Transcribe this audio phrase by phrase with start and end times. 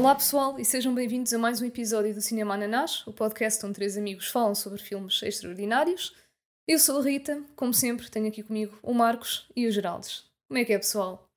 [0.00, 3.74] Olá pessoal e sejam bem-vindos a mais um episódio do Cinema Ananás, o podcast onde
[3.74, 6.16] três amigos falam sobre filmes extraordinários.
[6.66, 10.24] Eu sou a Rita, como sempre tenho aqui comigo o Marcos e o Geraldes.
[10.48, 11.28] Como é que é pessoal?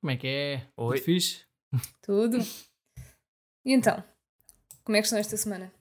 [0.00, 0.66] Como é que é?
[0.76, 0.96] Oi.
[0.98, 1.44] Tudo fixe?
[2.02, 2.38] Tudo?
[3.64, 4.02] E então,
[4.82, 5.72] como é que estão esta semana?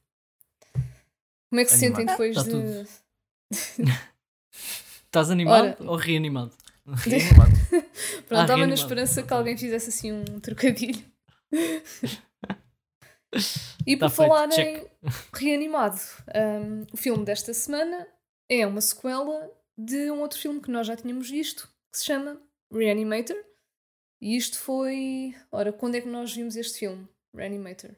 [1.50, 2.86] Como é que se sentem depois Tá de...
[5.06, 5.92] Estás animado Ora.
[5.92, 6.54] ou reanimado?
[6.86, 7.52] Reanimado.
[7.70, 8.74] Pronto, Ah, estava na reanimado.
[8.76, 11.15] esperança que alguém fizesse assim um trocadilho.
[13.86, 14.86] E por Tá falar em
[15.34, 16.00] reanimado,
[16.34, 18.08] um, o filme desta semana
[18.50, 22.42] é uma sequela de um outro filme que nós já tínhamos visto, que se chama
[22.72, 23.36] Reanimator.
[24.22, 25.36] E isto foi.
[25.52, 27.08] Ora, quando é que nós vimos este filme?
[27.36, 27.92] Reanimator.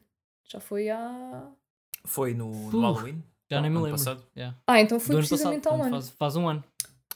[0.44, 1.50] Já foi há.
[2.04, 3.22] Foi no, no Halloween?
[3.50, 3.98] Já nem me ano lembro.
[3.98, 4.26] passado?
[4.36, 4.58] Yeah.
[4.66, 6.02] Ah, então foi Do ano precisamente passado, há um ano.
[6.02, 6.64] Faz, faz um ano.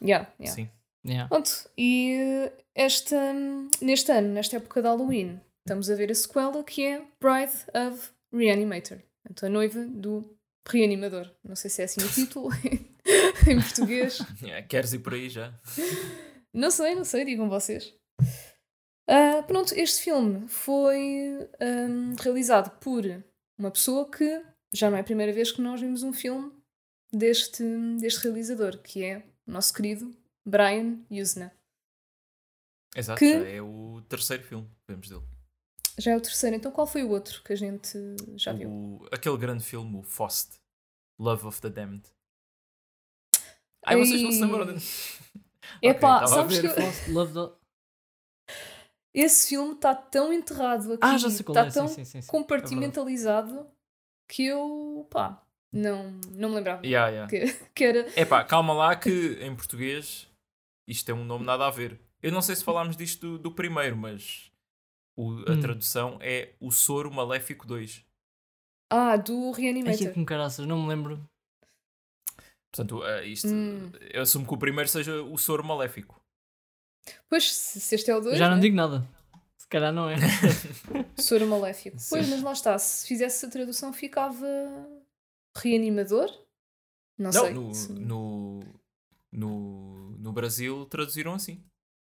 [0.02, 0.54] Yeah, yeah.
[0.54, 0.70] Sim.
[1.04, 1.28] Yeah.
[1.28, 3.32] Pronto, e eh, esta,
[3.80, 7.52] neste ano, nesta época de Halloween, estamos a ver a sequela que é Bride
[7.88, 8.98] of Reanimator.
[9.30, 10.36] Então, a noiva do
[10.68, 11.30] reanimador.
[11.44, 12.48] Não sei se é assim o título
[13.48, 14.18] em português.
[14.44, 15.58] É, queres ir por aí já?
[16.52, 17.94] Não sei, não sei, digam vocês.
[19.08, 23.02] Ah, pronto, este filme foi ahm, realizado por
[23.58, 26.50] uma pessoa que já não é a primeira vez que nós vimos um filme
[27.12, 27.62] deste,
[28.00, 30.14] deste realizador, que é o nosso querido
[30.46, 31.52] Brian Usna.
[32.96, 35.22] Exato, Que- é o terceiro filme que vemos dele.
[35.98, 37.98] Já é o terceiro, então qual foi o outro que a gente
[38.36, 38.68] já viu?
[38.70, 40.60] O, aquele grande filme, o Faust.
[41.18, 42.02] Love of the Damned.
[43.84, 44.74] Ai, vocês não se lembram de...
[45.82, 48.54] Epá, Ok, tava a sabes que eu- Lost, Love the...
[49.14, 51.70] esse filme está tão enterrado aqui, Ah, já sei qual está é.
[51.82, 52.28] tão Sim, sim, sim, sim.
[52.28, 53.68] É compartimentalizado
[54.28, 57.28] que eu, pá, não, não me lembrava Yeah, yeah.
[57.30, 58.20] que, que era.
[58.20, 60.28] Epá, calma lá que em português
[60.88, 62.00] isto é um nome nada a ver.
[62.22, 64.51] Eu não sei se falámos disto do, do primeiro, mas
[65.16, 65.60] o- a Hum.
[65.60, 68.04] tradução é O Soro Maléfico 2.
[68.90, 70.12] Ah, do Reanimator.
[70.12, 71.22] com caraças, não me lembro.
[72.74, 73.90] Portanto, eh, isto, Hum.
[74.12, 76.20] eu assumo que o primeiro seja o Soro Maléfico.
[77.28, 79.06] Pois, se este é o 2, Já não digo nada.
[79.58, 80.16] Se calhar não é.
[81.18, 81.98] Soro Maléfico.
[81.98, 82.10] Sim.
[82.10, 84.46] Pois, mas lá está, se fizesse a tradução ficava
[85.56, 86.28] reanimador?
[87.18, 87.54] Não, Não, sei.
[87.54, 88.60] no, se- no,
[89.30, 91.62] no, no Brasil traduziram assim.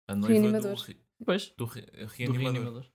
[0.08, 0.78] A noiva do, Reanimador.
[0.86, 2.86] re- Pois, do re- do reanimador.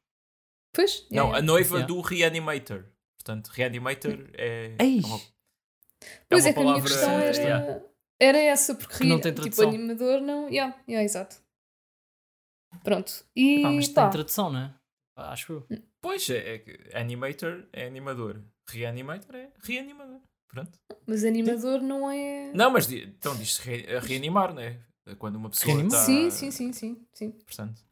[0.72, 1.86] Pois, Não, é, a noiva Yeah.
[1.94, 2.84] do Reanimator.
[3.18, 4.74] Portanto, Reanimator é.
[4.80, 5.00] Ei!
[5.02, 5.20] é uma-
[6.28, 7.82] Pois uma é, que a minha questão era, yeah.
[8.20, 9.68] era essa, porque Que não tem tipo, tradução.
[9.68, 10.48] animador não.
[10.48, 11.36] Yeah, yeah, exato.
[12.82, 13.24] Pronto.
[13.36, 14.74] E Pá, mas pá, tem tradução, não é?
[15.16, 15.78] Acho eu.
[16.00, 18.42] Pois é, é que Animator é animador.
[18.68, 20.20] Reanimator é reanimador.
[20.48, 20.78] Pronto.
[21.06, 22.50] mas animador não é.
[22.54, 24.78] Não, mas então diz-se re- reanimar, não é?
[25.18, 26.00] Quando uma pessoa Reanimar?
[26.00, 26.06] está.
[26.06, 27.30] Sim, sim, sim, sim, sim.
[27.30, 27.82] Portanto,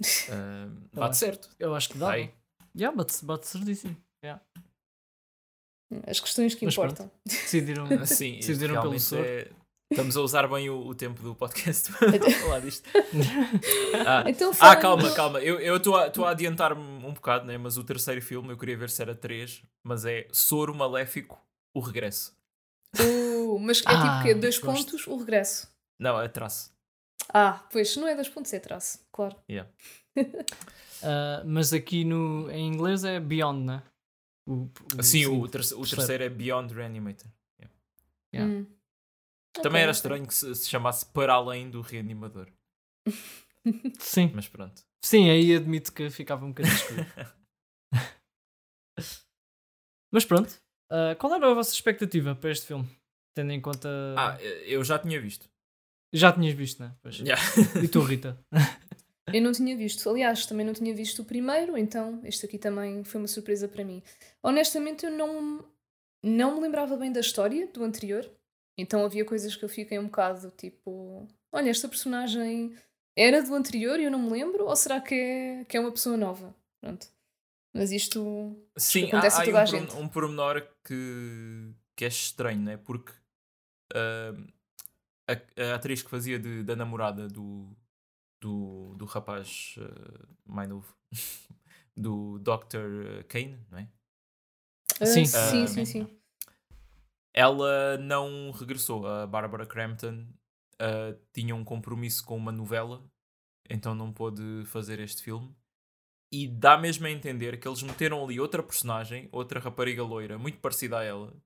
[0.92, 1.48] Tá bate certo.
[1.58, 2.06] Eu acho que dá.
[2.06, 2.32] Vai.
[2.74, 3.96] Já, bate, bate certíssimo.
[4.24, 4.42] Yeah.
[6.06, 6.92] As questões que Mas pronto.
[6.92, 7.10] importam.
[7.26, 7.86] Decidiram.
[8.06, 9.24] Sim, Decidiram pelo soro.
[9.24, 9.50] é-
[9.92, 12.88] Estamos a usar bem o, o tempo do podcast para falar disto.
[14.06, 15.40] Ah, Então, ah, calma, calma.
[15.40, 17.58] Eu estou a, a adiantar-me um bocado, né?
[17.58, 21.44] mas o terceiro filme eu queria ver se era 3, mas é Soro Maléfico,
[21.74, 22.32] O Regresso.
[23.00, 24.84] Uh, mas é tipo Ah, que dois gosto.
[24.84, 25.68] pontos, o regresso.
[26.00, 26.72] Não, é traço.
[27.32, 29.36] Ah, pois, se não é dois pontos, é traço, claro.
[29.50, 29.70] Yeah.
[31.02, 33.82] Ah, mas aqui no, em inglês é Beyond, né?
[34.46, 34.68] O,
[34.98, 36.22] o Sim, o, terce- o terceiro.
[36.24, 37.26] é Beyond Reanimator.
[38.34, 38.52] Yeah.
[38.54, 38.66] Hum.
[39.54, 42.48] Também Ok, era estranho que se, se chamasse Para Além do Reanimador.
[43.98, 44.82] Sim, Mas pronto.
[45.02, 47.06] sim, aí admito que ficava um bocadinho escuro.
[50.12, 50.54] mas pronto,
[50.90, 52.86] ah, qual era a vossa expectativa para este filme?
[53.34, 53.88] Tendo em conta.
[54.18, 54.36] Ah,
[54.66, 55.48] eu já tinha visto.
[56.12, 56.92] Já tinhas visto, né?
[57.02, 57.18] Pois.
[57.18, 57.40] Yeah.
[57.82, 58.38] E tu, Rita?
[59.32, 63.04] Eu não tinha visto, aliás, também não tinha visto o primeiro, então este aqui também
[63.04, 64.02] foi uma surpresa para mim.
[64.42, 65.64] Honestamente, eu não,
[66.22, 68.28] não me lembrava bem da história do anterior,
[68.76, 72.74] então havia coisas que eu fiquei um bocado tipo: olha, esta personagem
[73.16, 75.92] era do anterior e eu não me lembro, ou será que é, que é uma
[75.92, 76.54] pessoa nova?
[76.80, 77.06] Pronto.
[77.74, 78.56] Mas isto.
[78.76, 79.96] Sim, há, acontece a há aí toda um, a gente.
[79.96, 82.76] um pormenor que, que é estranho, né?
[82.78, 83.12] Porque
[83.94, 84.34] ah,
[85.32, 87.76] a, a atriz que fazia de, da namorada do,
[88.40, 90.94] do, do rapaz ah, mais novo,
[91.96, 93.24] do Dr.
[93.28, 93.88] Kane, não é?
[95.00, 95.24] Ah, Sim.
[95.24, 96.20] sim, Ah, sim, sim.
[97.32, 99.06] Ela não regressou.
[99.06, 100.26] A Barbara Crampton
[100.80, 103.04] ah, tinha um compromisso com uma novela,
[103.68, 105.54] então não pôde fazer este filme.
[106.32, 110.58] E dá mesmo a entender que eles meteram ali outra personagem, outra rapariga loira, muito
[110.60, 111.36] parecida a ela,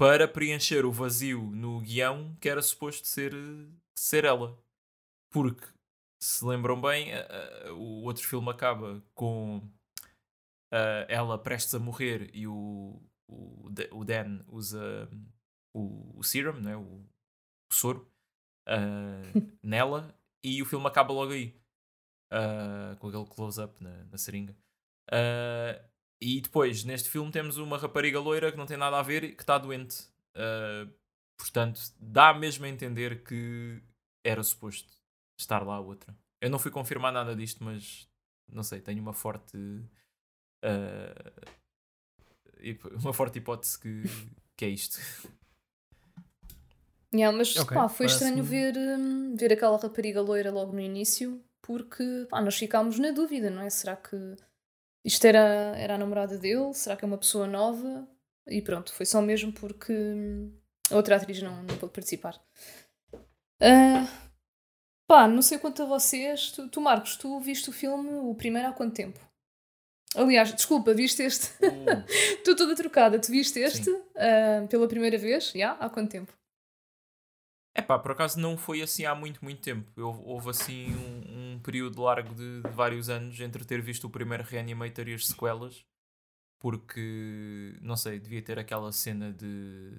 [0.00, 3.34] para preencher o vazio no guião que era suposto ser,
[3.94, 4.58] ser ela.
[5.30, 5.66] Porque,
[6.22, 9.58] se lembram bem, a- a- o outro filme acaba com
[10.72, 12.98] uh, ela prestes a morrer e o,
[13.28, 15.06] o, o Dan usa
[15.76, 16.74] o, o serum, né?
[16.76, 16.82] o,
[17.70, 18.10] o soro,
[18.66, 21.54] uh, nela e o filme acaba logo aí.
[22.32, 24.56] Uh, com aquele close-up na, na seringa.
[25.12, 25.89] Uh,
[26.20, 29.32] e depois, neste filme, temos uma rapariga loira que não tem nada a ver e
[29.32, 30.02] que está doente.
[30.36, 30.92] Uh,
[31.38, 33.82] portanto, dá mesmo a entender que
[34.22, 34.92] era suposto
[35.38, 36.14] estar lá a outra.
[36.40, 38.06] Eu não fui confirmar nada disto, mas
[38.52, 39.56] não sei, tenho uma forte.
[43.02, 44.02] uma forte hipótese que,
[44.56, 44.98] que é isto.
[47.12, 51.42] Yeah, mas okay, pá, foi estranho ver, hum, ver aquela rapariga loira logo no início,
[51.60, 53.70] porque pá, nós ficámos na dúvida, não é?
[53.70, 54.36] Será que
[55.04, 56.72] isto era, era a namorada dele?
[56.74, 58.08] Será que é uma pessoa nova?
[58.46, 60.52] E pronto, foi só mesmo porque hum,
[60.90, 62.40] a outra atriz não, não pôde participar.
[63.14, 64.08] Uh,
[65.06, 66.50] pá, não sei quanto a vocês.
[66.52, 69.18] Tu, tu, Marcos, tu viste o filme, o primeiro, há quanto tempo?
[70.14, 71.52] Aliás, desculpa, viste este?
[72.38, 72.56] Estou uh.
[72.56, 73.18] toda trocada.
[73.18, 75.52] Tu viste este uh, pela primeira vez?
[75.52, 75.58] Já?
[75.58, 75.84] Yeah?
[75.84, 76.32] Há quanto tempo?
[77.80, 79.90] É pá, por acaso não foi assim há muito, muito tempo.
[79.98, 84.10] Houve, houve assim um, um, período largo de, de, vários anos entre ter visto o
[84.10, 85.82] primeiro Reanimator e as sequelas,
[86.60, 89.92] porque não sei, devia ter aquela cena de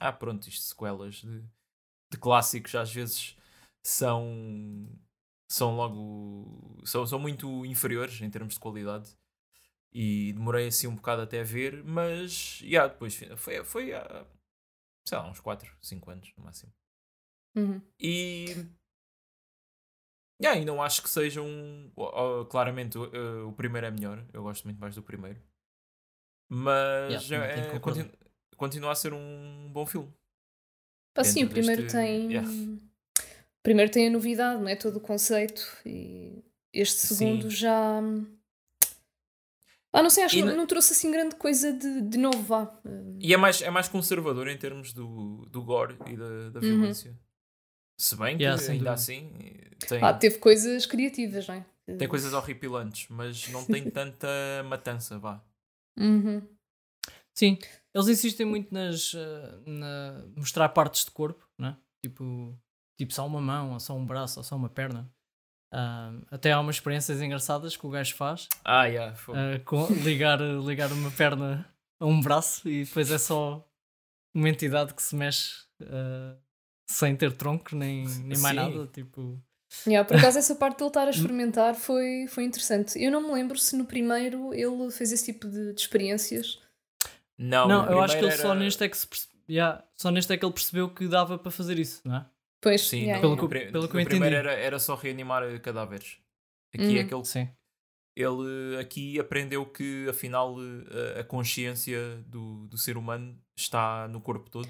[0.00, 1.42] ah, pronto, isto sequelas de,
[2.12, 3.36] de clássicos às vezes
[3.82, 4.88] são
[5.50, 9.16] são logo são, são muito inferiores em termos de qualidade
[9.92, 14.26] e demorei assim um bocado até ver, mas yeah, depois foi, foi há,
[15.08, 16.72] sei lá, uns 4, 5 anos no máximo.
[17.58, 17.82] Uhum.
[17.98, 18.56] E.
[20.40, 21.90] Yeah, e não acho que seja um.
[22.48, 24.24] claramente uh, o primeiro é melhor.
[24.32, 25.40] Eu gosto muito mais do primeiro.
[26.48, 28.10] Mas yeah, é, continu,
[28.56, 30.12] continua a ser um bom filme.
[31.14, 31.96] Pá, sim, o primeiro deste...
[31.96, 32.32] tem.
[32.32, 32.48] Yeah.
[33.62, 34.76] Primeiro tem a novidade, não é?
[34.76, 35.62] Todo o conceito.
[35.84, 37.56] E este segundo sim.
[37.56, 38.00] já.
[39.92, 42.80] Ah, não sei, acho que não, não trouxe assim grande coisa de, de novo, vá.
[43.20, 46.76] E é mais, é mais conservador em termos do, do gore e da, da uhum.
[46.76, 47.10] violência.
[47.10, 47.16] Uhum.
[48.00, 49.30] Se bem que yeah, ainda assim
[49.88, 50.02] tem...
[50.02, 51.66] Ah, teve coisas criativas, não é?
[51.96, 54.28] Tem coisas horripilantes, mas não tem tanta
[54.66, 55.42] matança, vá.
[55.98, 56.46] Uhum.
[57.34, 57.58] Sim,
[57.94, 61.76] eles insistem muito nas uh, na mostrar partes de corpo, né?
[62.04, 62.56] Tipo,
[62.98, 65.10] tipo só uma mão, ou só um braço, ou só uma perna.
[65.72, 68.48] Uh, até há umas experiências engraçadas que o gajo faz.
[68.64, 71.68] Ah, yeah, uh, com, ligar, ligar uma perna
[72.00, 73.66] a um braço e depois é só
[74.34, 76.36] uma entidade que se mexe uh,
[76.90, 78.86] sem ter tronco nem, nem mais nada.
[78.86, 79.40] Tipo.
[79.86, 82.98] Yeah, por acaso, essa parte de ele estar a experimentar foi, foi interessante.
[83.02, 86.58] Eu não me lembro se no primeiro ele fez esse tipo de, de experiências.
[87.38, 88.42] Não, não eu acho que ele era...
[88.42, 89.28] só neste é que se perce...
[89.48, 92.26] yeah, só neste é que ele percebeu que dava para fazer isso, não é?
[92.60, 93.66] Pois, sim, yeah, pelo, yeah.
[93.66, 94.08] Que, pelo que eu entendi.
[94.08, 96.18] primeiro era, era só reanimar cadáveres.
[96.74, 97.08] Aqui é uhum.
[97.08, 97.48] que ele, sim.
[98.16, 100.56] ele aqui aprendeu que afinal
[101.16, 104.68] a, a consciência do, do ser humano está no corpo todo.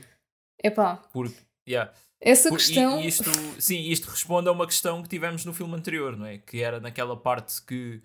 [0.62, 0.96] Epá.
[1.12, 3.00] Porque, yeah, essa Por, questão.
[3.00, 3.30] E, isto,
[3.60, 6.38] sim, isto responde a uma questão que tivemos no filme anterior, não é?
[6.38, 8.02] Que era naquela parte que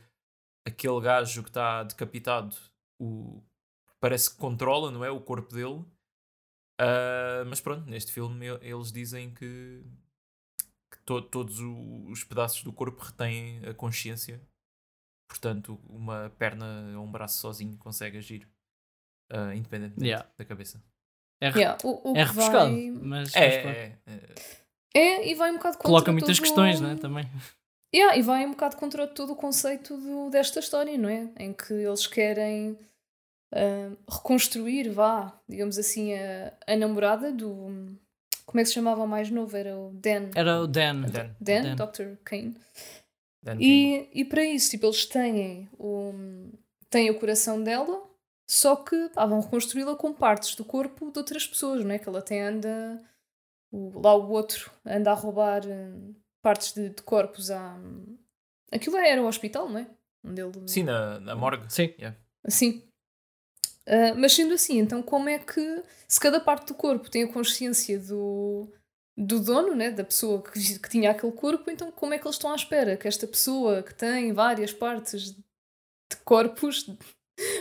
[0.66, 2.56] aquele gajo que está decapitado
[3.02, 3.42] o,
[4.00, 5.10] parece que controla, não é?
[5.10, 5.84] O corpo dele.
[6.82, 9.84] Uh, mas pronto, neste filme eles dizem que,
[10.92, 14.42] que to, todos os pedaços do corpo retêm a consciência.
[15.28, 18.48] Portanto, uma perna ou um braço sozinho consegue agir
[19.32, 20.30] uh, independentemente yeah.
[20.38, 20.84] da cabeça.
[21.44, 22.90] É, yeah, o, o é refrescado, vai...
[22.90, 26.96] mas, é, mas é, é, é, e vai um bocado contra Coloca muitas questões, né,
[27.00, 27.30] também.
[27.94, 31.28] Yeah, e vai um bocado contra todo o conceito do, desta história, não é?
[31.38, 32.78] Em que eles querem
[33.54, 37.98] uh, reconstruir, vá, digamos assim, a, a namorada do.
[38.46, 39.56] Como é que se chamava o mais novo?
[39.56, 40.30] Era o Dan.
[40.34, 41.02] Era o Dan.
[41.02, 41.86] Dan, Dan, Dan.
[41.86, 42.18] Dr.
[42.24, 42.56] Kane.
[43.44, 46.14] Dan e, e para isso, tipo, eles têm o,
[46.90, 48.02] têm o coração dela,
[48.50, 52.00] só que pá, vão reconstruí-la com partes do corpo de outras pessoas, não é?
[52.00, 53.02] Que ela até anda.
[53.72, 57.80] O, lá o outro anda a roubar uh, partes de, de, corpos a.
[58.72, 59.88] Aquilo era o hospital, não é?
[60.26, 60.68] Onde ele...
[60.68, 61.72] Sim, na, na morgue.
[61.72, 61.94] Sim.
[61.98, 62.18] Yeah.
[62.48, 62.84] Sim.
[63.88, 65.84] Uh, mas sendo assim, então como é que.
[66.08, 68.72] Se cada parte do corpo tem a consciência do,
[69.18, 72.36] do dono, né, da pessoa que, que tinha aquele corpo, então como é que eles
[72.36, 76.86] estão à espera que esta pessoa que tem várias partes de corpos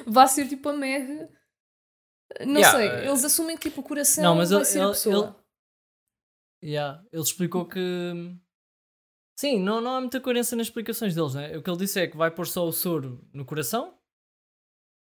[0.07, 1.29] vá ser tipo a Meg.
[2.41, 3.11] Não yeah, sei, uh...
[3.11, 5.37] eles assumem que tipo o coração não, mas vai ele, ser a pessoa.
[6.63, 7.81] Ele, yeah, ele explicou que.
[9.39, 11.57] Sim, não, não há muita coerência nas explicações deles, né?
[11.57, 13.99] O que ele disse é que vai pôr só o soro no coração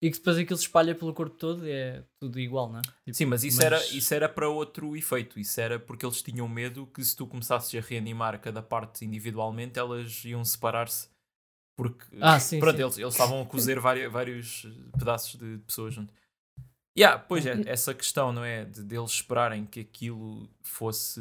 [0.04, 2.82] e que depois aquilo se espalha pelo corpo todo e é tudo igual, não é?
[2.82, 3.66] Tipo, Sim, mas isso, mas...
[3.66, 5.40] Era, isso era para outro efeito.
[5.40, 9.80] Isso era porque eles tinham medo que se tu começasses a reanimar cada parte individualmente,
[9.80, 11.08] elas iam separar-se
[11.76, 12.84] Porque Ah, sim, pronto, sim.
[12.84, 16.14] Eles, eles estavam a cozer vários, vários pedaços de pessoas junto.
[16.98, 18.66] Yeah, pois é, essa questão, não é?
[18.66, 21.20] De, deles esperarem que aquilo fosse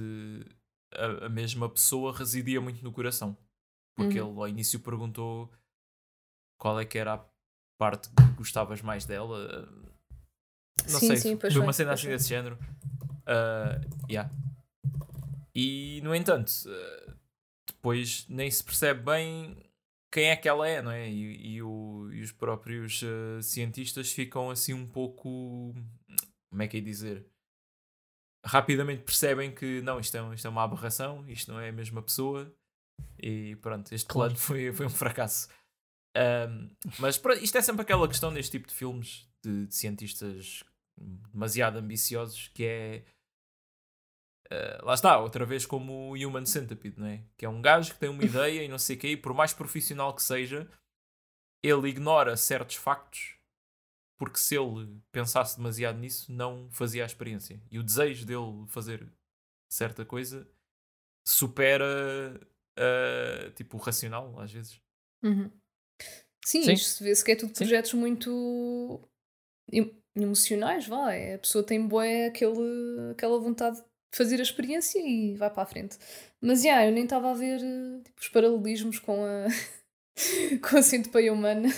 [0.95, 3.37] a, a mesma pessoa residia muito no coração.
[3.97, 4.31] Porque Uhum.
[4.31, 5.51] ele ao início perguntou
[6.59, 7.25] qual é que era a
[7.79, 9.67] parte que gostavas mais dela.
[10.91, 12.59] Não Sim, sei, sim, foi uma cena assim desse género.
[13.27, 13.81] Ah,
[14.11, 14.31] yeah.
[15.55, 17.15] E no entanto, ah,
[17.67, 19.57] depois nem se percebe bem
[20.13, 21.09] quem é que ela é, não é?
[21.09, 25.75] E, e o- e os próprios ah, cientistas ficam assim um pouco.
[26.51, 27.27] Como é que é dizer?
[28.45, 31.73] Rapidamente percebem que não, isto é, um- isto é uma aberração, isto não é a
[31.73, 32.53] mesma pessoa.
[33.19, 35.49] E pronto, este plano foi, foi um fracasso.
[36.17, 40.63] Ahm, mas pronto, isto é sempre aquela questão neste tipo de filmes de, de cientistas
[41.33, 43.05] demasiado ambiciosos que é.
[44.53, 47.25] Ah, lá está, outra vez como o Human Centipede, não é?
[47.37, 49.33] Que é um gajo que tem uma ideia e não sei o quê, e por
[49.33, 50.69] mais profissional que seja,
[51.63, 53.37] ele ignora certos factos
[54.23, 57.61] porque se ele pensasse demasiado nisso, não fazia a experiência.
[57.69, 59.05] E o desejo dele fazer
[59.69, 60.49] certa coisa
[61.27, 62.41] supera
[62.79, 64.81] ah, tipo o racional, às vezes.
[65.25, 65.51] Uhum.
[66.45, 66.73] Sim, Sim.
[66.73, 67.65] isto vê-se que é tudo Sim.
[67.65, 69.09] projetos muito
[69.73, 71.13] em- emocionais, vá.
[71.13, 75.63] É, a pessoa tem boé aquele, aquela vontade de fazer a experiência e vai para
[75.63, 75.97] a frente.
[76.41, 79.47] Mas já, eu nem estava a ver eh, tipo, os paralelismos com a,
[80.69, 81.69] com a centopeia humana.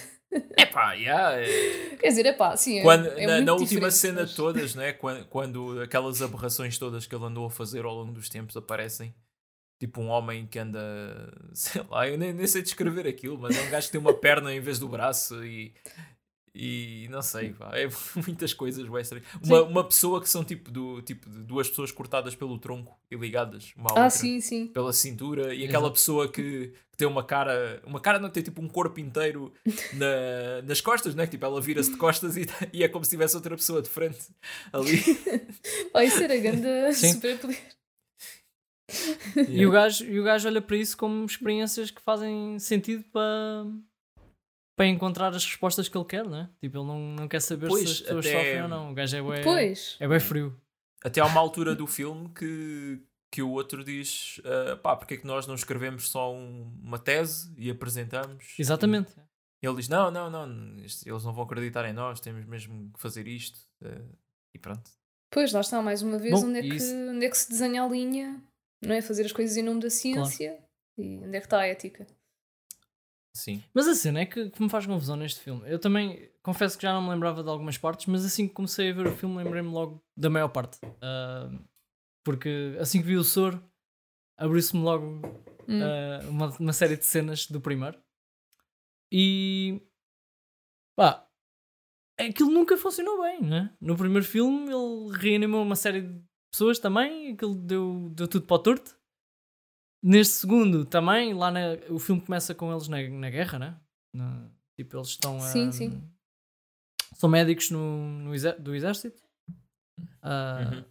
[0.59, 4.23] Epá, yeah, é, Quer dizer, é pá, sim, é, Quando, é na, na última cena
[4.23, 4.93] mas- todas, né?
[4.93, 9.15] quando, quando aquelas aberrações todas que ele andou a fazer ao longo dos tempos aparecem,
[9.79, 10.81] tipo um homem que anda,
[11.55, 14.15] sei lá, eu nem, nem sei descrever aquilo, mas é um gajo que tem uma
[14.15, 15.73] perna em vez do braço e,
[16.55, 17.89] e não sei, pá, é
[18.27, 19.27] muitas coisas estranhas.
[19.43, 19.69] Uma, Sim.
[19.69, 23.73] uma pessoa que são tipo, do, tipo de duas pessoas cortadas pelo tronco e ligadas
[23.77, 24.67] uma à Ah, outra sim, sim.
[24.69, 25.93] pela cintura e aquela Exato.
[25.95, 29.53] pessoa que, que tem uma cara, uma cara não tem tipo um corpo inteiro
[29.95, 31.27] na, nas costas, né?
[31.27, 34.29] Tipo, ela vira-se de costas e, e é como se tivesse outra pessoa de frente
[34.73, 35.03] ali.
[35.93, 37.59] Pá, isso era grande superpoder.
[39.49, 43.67] E, o gajo, e o gajo olha para isso como experiências que fazem sentido para,
[44.77, 46.51] para encontrar as respostas que ele quer, não é?
[46.61, 48.91] Tipo, ele não, não quer saber Pois, se as pessoas até- sofrem ou não.
[48.91, 49.97] O gajo é bué, Pois.
[50.01, 50.61] é bem frio.
[51.05, 53.01] Até há uma altura do filme que,
[53.31, 56.99] que o outro diz: ah, pá, porque é que nós não escrevemos só um- uma
[56.99, 58.55] tese e apresentamos?
[58.59, 59.13] Exatamente.
[59.63, 63.01] E ele diz: não, não, não, eles não vão acreditar em nós, temos mesmo que
[63.01, 63.59] fazer isto.
[63.85, 64.01] ah,
[64.55, 64.91] e pronto.
[65.31, 67.51] Pois, lá está, mais uma vez, Bom, onde, é que, isso- onde é que se
[67.51, 68.41] desenha a linha,
[68.83, 69.03] não é?
[69.03, 70.59] Fazer as coisas em nome da ciência
[70.97, 72.07] e onde é que está a ética.
[73.37, 73.63] Sim.
[73.75, 75.63] Mas a cena é que, que me faz confusão neste filme.
[75.67, 78.91] Eu também confesso que já não me lembrava de algumas partes, mas assim que comecei
[78.91, 80.79] a ver o filme, lembrei-me logo da maior parte.
[81.03, 81.51] Ah,
[82.25, 83.63] porque assim que vi o soro,
[84.39, 85.21] abriu-se-me logo
[85.67, 85.81] Hum.
[85.83, 87.99] ah, uma, uma série de cenas do primeiro.
[89.11, 89.81] E
[90.97, 91.27] pá,
[92.19, 93.75] aquilo nunca funcionou bem, né?
[93.81, 96.23] No primeiro filme ele reanimou uma série de
[96.53, 98.97] pessoas também, aquilo deu, deu tudo para o torto.
[100.07, 103.81] Neste segundo também, lá na, o filme começa com eles na, na guerra, né?
[104.15, 105.41] Na- tipo, eles estão a.
[105.41, 106.07] Sim, sim.
[107.15, 109.23] São médicos no, no do exército.
[110.21, 110.85] Ah, Uhum.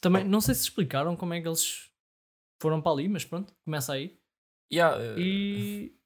[0.00, 1.90] Também, não sei se explicaram como é que eles
[2.60, 4.18] foram para ali, mas pronto, começa aí.
[4.72, 5.96] Yeah, ah, E,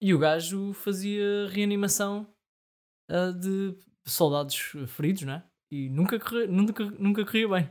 [0.00, 2.26] e o gajo fazia reanimação
[3.10, 4.56] ah, de soldados
[4.88, 5.46] feridos, né?
[5.70, 7.70] E nunca corria, nunca, nunca corria bem.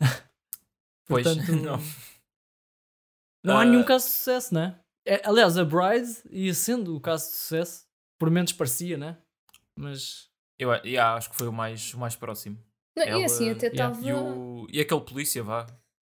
[1.08, 1.78] Pois, Portanto, não.
[3.46, 3.64] Não há Ah.
[3.64, 4.78] nenhum caso de sucesso, né?
[5.06, 7.86] É, aliás, a Bride ia sendo o caso de sucesso,
[8.18, 9.16] por menos parecia, né?
[9.78, 12.58] Mas eu yeah, acho que foi o mais, o mais próximo.
[12.96, 13.92] Não, Ela- e assim, até yeah.
[13.92, 14.06] estava.
[14.06, 15.66] E, o, e aquele polícia, vá,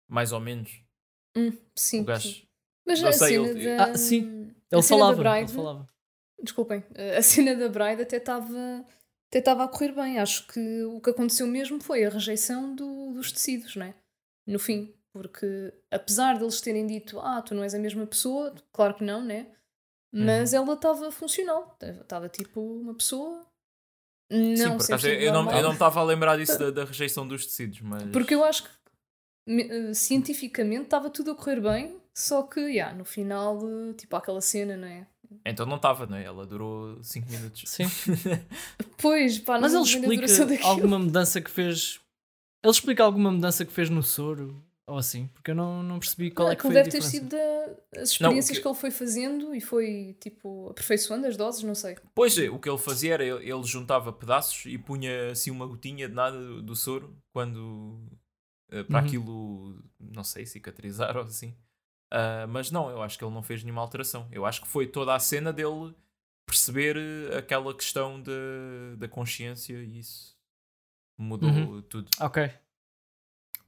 [0.08, 0.70] mais ou menos.
[1.36, 2.28] Hum, O sim, gajo.
[2.28, 2.46] sim.
[2.86, 3.84] Mas não a sei, cena ele- da.
[3.86, 4.54] Ah, sim.
[4.70, 5.88] ele falava, da ele Bride, falava.
[6.42, 6.84] Desculpem,
[7.16, 8.84] a cena da Bride até estava.
[9.30, 10.18] Até estava a correr bem.
[10.20, 13.94] Acho que o que aconteceu mesmo foi a rejeição do- dos tecidos, não é?
[14.46, 14.94] No fim.
[15.14, 19.24] Porque apesar deles terem dito, ah, tu não és a mesma pessoa, claro que não,
[19.24, 19.46] né?
[20.12, 20.58] Mas Uhum.
[20.64, 21.78] ela estava funcional.
[21.80, 23.46] Estava tipo uma pessoa.
[24.28, 26.84] Não Sim, por acaso, eu, não eu não me estava a lembrar disso da, da
[26.84, 28.02] rejeição dos tecidos, mas.
[28.10, 28.70] Porque eu acho que
[29.60, 34.40] eh, cientificamente estava tudo a correr bem, só que yeah, no final, eh, tipo aquela
[34.40, 35.06] cena, não é?
[35.46, 36.24] Então não estava, não é?
[36.24, 37.62] Ela durou 5 minutos.
[37.66, 37.84] Sim.
[38.98, 40.26] Pois, pá, não Mas ele explica
[40.66, 42.00] alguma mudança que fez.
[42.64, 46.30] Ele explica alguma mudança que fez no soro ou assim, porque eu não, não percebi
[46.30, 47.38] qual Não, é que foi a deve ter sido da-
[47.92, 48.68] as Não, experiências que- que...
[48.68, 51.96] ele foi fazendo e foi tipo aperfeiçoando as doses, não sei.
[52.14, 55.66] Pois, é, o que ele fazia era ele, ele juntava pedaços e punha assim uma
[55.66, 57.98] gotinha de nada do, do soro quando
[58.70, 59.06] eh, para Uhum.
[59.06, 61.54] aquilo, não sei, cicatrizar ou assim.
[62.12, 64.28] Uh, mas não, eu acho que ele não fez nenhuma alteração.
[64.30, 65.94] Eu acho que foi toda a cena dele
[66.46, 70.36] perceber eh, aquela questão de, da consciência e isso
[71.18, 71.82] mudou Uhum.
[71.82, 72.10] tudo.
[72.20, 72.50] Ok.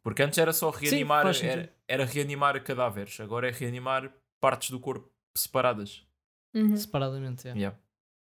[0.07, 4.79] Porque antes era só reanimar, faz era, era reanimar cadáveres, agora é reanimar partes do
[4.79, 6.07] corpo separadas.
[6.55, 6.77] Uhum.
[6.77, 7.53] Separadamente, é.
[7.55, 7.77] Yeah.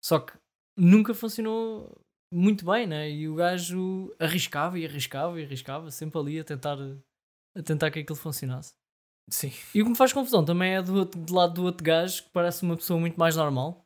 [0.00, 0.32] Só que
[0.78, 2.00] nunca funcionou
[2.32, 3.10] muito bem, né?
[3.10, 6.78] E o gajo arriscava e arriscava e arriscava, sempre ali a tentar,
[7.58, 8.72] a tentar que aquilo funcionasse.
[9.28, 9.50] Sim.
[9.74, 12.22] E o que me faz confusão também é do, outro- do lado do outro gajo,
[12.22, 13.84] que parece uma pessoa muito mais normal,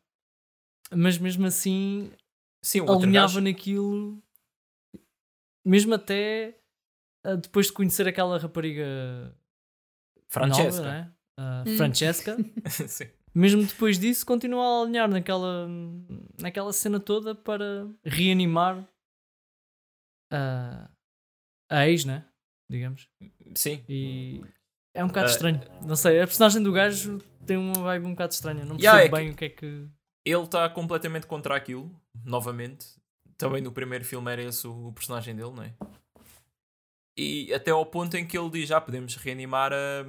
[0.92, 2.12] mas mesmo assim
[2.62, 4.22] Sim, o outro alinhava gajo- naquilo,
[5.64, 6.57] mesmo até
[7.42, 9.34] depois de conhecer aquela rapariga
[10.30, 10.82] Francesca.
[10.82, 11.12] nova, né?
[11.38, 11.76] Ah, Hum.
[11.76, 12.36] Francesca.
[12.88, 13.10] Sim.
[13.34, 15.68] mesmo depois disso, continua a alinhar naquela,
[16.40, 18.84] naquela cena toda para reanimar
[20.32, 20.90] a,
[21.70, 22.24] a ex, né?
[22.70, 23.08] Digamos.
[23.54, 23.82] Sim.
[23.88, 24.42] E
[24.94, 25.30] é um bocado Ah.
[25.30, 25.60] estranho.
[25.86, 28.64] Não sei, a personagem do gajo tem uma vibe um bocado estranha.
[28.64, 29.88] Não percebo Yeah, é que- bem o que é que.
[30.26, 31.90] Ele está completamente contra aquilo,
[32.24, 32.86] novamente.
[33.38, 35.72] Também no primeiro filme era esse o, o personagem dele, não é?
[37.18, 40.04] E até ao ponto em que ele diz: Já podemos reanimar a.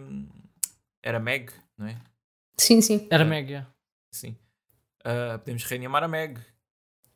[1.01, 1.99] Era Meg, não é?
[2.57, 3.07] Sim, sim.
[3.09, 3.27] Era Ah.
[3.27, 3.67] Meg, yeah.
[4.13, 4.37] Sim.
[5.03, 6.39] Ah, podemos reanimar a Meg.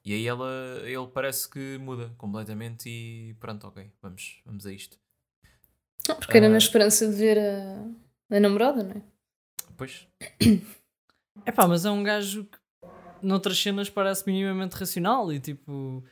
[0.06, 0.50] E aí ela,
[0.84, 4.98] ele parece que muda completamente e pronto, ok, vamos, vamos a isto.
[6.10, 6.50] Ah, Porque era Ah.
[6.50, 9.02] na esperança de ver a, a namorada, não é?
[9.78, 10.08] Pois,
[11.46, 12.58] É pá, mas é um gajo que
[13.22, 16.04] noutras cenas parece minimamente racional e tipo.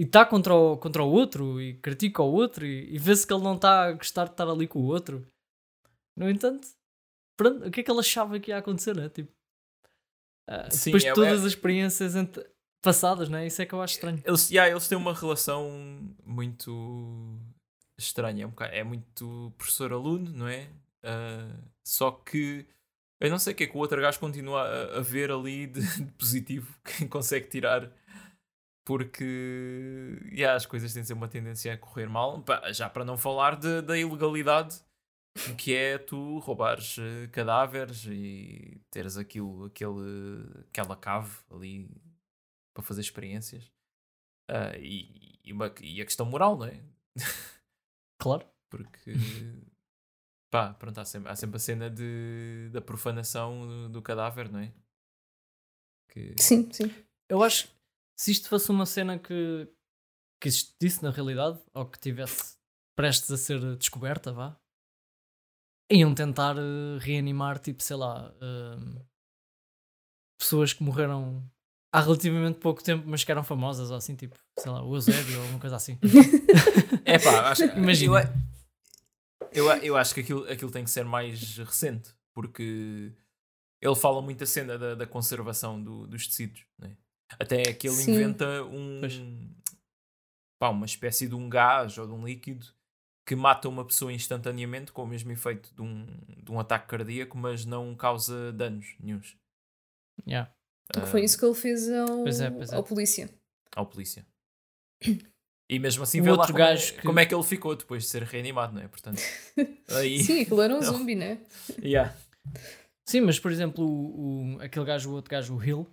[0.00, 3.34] E está contra o, contra o outro e critica o outro e, e vê-se que
[3.34, 5.26] ele não está a gostar de estar ali com o outro.
[6.16, 6.66] No entanto,
[7.36, 9.10] pronto, o que é que ele achava que ia acontecer, né?
[9.10, 9.30] Tipo,
[10.48, 12.14] ah, Sim, depois de é- todas é- as experiências
[12.82, 13.46] passadas, né?
[13.46, 14.22] Isso é que eu acho estranho.
[14.24, 15.68] eles, yeah, eles têm uma relação
[16.24, 17.38] muito
[17.98, 18.44] estranha.
[18.44, 20.70] É, um bocado- é muito professor-aluno, não é?
[21.02, 22.66] Ah, só que
[23.20, 25.66] eu não sei o que é que o outro gajo continua a, a ver ali
[25.66, 27.92] de, de positivo que consegue tirar.
[28.90, 32.44] Porque yeah, as coisas têm sempre uma tendência a correr mal.
[32.72, 34.80] Já para não falar de- da ilegalidade
[35.56, 41.88] que é tu roubares eh, cadáveres e teres aquilo, aquele, aquela cave ali
[42.74, 43.70] para fazer experiências.
[44.50, 46.82] Ah, e, e, uma- e a questão moral, não é?
[48.20, 48.44] Claro.
[48.68, 49.14] Porque
[50.50, 54.58] pá, pronto, há sempre, há sempre a cena de, da profanação do, do cadáver, não
[54.58, 54.72] é?
[56.08, 56.92] Que, Sim, sim.
[57.28, 57.68] Eu acho
[58.20, 59.66] se isto fosse uma cena que,
[60.38, 62.58] que existisse na realidade, ou que tivesse
[62.94, 64.60] prestes a ser descoberta, vá,
[65.90, 69.02] iam tentar eh, reanimar, tipo, sei lá, eh,
[70.38, 71.50] pessoas que morreram
[71.94, 75.36] há relativamente pouco tempo, mas que eram famosas, ou assim, tipo, sei lá, o Eusébio
[75.36, 75.98] ou alguma coisa assim.
[77.06, 78.20] É pá, acho, Imagina.
[79.50, 83.14] Eu, eu, eu acho que aquilo, aquilo tem que ser mais recente, porque
[83.80, 86.94] ele fala muito a cena da, da conservação do- dos tecidos, né?
[87.38, 88.12] Até que ele Sim.
[88.12, 89.20] inventa um Pois.
[90.60, 92.66] pá, uma espécie de um gás ou de um líquido
[93.26, 96.04] que mata uma pessoa instantaneamente com o mesmo efeito de um,
[96.42, 99.36] de um ataque cardíaco, mas não causa danos nenhuns
[100.26, 100.52] Yeah.
[100.92, 102.76] Que foi isso que ele fez ao, Pois é, pois é.
[102.76, 103.30] ao polícia.
[103.74, 104.26] ao polícia.
[105.70, 107.76] E mesmo assim, O vê lá como, é, gajo que- como é que ele ficou
[107.76, 108.88] depois de ser reanimado, não é?
[108.88, 109.22] Portanto,
[109.88, 110.92] aí, Sim, aquilo era um Não.
[110.92, 111.40] zumbi, né?
[111.82, 112.14] yeah.
[113.08, 115.86] Sim, mas por exemplo, o, o- aquele gajo, o outro gajo, o Hill?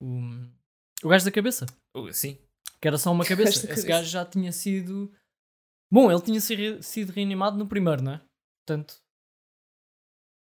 [0.00, 0.20] O,
[1.04, 1.66] o gajo da cabeça.
[1.96, 2.38] Uh, sim,
[2.80, 3.50] que era só uma cabeça.
[3.50, 3.86] Esse cabeça.
[3.86, 5.12] gajo já tinha sido.
[5.92, 8.20] Bom, ele tinha si- sido reanimado no primeiro, não é?
[8.66, 9.00] Portanto,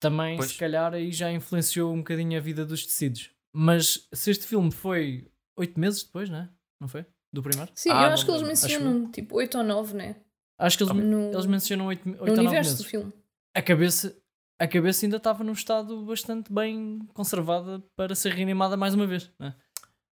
[0.01, 0.51] também Pois.
[0.51, 3.31] se calhar aí já influenciou um bocadinho a vida dos tecidos.
[3.53, 6.49] Mas se este filme foi oito meses depois, não é?
[6.81, 7.05] Não foi?
[7.33, 7.71] Do primeiro?
[7.75, 10.21] Sim, Ah, eu acho que eles mencionam tipo 8 ou 9, né?
[10.57, 12.85] Acho que eles, No, eles mencionam oito, oito no ou nove universo meses.
[12.85, 13.13] do filme.
[13.53, 14.17] A cabeça,
[14.59, 19.31] a cabeça ainda estava num estado bastante bem conservada para ser reanimada mais uma vez,
[19.39, 19.55] não é?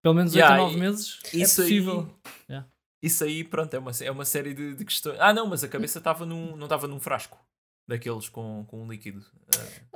[0.02, 2.16] Pelo menos Yeah, ou nove e- meses isso é possível.
[2.50, 2.64] aí.
[3.02, 5.18] Isso aí, pronto, é uma, é uma série de, de questões.
[5.20, 7.38] Ah, não, mas a cabeça estava num, não estava num frasco
[7.86, 9.22] daqueles com, com um líquido.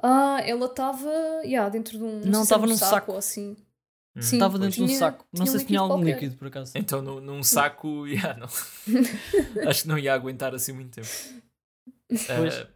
[0.03, 1.09] Ah, Ah, ela estava
[1.45, 2.19] yeah, dentro de um.
[2.25, 3.13] Não, se estava um num saco.
[3.13, 3.55] ou assim.
[4.15, 4.21] hum.
[4.21, 4.35] Sim.
[4.35, 5.25] Estava dentro de um Tinha- saco.
[5.31, 6.13] Não tinha sei um se tinha algum qualquer.
[6.15, 6.73] líquido, por acaso.
[6.75, 8.47] Então, num, num saco, yeah, não.
[9.69, 11.07] acho que não ia aguentar assim muito tempo.
[12.09, 12.67] Pois.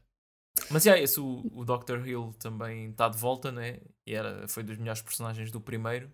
[0.71, 2.05] Ah, mas yeah, esse, o, o Dr.
[2.07, 3.81] Hill também está de volta, né?
[4.07, 6.11] E era, foi dos melhores personagens do primeiro.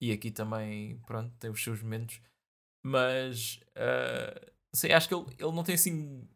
[0.00, 2.20] E aqui também, pronto, tem os seus momentos.
[2.84, 6.28] Mas, ah, sei, acho que ele, ele não tem assim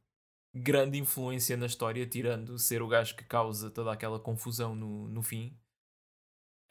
[0.55, 5.23] grande influência na história, tirando ser o gajo que causa toda aquela confusão no, no
[5.23, 5.59] fim.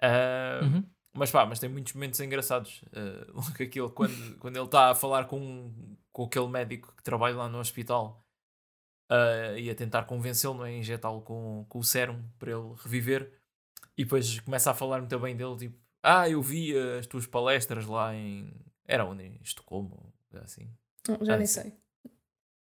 [0.01, 0.89] Ah, Uhum.
[1.15, 2.81] mas pá, mas tem muitos momentos engraçados.
[2.95, 7.35] Uh, logo aquele, quando, quando ele está a falar com, com aquele médico que trabalha
[7.35, 8.24] lá no hospital
[9.11, 10.75] uh, e a tentar convencê-lo, não é?
[10.77, 13.31] Injetá-lo com, com o sérum para ele reviver.
[13.97, 17.85] E depois começa a falar muito bem dele, tipo, ah, eu vi as tuas palestras
[17.85, 18.51] lá em.
[18.87, 19.23] Era onde?
[19.23, 20.69] Em Estocolmo, assim.
[21.07, 21.73] Não, já Ah, nem sei.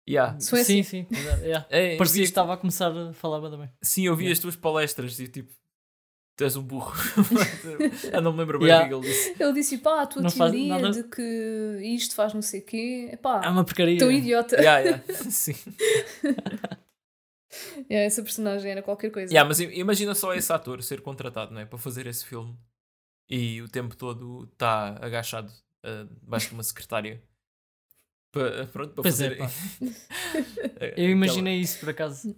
[0.09, 0.39] Yeah.
[0.39, 0.83] Suécia.
[0.83, 1.07] Sim, sim.
[1.43, 1.67] yeah.
[1.71, 3.71] É, eu Parecia que estava a começar a falar bem também.
[3.83, 4.33] Sim, eu vi Yeah.
[4.33, 5.53] as tuas palestras e tipo,
[6.37, 6.92] tu és um burro.
[8.12, 8.97] eu não me lembro bem Yeah.
[8.97, 9.42] o que é que ele disse.
[9.42, 13.09] Ele disse, pá, a tua teoria de que isto faz não sei o quê.
[13.12, 13.99] Epá, É uma porcaria.
[13.99, 14.57] tão idiota.
[14.57, 15.05] Yeah, yeah.
[15.31, 15.55] Sim.
[17.88, 19.33] Yeah, essa personagem era qualquer coisa.
[19.33, 21.64] Yeah, mas i- imagina só esse ator ser contratado, não é?
[21.66, 22.57] Para fazer esse filme
[23.31, 25.53] e o tempo todo está agachado
[25.85, 27.23] uh, debaixo de uma secretária.
[28.33, 29.42] Pa- pronto, para Pois é, fazer.
[30.64, 32.35] Aquela- Eu imaginei isso por acaso.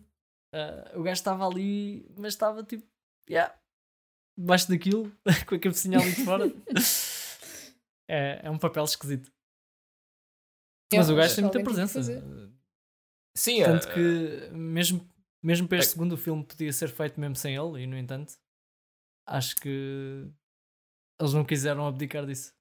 [0.52, 2.86] Ah, o gajo estava ali, mas estava tipo,
[3.28, 3.54] yeah,
[4.36, 5.10] debaixo daquilo,
[5.46, 6.44] com a cabecinha ali de fora.
[8.08, 9.32] é, é um papel esquisito.
[10.92, 12.02] Yeah, mas o gajo tem muita presença.
[13.36, 15.08] Sim, Tanto uh, que, mesmo,
[15.42, 18.34] mesmo para este é- segundo filme, podia ser feito mesmo sem ele, e no entanto,
[19.26, 20.26] acho que
[21.20, 22.54] eles não quiseram abdicar disso.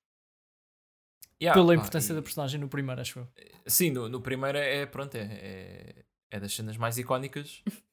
[1.42, 3.28] yeah, Pela importância e- da personagem no primeiro, acho eu.
[3.68, 7.62] Sim, no, no primeiro é, pronto, é, é, é das cenas mais icónicas.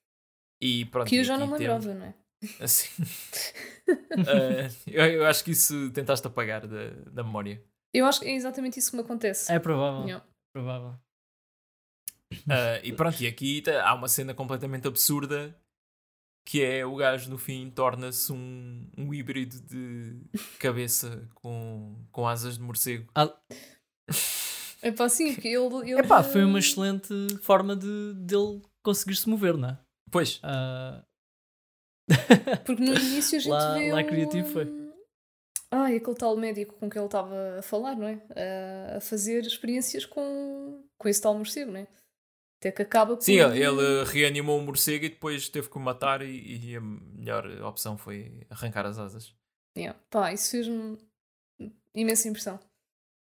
[0.64, 1.08] E pronto.
[1.08, 2.14] Que eu já não me lembrava, não é?
[2.60, 2.88] Assim.
[3.88, 7.62] Uh, eu, eu acho que isso tentaste apagar da, da memória.
[7.94, 9.52] Eu acho que é exatamente isso que me acontece.
[9.52, 10.04] É provável.
[10.04, 10.24] Yeah.
[10.52, 10.94] provável.
[12.32, 15.54] Uh, e pronto, e aqui tá- há uma cena completamente absurda
[16.44, 20.16] que é o gajo no fim torna-se um, um híbrido de
[20.58, 23.08] cabeça com, com asas de morcego.
[24.82, 25.90] É pá, sim, porque ele.
[25.92, 29.78] ele Epá, foi uma excelente forma de dele conseguir se mover, não é?
[30.10, 31.04] Pois, Ah,
[32.64, 33.92] Porque no início a gente Lá- vê.
[33.92, 34.82] lá um- criativo foi.
[35.70, 38.20] Ai, aquele tal médico com quem ele estava a falar, não é?
[38.96, 41.86] A, fazer experiências com, com esse tal morcego, não é?
[42.60, 43.22] Até que acaba por.
[43.22, 47.46] sim, ele, reanimou o morcego e depois teve que o matar e, e a melhor
[47.62, 49.34] opção foi arrancar as asas.
[49.76, 49.98] Yeah.
[50.10, 50.98] Pá, isso fez-me
[51.94, 52.60] imensa impressão.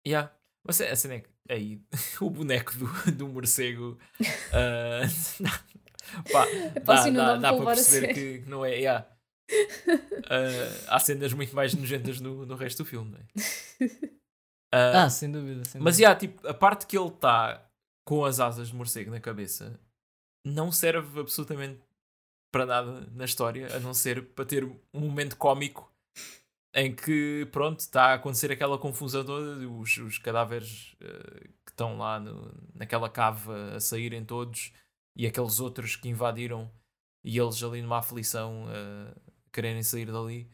[0.07, 0.33] Yeah.
[0.65, 1.81] Mas a cena é que aí
[2.21, 3.99] o boneco do, do morcego
[4.55, 5.03] ah,
[6.33, 6.47] pá,
[6.85, 8.77] dá, dá, dá para perceber que não é.
[8.77, 9.07] yeah.
[10.29, 13.27] Ah, há cenas muito mais nojentas no, no resto do filme, não é?
[14.73, 15.65] Ah, ah, sem dúvida.
[15.65, 16.03] Sem mas dúvida.
[16.09, 17.65] yeah, tipo, a parte que ele está
[18.05, 19.79] com as asas de morcego na cabeça
[20.45, 21.81] não serve absolutamente
[22.53, 25.91] para nada na história, a não ser para ter um momento cómico
[26.75, 31.97] em que, pronto, está a acontecer aquela confusão toda, os, os cadáveres eh, que estão
[31.97, 34.73] lá no- naquela cave a saírem todos
[35.17, 36.71] e aqueles outros que invadiram
[37.25, 39.15] e eles ali numa aflição eh,
[39.53, 40.49] quererem sair dali.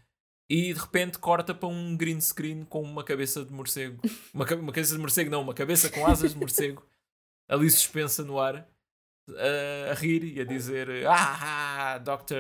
[0.49, 4.01] E de repente corta para um green screen com uma cabeça de morcego.
[4.33, 6.83] Uma, uma cabeça de morcego, não, uma cabeça com asas de morcego
[7.49, 8.67] ali suspensa no ar
[9.29, 12.35] a, a rir e a dizer Ah, Dr.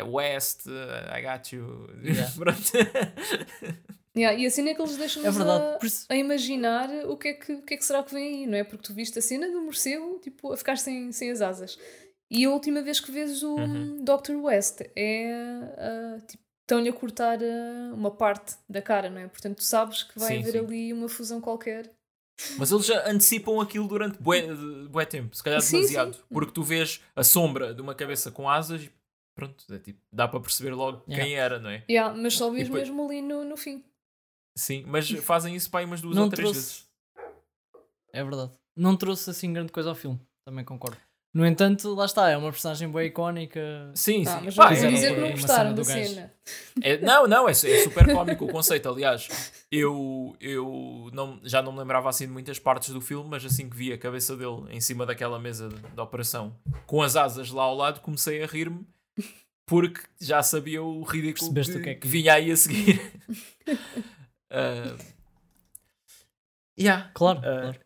[0.00, 1.88] uh, West, uh, I got you.
[2.02, 2.32] Yeah.
[4.16, 5.78] Yeah, e a cena é que eles deixam É a,
[6.10, 8.58] a imaginar o que, é que, o que é que será que vem aí, não
[8.58, 8.62] é?
[8.64, 11.78] Porque tu viste a cena do morcego tipo, a ficar sem, sem as asas.
[12.30, 14.04] E a última vez que vês o Uhum.
[14.04, 14.36] Dr.
[14.42, 15.32] West é
[15.78, 19.28] ah, tipo, estão-lhe a cortar ah, uma parte da cara, não é?
[19.28, 20.58] Portanto, tu sabes que vai Sim, haver sim.
[20.58, 21.90] ali uma fusão qualquer.
[22.58, 24.42] Mas eles já antecipam aquilo durante bué,
[24.90, 26.14] bué tempo, se calhar Sim, demasiado.
[26.14, 26.20] sim.
[26.30, 28.90] Porque tu vês a sombra de uma cabeça com asas e
[29.34, 31.24] pronto, é tipo, dá para perceber logo Yeah.
[31.24, 31.82] quem era, não é?
[31.88, 33.82] Yeah, mas só vês depois- mesmo ali no, no fim.
[34.56, 36.86] Sim, mas fazem isso para aí umas duas Não ou três trouxe- vezes.
[38.12, 38.52] É verdade.
[38.76, 40.20] Não trouxe assim grande coisa ao filme.
[40.46, 40.98] Também concordo.
[41.34, 42.28] No entanto, lá está.
[42.28, 43.90] É uma personagem bem icónica.
[43.94, 44.44] Sim, Ah, sim.
[44.44, 46.32] mas Pá, não quer dizer que não gostaram cena da cena.
[46.82, 48.86] É- não, não, é, é super cómico o conceito.
[48.90, 53.42] Aliás, eu, eu não, já não me lembrava assim de muitas partes do filme, mas
[53.46, 56.54] assim que vi a cabeça dele em cima daquela mesa de, de operação
[56.86, 58.86] com as asas lá ao lado, comecei a rir-me
[59.66, 63.00] porque já sabia o ridículo que, que é que- que vinha aí a seguir.
[64.52, 65.12] uh,
[66.78, 67.10] yeah.
[67.14, 67.80] Claro, Ah, claro.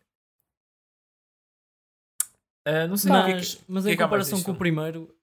[2.67, 4.43] Uh, não sei que é que- Mas, mas que é em que há mais comparação
[4.43, 5.17] com o primeiro,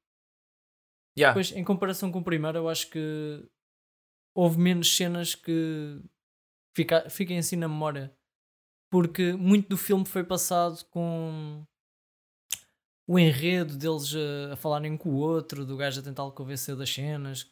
[1.17, 1.33] Yeah.
[1.33, 3.49] Pois, em comparação com o primeiro, eu acho que
[4.35, 6.03] houve menos cenas que
[6.77, 8.13] fica, fiquem assim na memória.
[8.91, 11.65] Porque muito do filme foi passado com
[13.07, 16.93] o enredo deles a, a falarem com o outro, do gajo a tentar convencer das
[16.93, 17.49] cenas,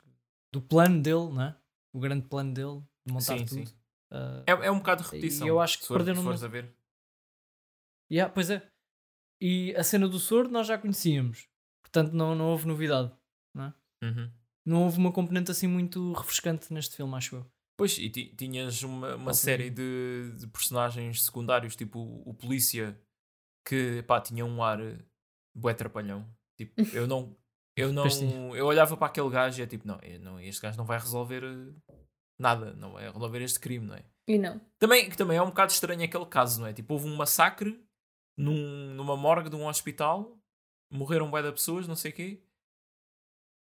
[0.53, 1.57] do plano dele, né?
[1.93, 3.69] O grande plano dele, de montar Sim, tudo.
[3.69, 3.75] sim.
[4.12, 5.46] Ah, É, é um bocado de repetição.
[5.46, 6.75] E eu acho que for- perderam fores no- a ver.
[8.11, 8.66] Yeah, pois é.
[9.40, 11.48] E a cena do soro nós já conhecíamos.
[11.83, 13.12] Portanto, não, não houve novidade.
[14.05, 14.33] Uhum.
[14.66, 17.46] Não houve uma componente assim muito refrescante neste filme, acho eu.
[17.77, 23.01] Pois, e ti- tinhas uma, uma série de, de personagens secundários, tipo o, o polícia,
[23.66, 24.79] que pá, tinha um ar
[25.55, 26.29] bué trapalhão.
[26.57, 27.37] Tipo, eu não.
[27.77, 28.05] Eu não.
[28.57, 30.98] Eu olhava para aquele gajo e é tipo, não, eu não, este gajo não vai
[30.98, 31.94] resolver eh,
[32.43, 34.05] nada, não vai resolver este crime, não é?
[34.27, 34.61] E não.
[34.79, 36.73] Também, que também é um bocado estranho aquele caso, não é?
[36.73, 37.83] Tipo, houve um massacre
[38.37, 40.39] num, numa morgue de um hospital,
[40.91, 42.43] morreram bué de pessoas, não sei o quê,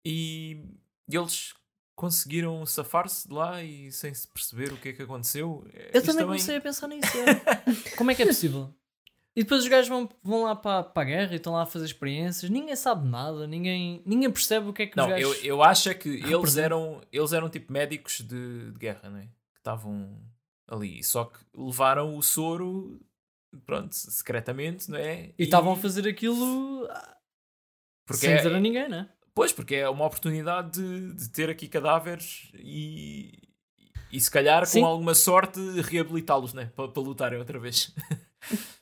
[0.05, 0.63] e,
[1.09, 1.53] eles
[1.95, 5.67] conseguiram safar-se de lá e sem se perceber o que é que aconteceu.
[5.93, 7.11] Eu também comecei a pensar nisso.
[7.17, 7.95] é.
[7.97, 8.73] Como é que é possível?
[9.37, 11.65] E depois os gajos vão, vão lá para, para a guerra e estão lá a
[11.67, 12.49] fazer experiências.
[12.49, 15.45] Ninguém sabe nada, ninguém, ninguém percebe o que é que Não, os eu, gajos.
[15.45, 16.63] eu acho é que eles representam.
[16.63, 19.25] eram, eles eram tipo médicos de, de guerra, não é?
[19.53, 20.19] Que estavam
[20.67, 21.03] ali.
[21.03, 22.99] Só que levaram o soro,
[23.63, 25.31] pronto, secretamente, não é?
[25.37, 27.17] E estavam a fazer aquilo ah,
[28.07, 29.07] porque sem é- dizer a ninguém, né?
[29.35, 33.37] Pois, porque é uma oportunidade de, de ter aqui cadáveres e,
[34.11, 34.81] e se calhar Sim.
[34.81, 36.71] com alguma sorte reabilitá-los, né?
[36.75, 37.93] Para lutarem outra vez.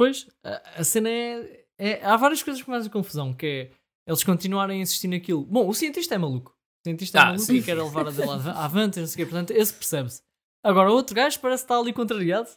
[0.00, 3.70] Pois, a, a cena é, é- Há várias coisas que fazem confusão, que é
[4.06, 5.44] eles continuarem a insistir naquilo.
[5.44, 6.52] Bom, o cientista é maluco.
[6.52, 7.56] O cientista é Ah, maluco sim.
[7.56, 9.30] e quer levar a dele ava- avante, não sei o quê.
[9.30, 10.22] Portanto, esse percebe-se.
[10.64, 12.48] Agora, o outro gajo parece estar ali contrariado.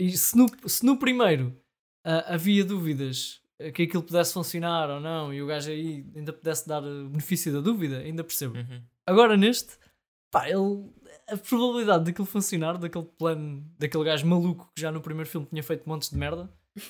[0.00, 1.54] E se no, se no primeiro
[2.06, 6.32] ah, havia dúvidas ah, que aquilo pudesse funcionar ou não, e o gajo aí ainda
[6.32, 8.56] pudesse dar benefício da dúvida, ainda percebo.
[8.56, 8.82] Uhum.
[9.06, 9.76] Agora neste,
[10.32, 10.90] pá, ele.
[11.32, 15.62] A probabilidade daquilo funcionar, daquele plano, daquele gajo maluco que já no primeiro filme tinha
[15.62, 16.80] feito montes de merda, a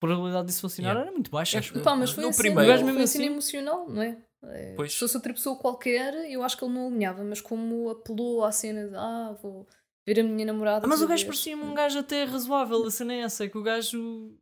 [0.00, 1.06] probabilidade disso funcionar Yeah.
[1.06, 1.58] era muito baixa.
[1.58, 1.82] É.
[1.82, 4.02] Pá, mas foi No assim, primeiro- foi O gajo mesmo uma cena assim- emocional, não
[4.02, 4.18] é?
[4.42, 4.92] É, Pois.
[4.92, 8.50] Se fosse outra pessoa qualquer, eu acho que ele não alinhava, mas como apelou à
[8.50, 9.68] cena de ah, vou
[10.06, 10.86] ver a minha namorada.
[10.86, 12.82] Ah, mas o gajo vez." parecia-me um gajo até razoável.
[12.86, 14.34] A cena é essa, é que o gajo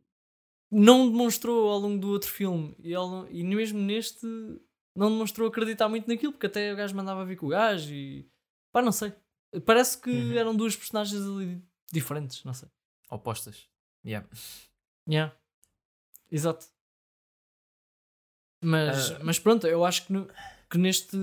[0.71, 4.25] não demonstrou ao longo do outro filme e, não- e mesmo neste
[4.95, 8.25] não demonstrou acreditar muito naquilo, porque até o gajo mandava vir com o gajo e
[8.71, 9.11] pá, não sei.
[9.65, 10.33] Parece que Uhum.
[10.33, 12.69] eram duas personagens ali diferentes, não sei.
[13.09, 13.67] Opostas.
[14.05, 14.27] Yeah.
[15.09, 15.35] Yeah.
[16.31, 16.67] Exato.
[18.63, 19.19] Mas, Ah.
[19.23, 20.27] mas pronto, eu acho que, no,
[20.69, 21.17] que neste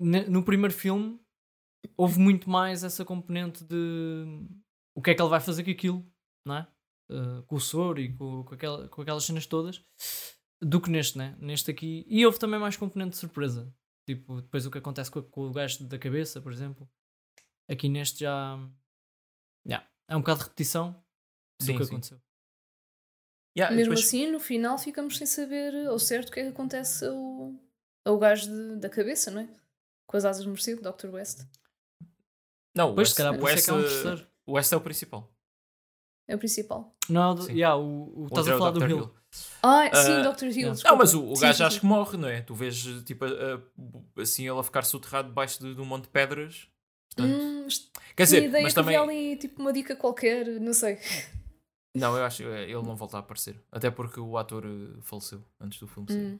[0.00, 1.18] ne- no primeiro filme
[1.96, 4.24] houve muito mais essa componente de
[4.94, 6.06] o que é que ele vai fazer com aquilo,
[6.46, 6.68] não é?
[7.10, 9.84] Uh, com o soro e com, com, aquela, com aquelas cenas todas
[10.60, 11.36] do que neste, né?
[11.40, 12.04] Neste aqui.
[12.08, 13.74] E houve também mais componente de surpresa.
[14.06, 16.88] Tipo, depois o que acontece com, com o gajo da cabeça, por exemplo.
[17.68, 18.58] Aqui neste já.
[19.66, 20.92] Yeah, é um bocado de repetição
[21.60, 21.90] do Sim, que sim.
[21.92, 22.20] aconteceu.
[23.56, 26.48] Yeah, Mesmo depois- assim, no final ficamos sem saber ao certo o que é que
[26.48, 27.54] acontece ao,
[28.04, 29.48] ao gajo de- da cabeça, não é?
[30.06, 31.08] Com as asas de morcego, Dr.
[31.10, 31.46] West.
[32.74, 33.20] Não, o Pois, West,
[33.68, 34.26] é um terceiro.
[34.46, 35.31] o West é o principal.
[36.28, 36.94] É o principal.
[37.08, 38.88] Não, do, yeah, o, o, estás é a o falar do Dr.
[38.90, 38.96] Hill.
[38.98, 39.14] Hill.
[39.62, 40.44] Ah, sim, Ah, Dr.
[40.46, 40.66] Hill.
[40.68, 40.88] não, desculpa.
[40.90, 41.80] Não, mas o, o Sim, gajo sim, acho sim.
[41.80, 42.40] que morre, não é?
[42.42, 46.04] Tu vês tipo a- a- assim ele a ficar soterrado debaixo de, de um monte
[46.04, 46.68] de pedras.
[47.14, 48.96] Portanto, Hum, mas quer dizer, ideia mas que também.
[48.96, 50.98] ali tipo uma dica qualquer, não sei.
[51.94, 53.60] Não, eu acho que ele não volta a aparecer.
[53.70, 56.18] Até porque o ator eh, faleceu antes do filme sair.
[56.26, 56.38] Hum.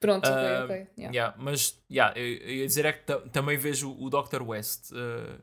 [0.00, 0.76] Pronto, ok, Ah, ok.
[0.98, 1.14] yeah.
[1.14, 4.42] Yeah, mas yeah, eu, eu ia dizer é que ta- também vejo o Dr.
[4.42, 4.90] West.
[4.94, 5.38] eh,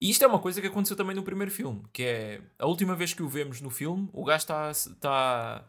[0.00, 2.94] e isto é uma coisa que aconteceu também no primeiro filme, que é a última
[2.94, 5.64] vez que o vemos no filme, o gajo está está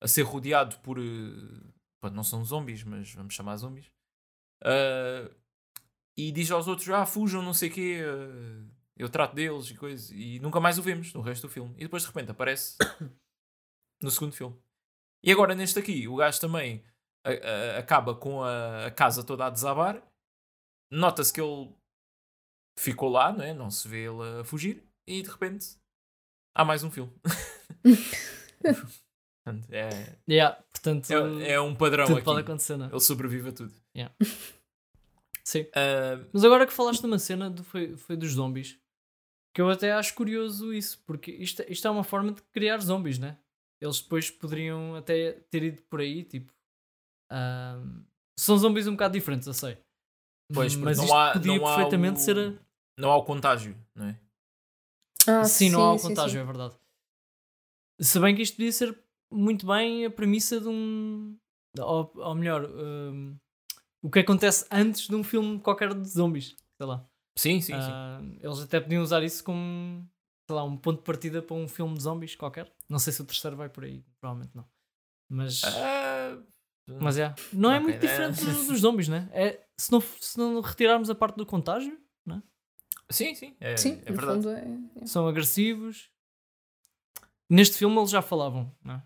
[0.00, 0.98] a ser rodeado por.
[0.98, 3.90] eh, não são zombies, mas vamos chamar zombies.
[4.64, 5.30] Eh,
[6.16, 8.64] e diz aos outros: Ah, fujam, não sei o quê, eh,
[8.98, 10.14] eu trato deles e coisa.
[10.14, 11.74] E nunca mais o vemos no resto do filme.
[11.78, 12.76] E depois de repente aparece
[14.02, 14.56] no segundo filme.
[15.24, 16.84] E agora neste aqui, o gajo também
[17.24, 17.30] a-
[17.76, 20.02] a- acaba com a, a casa toda a desabar.
[20.90, 21.74] Nota-se que ele
[22.78, 23.52] ficou lá, não é?
[23.54, 24.82] Não se vê ele a fugir.
[25.06, 25.76] E de repente
[26.54, 27.12] há mais um filme.
[29.44, 32.24] Portanto, é, Yeah, portanto, é, é um padrão tudo aqui.
[32.24, 32.90] pode acontecer, não é?
[32.90, 33.74] Ele sobrevive a tudo.
[35.44, 35.66] Sim.
[35.74, 38.78] Ah, Mas agora que falaste de uma cena do, foi, foi dos zombies,
[39.52, 43.18] que eu até acho curioso isso, porque isto, isto é uma forma de criar zombies,
[43.18, 43.36] né?
[43.80, 46.52] Eles depois poderiam até ter ido por aí, tipo.
[47.30, 48.04] ahm,
[48.38, 49.76] são zombies um bocado diferentes, eu sei.
[50.54, 52.52] Pois, mas não isto há, podia não há perfeitamente o- ser a,
[53.00, 54.18] Não há o contágio, não é?
[55.26, 56.42] Ah, sim, não há o sim, contágio, sim.
[56.42, 56.74] é verdade.
[58.00, 58.98] Se bem que isto podia ser
[59.30, 61.36] muito bem a premissa de um.
[61.78, 63.36] Ou, ou melhor, hum,
[64.02, 66.56] o que acontece antes de um filme qualquer de zombies.
[66.76, 67.06] Sei lá.
[67.38, 67.90] Sim, sim, sim.
[67.92, 70.06] Ah, eles até podiam usar isso como
[70.46, 72.70] sei lá, um ponto de partida para um filme de zombies qualquer.
[72.88, 74.66] Não sei se o terceiro vai por aí, provavelmente não.
[75.30, 76.11] Mas, Ah,
[76.86, 77.34] mas é.
[77.52, 78.08] Não é ok, muito é.
[78.08, 79.28] diferente do- dos zombies, né?
[79.32, 81.98] É, se, não, se não retirarmos a parte do contágio,
[83.10, 84.48] sim, sim, é, Sim, é no verdade.
[84.48, 85.02] é.
[85.02, 85.06] é.
[85.06, 86.08] são agressivos.
[87.50, 89.02] Neste filme eles já falavam, não é?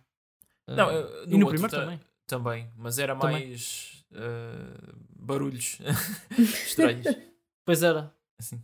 [0.68, 2.00] Não, Ah, eu- e no primeiro ta- também.
[2.26, 3.32] Também, mas era Também.
[3.48, 5.78] mais ah, barulhos
[6.38, 7.06] estranhos.
[7.64, 8.14] Pois era.
[8.38, 8.62] Assim.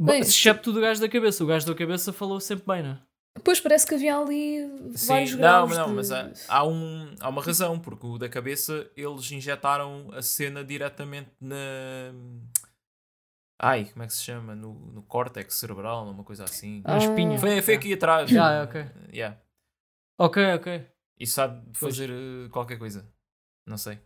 [0.00, 1.42] Bem, excepto do gajo da cabeça.
[1.44, 3.00] O gajo da cabeça falou sempre bem, não é?
[3.44, 4.66] Pois parece que havia ali
[5.06, 8.18] vários Sim, não, graus não, de- mas há, há, um, há uma razão, porque o
[8.18, 11.56] da cabeça eles injetaram a cena diretamente na.
[13.60, 14.54] Ai, como é que se chama?
[14.54, 16.80] No, no córtex cerebral, uma coisa assim.
[16.84, 16.96] Ah.
[16.98, 17.38] Espinha.
[17.38, 18.30] Foi, foi aqui atrás.
[18.36, 18.86] Ah, ok.
[19.12, 19.36] Yeah.
[20.18, 20.86] Ok, ok.
[21.18, 21.78] Isso há de Pois.
[21.96, 23.10] fazer eh, qualquer coisa.
[23.66, 23.98] Não sei.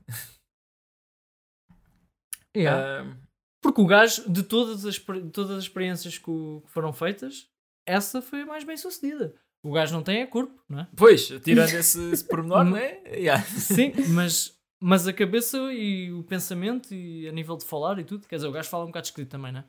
[2.57, 3.01] Yeah.
[3.03, 3.17] Ahm,
[3.63, 4.99] Porque o gajo, de todas as,
[5.33, 7.49] todas as experiências que, o- que foram feitas,
[7.87, 9.35] essa foi a mais bem sucedida.
[9.63, 10.89] O gajo não tem é corpo, não é?
[10.97, 13.01] pois, tirando esse, esse pormenor, não é?
[13.07, 13.45] Yeah.
[13.45, 18.27] Sim, mas, mas a cabeça e o pensamento e a nível de falar e tudo,
[18.27, 19.65] quer dizer, o gajo fala um bocado escrito também, não é?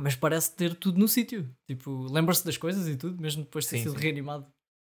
[0.00, 1.50] Mas parece ter tudo no sítio.
[1.66, 4.04] Tipo, lembra-se das coisas e tudo, mesmo depois de ter Sim, sido sim.
[4.04, 4.46] reanimado.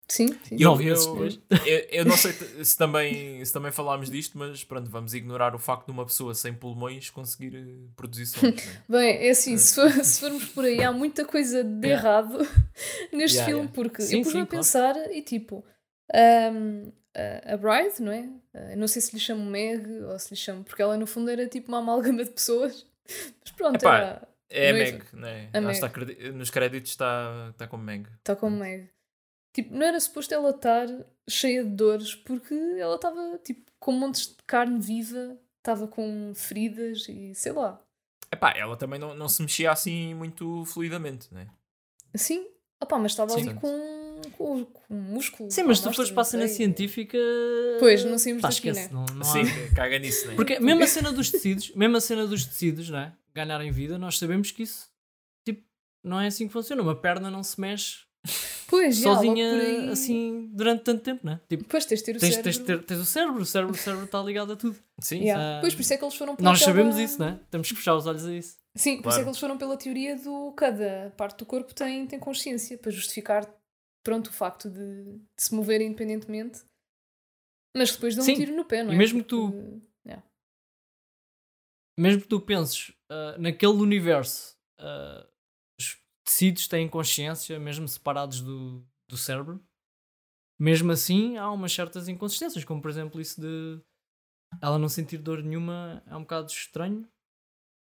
[0.08, 0.56] Sim, sim.
[0.58, 1.28] Eu, eu,
[1.64, 2.32] eu, eu não sei
[2.64, 6.34] se também, se também falámos disto, mas pronto, vamos ignorar o facto de uma pessoa
[6.34, 8.64] sem pulmões conseguir eh, produzir sons.
[8.64, 8.82] né?
[8.88, 12.02] Bem, é assim, se, for- se formos por aí, há muita coisa de Yeah.
[12.02, 12.38] errado
[13.12, 13.74] neste Yeah, filme, yeah.
[13.74, 14.58] porque Sim, eu pus-me a claro.
[14.58, 15.64] pensar e tipo,
[16.14, 18.28] ahm, a a Bride, não é?
[18.72, 21.30] Eu não sei se lhe chamo Meg ou se lhe chamo, porque ela no fundo
[21.30, 22.86] era tipo uma amálgama de pessoas,
[23.40, 24.98] mas pronto, Epá, era, É a Noiva.
[24.98, 25.50] Meg, né?
[25.52, 25.72] A Meg.
[25.74, 25.90] está
[26.34, 28.08] nos créditos está, está como Meg.
[28.18, 28.90] está como Meg.
[29.56, 30.86] Tipo, não era suposto ela estar
[31.26, 37.08] cheia de dores, porque ela estava tipo com montes de carne viva, estava com feridas
[37.08, 37.80] e sei lá.
[38.30, 41.48] Epá, ela também não, não se mexia assim muito fluidamente, né?
[42.12, 42.46] Assim,
[42.82, 43.48] opá, mas estava Sim.
[43.48, 45.50] ali com, com, com músculo.
[45.50, 47.16] Sim, mas se tu fores para a cena científica.
[47.78, 48.88] Pois, não saímos pá, daqui, esquece, né?
[48.92, 50.34] não, não há- Sim, caga nisso, né?
[50.36, 53.16] Porque mesmo a cena dos tecidos, mesmo a cena dos tecidos, não é?
[53.34, 54.90] Ganharem vida, nós sabemos que isso
[55.46, 55.64] tipo,
[56.04, 56.82] não é assim que funciona.
[56.82, 58.05] Uma perna não se mexe
[58.68, 61.40] Pois, sozinha assim durante tanto tempo, não é?
[61.48, 62.42] Tipo, Depois tens de ter o tens, cérebro.
[62.44, 64.76] tens, de ter- tens o cérebro, o cérebro, o cérebro está ligado a tudo.
[65.00, 65.58] Sim, Yeah.
[65.58, 67.40] Ah, Pois, por isso é que eles foram Nós aquela- sabemos isso, não é?
[67.50, 68.56] Temos que fechar os olhos a isso.
[68.74, 72.06] Sim, por isso é que eles foram pela teoria do cada parte do corpo tem,
[72.06, 73.48] tem consciência, para justificar
[74.04, 76.60] pronto, o facto de, de se mover independentemente.
[77.76, 78.94] Mas depois dão Sim, um tiro no pé, não é?
[78.94, 80.22] e mesmo que tu- yeah.
[81.98, 85.26] Mesmo que tu penses ah, naquele universo, os
[86.26, 89.64] tecidos têm consciência, mesmo separados do, do cérebro,
[90.58, 93.80] mesmo assim há umas certas inconsistências, como por exemplo isso de
[94.60, 97.08] ela não sentir dor nenhuma é um bocado estranho,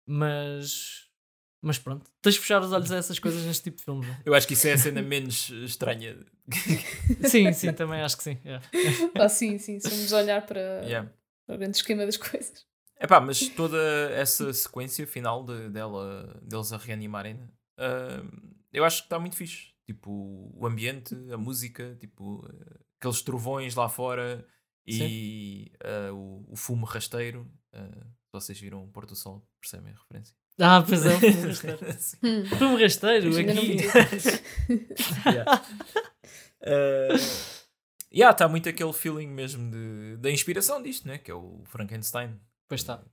[0.06, 1.04] mas.
[1.62, 4.06] Mas pronto, tens de fechar os olhos a essas coisas neste tipo de filmes.
[4.06, 4.22] não é?
[4.24, 6.24] Eu acho que isso é a cena menos estranha.
[7.28, 8.38] Sim, sim, também acho que sim.
[8.44, 8.60] é.
[9.18, 11.10] Ah, sim, sim, se vamos olhar para, Yeah.
[11.44, 12.64] para o grande esquema das coisas.
[13.00, 13.78] Epá, mas toda
[14.12, 17.40] essa sequência final de, dela, deles a reanimarem,
[18.72, 19.74] eu acho que está muito fixe.
[19.84, 24.44] Tipo, o ambiente, a música, tipo, eh, aqueles trovões lá fora
[24.84, 27.48] e eh, o, o fumo rasteiro.
[27.72, 30.34] se vocês viram o pôr do sol, percebem a referência?
[30.58, 31.14] Ah, pois é,
[31.46, 31.78] rasteiro.
[32.22, 33.76] Hum, Filme rasteiro ainda não aqui.
[35.28, 35.62] yeah.
[36.62, 37.16] Eh,
[38.12, 41.18] yeah, está muito aquele feeling mesmo de, da inspiração disto, né?
[41.18, 42.40] que é o Frankenstein.
[42.68, 43.04] Pois está.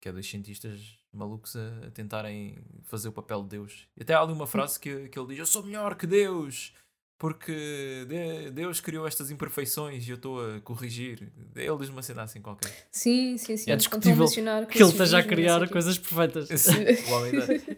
[0.00, 0.80] Que é dos cientistas
[1.12, 3.86] malucos a, a tentarem fazer o papel de Deus.
[3.96, 6.72] E até há ali uma frase que, que ele diz: Eu sou melhor que Deus,
[7.18, 11.30] porque de- Deus criou estas imperfeições e eu estou a corrigir.
[11.54, 12.88] Ele diz uma cena assim qualquer.
[12.90, 13.70] Sim, sim, sim.
[13.70, 16.48] É discutível mencionar Que ele esteja a criar coisas perfeitas.
[16.60, 16.72] Sim,
[17.08, 17.76] o homem da-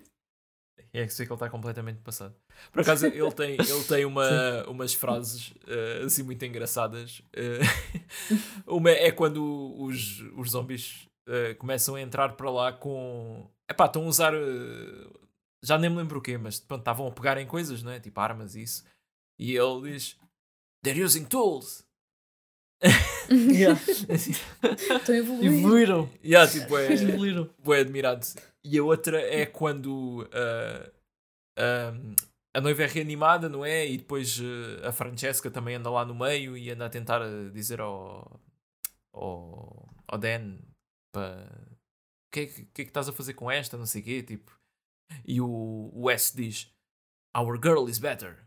[0.95, 2.35] É que sei que ele está completamente passado.
[2.71, 7.23] Por acaso, ele tem, ele tem uma, umas frases eh, assim muito engraçadas.
[7.33, 7.61] Eh,
[8.67, 13.49] uma é quando os, os zombies eh, começam a entrar para lá com.
[13.71, 14.35] Epá, estão a usar.
[14.35, 15.09] eh,
[15.63, 18.01] já nem me lembro o quê, mas pronto, estavam a pegar em coisas, não é?
[18.01, 18.85] Tipo armas e isso.
[19.39, 20.19] E ele diz:
[20.85, 21.85] They're using tools.
[23.31, 23.81] Yeah.
[24.11, 25.53] Estão a evoluir.
[25.53, 26.11] Evoluíram.
[26.25, 27.49] yeah, tipo, é, Evoluíram.
[27.81, 28.27] Admirado.
[28.65, 30.91] E a outra é quando ah,
[32.55, 33.87] a noiva é reanimada, não é?
[33.89, 34.39] E depois
[34.83, 37.21] ah, a Francesca também anda lá no meio e anda a tentar
[37.53, 38.41] dizer ao,
[39.13, 40.59] ao, ao Dan
[41.13, 41.45] para
[42.27, 44.05] o que, é que, que é que estás a fazer com esta, não sei o
[44.05, 44.59] quê, tipo.
[45.27, 46.73] E o, o S diz
[47.37, 48.39] Our girl is better.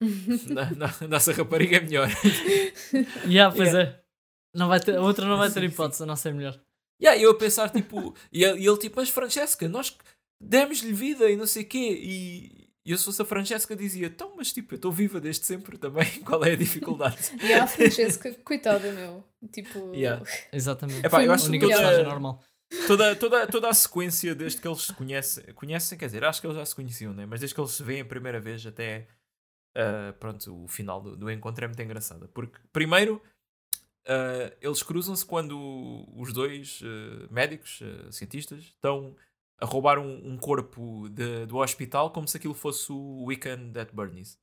[0.50, 2.08] Na- na- Nossa rapariga é melhor.
[3.26, 4.02] Yeah, pois é.
[4.54, 6.60] Não vai ter, a outra não vai ter hipótese, a nossa é melhor.
[7.00, 9.96] E aí eu a pensar, tipo, e ele, e ele tipo, mas Francesca, nós
[10.40, 11.98] demos-lhe vida e não sei o quê.
[12.02, 15.46] E e eu se fosse a Francesca dizia, então, mas tipo, eu estou viva desde
[15.46, 17.32] sempre também, qual é a dificuldade?
[17.42, 19.24] E a Francesca, coitada, meu.
[19.50, 19.94] Tipo.
[19.94, 20.24] Yeah.
[20.52, 21.06] Exatamente.
[21.06, 22.42] Epá, eu acho que toda- normal.
[22.86, 26.46] toda, toda, toda a sequência desde que eles se conhecem, conhecem, quer dizer, acho que
[26.46, 27.24] eles já se conheciam, né?
[27.26, 29.06] mas desde que eles se veem a primeira vez até
[29.76, 32.28] ah, pronto, o final do, do encontro é muito engraçado.
[32.28, 33.20] Porque primeiro
[34.06, 39.16] ah, eles cruzam-se quando os dois ah, médicos, cientistas, estão
[39.60, 43.92] a roubar um, um corpo de- do hospital como se aquilo fosse o Weekend at
[43.92, 44.38] Bernie's.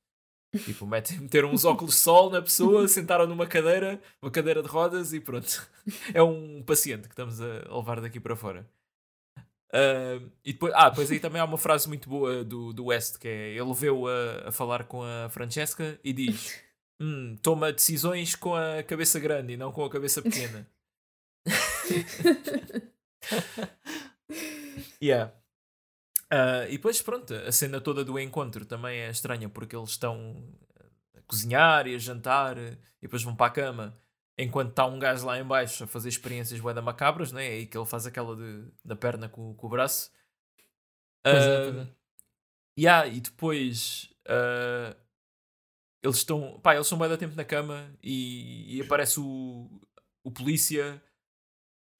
[0.64, 5.12] Tipo, meteram uns óculos de sol na pessoa, sentaram numa cadeira, uma cadeira de rodas
[5.12, 5.70] e pronto.
[6.14, 8.68] É um paciente que estamos a levar daqui para fora.
[9.74, 13.18] Uh, e depois, ah, depois aí também há uma frase muito boa do, do West,
[13.18, 16.62] que é ele veio a, a falar com a Francesca e diz
[17.00, 20.68] hum, toma decisões com a cabeça grande e não com a cabeça pequena.
[25.02, 25.32] yeah.
[26.32, 30.42] Uh, e depois, pronto, a cena toda do encontro também é estranha porque eles estão
[31.14, 34.02] a cozinhar e a jantar e depois vão para a cama
[34.38, 37.46] enquanto está um gajo lá em baixo a fazer experiências bué macabras, né?
[37.48, 40.10] aí que ele faz aquela de, da perna com, com o braço.
[41.22, 41.90] Pois é, pois é.
[42.78, 44.96] Yeah, e depois uh,
[46.02, 49.68] eles estão, pá, eles estão bem da tempo na cama e, e aparece o,
[50.24, 51.02] o polícia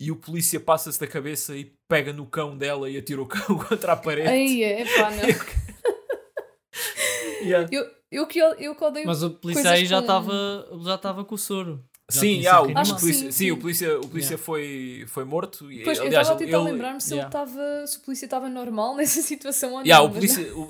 [0.03, 3.57] e o polícia passa-se da cabeça e pega no cão dela e atira o cão
[3.68, 4.26] contra a parede.
[4.26, 5.22] Ai, é pá, não.
[7.46, 7.68] yeah.
[7.70, 10.82] Eu, eu, que, eu que odeio Mas o polícia aí já estava com...
[10.82, 11.84] já estava com o soro.
[12.11, 14.44] Já sim, yeah, o, polícia, sim, sim, sim, o polícia, o polícia yeah.
[14.44, 15.68] foi, foi morto.
[15.84, 17.46] Pois, aliás, eu estava a tentar lembrar-me se, yeah.
[17.86, 20.11] se o polícia estava normal nessa situação ou yeah, não.
[20.11, 20.68] O polícia, o,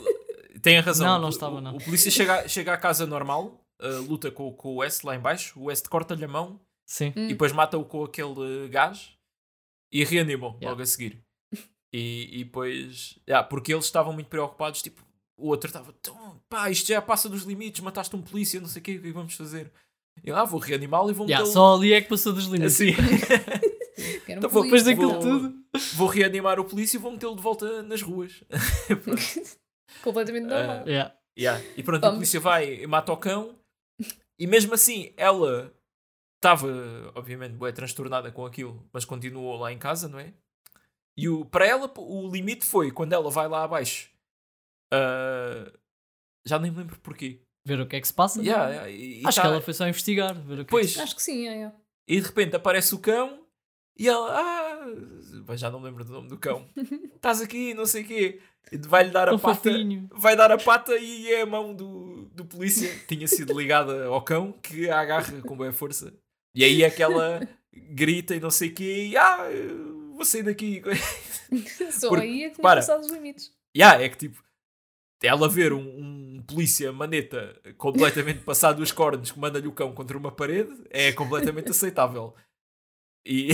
[0.60, 1.06] tem a razão.
[1.06, 1.72] Não, não estava, não.
[1.72, 5.16] O, o polícia chega, chega à casa normal, uh, luta com, com o West lá
[5.16, 7.14] em baixo, o West corta-lhe a mão Sim.
[7.16, 9.16] e depois mata-o com aquele gás
[9.92, 10.70] e reanimam yeah.
[10.70, 11.22] logo a seguir.
[11.92, 15.04] E, e depois, yeah, porque eles estavam muito preocupados, tipo,
[15.36, 15.94] o outro estava,
[16.48, 19.12] pá, isto já passa dos limites, mataste um polícia, não sei o que, o que
[19.12, 19.70] vamos fazer?
[20.24, 22.80] E eu, ah, vou reanimá-lo e vou yeah, Só ali é que passou dos limites.
[22.80, 22.92] Assim.
[24.28, 25.54] então, vou, depois daquilo tudo.
[25.94, 28.42] Vou reanimar o polícia e vou metê-lo de volta nas ruas.
[30.02, 30.84] Completamente normal.
[30.84, 31.14] Uh, yeah.
[31.38, 31.64] Yeah.
[31.76, 32.14] E pronto, Vamos.
[32.14, 33.54] a polícia vai e mata o cão.
[34.38, 35.72] E mesmo assim, ela
[36.42, 36.66] estava,
[37.14, 40.34] obviamente, bem transtornada com aquilo, mas continuou lá em casa, não é?
[41.16, 44.10] E o, para ela, o limite foi quando ela vai lá abaixo.
[44.92, 45.78] Uh,
[46.44, 47.40] já nem me lembro porquê.
[47.64, 48.42] Ver o que é que se passa.
[48.42, 49.42] Yeah, yeah, e, Acho tá...
[49.42, 50.34] que ela foi só investigar.
[50.34, 50.92] Ver o que pois.
[50.92, 51.00] É que...
[51.00, 51.72] Acho que sim, é, é.
[52.08, 53.46] E de repente aparece o cão
[53.96, 56.68] e ela, ah, já não me lembro do nome do cão.
[57.14, 58.40] Estás aqui, não sei o quê.
[58.88, 59.54] Vai-lhe dar a pata.
[59.54, 60.08] Fofinho.
[60.12, 62.90] Vai dar a pata e é a mão do, do polícia.
[63.06, 66.12] Tinha sido ligada ao cão que a agarra com boa força.
[66.54, 69.08] E aí aquela grita e não sei o quê.
[69.10, 69.48] E, ah,
[70.14, 70.82] vou sair daqui.
[71.92, 73.52] Só Porque, aí é que para, passado os limites.
[73.76, 74.42] Yeah, é que tipo,
[75.22, 80.16] ela ver um, um polícia maneta completamente passado os cornos que manda-lhe o cão contra
[80.16, 82.34] uma parede é completamente aceitável.
[83.24, 83.50] E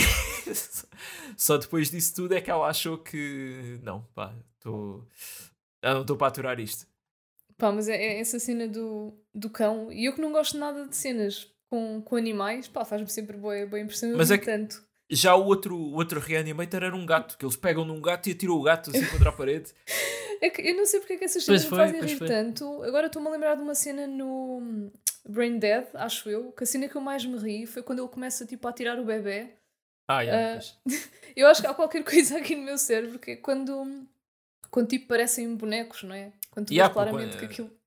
[1.37, 5.07] só depois disso tudo é que ela achou que não, pá, estou.
[5.83, 6.87] não estou para aturar isto.
[7.57, 10.87] Pá, mas é, é, essa cena do, do cão, e eu que não gosto nada
[10.87, 14.17] de cenas com, com animais, pá, faz-me sempre boa, boa impressão.
[14.17, 14.83] Mas é que tanto.
[15.11, 18.33] já o outro, o outro reanimator era um gato, que eles pegam num gato e
[18.33, 19.73] atiram o gato assim contra a parede.
[20.41, 22.29] É que eu não sei porque é que essas cenas me fazem rir foi.
[22.29, 22.81] tanto.
[22.85, 24.89] Agora estou-me a lembrar de uma cena no
[25.29, 28.09] Brain Dead, acho eu, que a cena que eu mais me ri foi quando ele
[28.09, 29.49] começa tipo, a tirar o bebê.
[30.07, 30.93] Ah, yeah, uh,
[31.37, 34.07] eu acho que há qualquer coisa aqui no meu cérebro que é quando,
[34.71, 36.33] quando tipo parecem bonecos, não é?
[36.53, 37.78] Quando tu yeah, vês claramente que aquilo.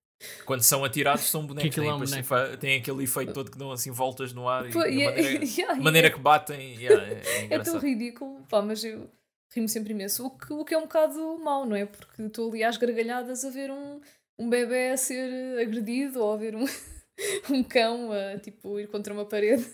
[0.45, 2.57] Quando são atirados são bonecos, é um boneco.
[2.59, 5.81] tem aquele efeito todo que dão assim voltas no ar Pô, e, a maneira, yeah,
[5.81, 9.09] maneira que batem yeah, é, é, é, tão ridículo, pá, mas eu
[9.53, 10.25] rimo sempre imenso.
[10.25, 11.85] O que, o que é um bocado mau, não é?
[11.85, 14.01] Porque estou ali às gargalhadas a ver um,
[14.37, 16.65] um bebê a ser agredido ou a ver um,
[17.49, 19.65] um cão a tipo ir contra uma parede.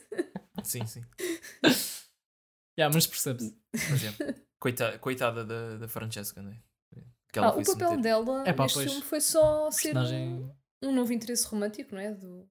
[0.63, 1.03] Sim, sim.
[2.77, 3.55] yeah, mas percebe-se.
[4.59, 6.57] Coitada, coitada da, da Francesca, não é?
[7.35, 8.01] Ah, o papel meter.
[8.01, 8.91] dela é, pá, neste pois.
[8.91, 10.49] filme foi só ser um,
[10.83, 12.13] um, novo interesse romântico, não é?
[12.13, 12.47] Do...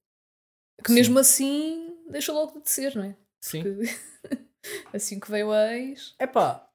[0.83, 0.95] Que Sim.
[0.95, 3.17] mesmo assim deixou logo de ser, não é?
[3.43, 3.63] Sim.
[3.63, 3.85] Porque
[4.93, 6.15] assim que veio a ex.
[6.19, 6.67] É pá.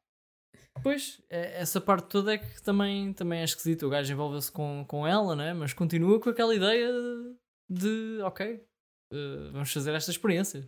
[0.82, 3.86] Pois, é, essa parte toda é que também, também é esquisito.
[3.86, 5.54] O gajo envolve-se com, com ela, né?
[5.54, 6.90] mas continua com aquela ideia
[7.70, 8.66] de, ok,
[9.14, 10.68] uh, vamos fazer esta experiência.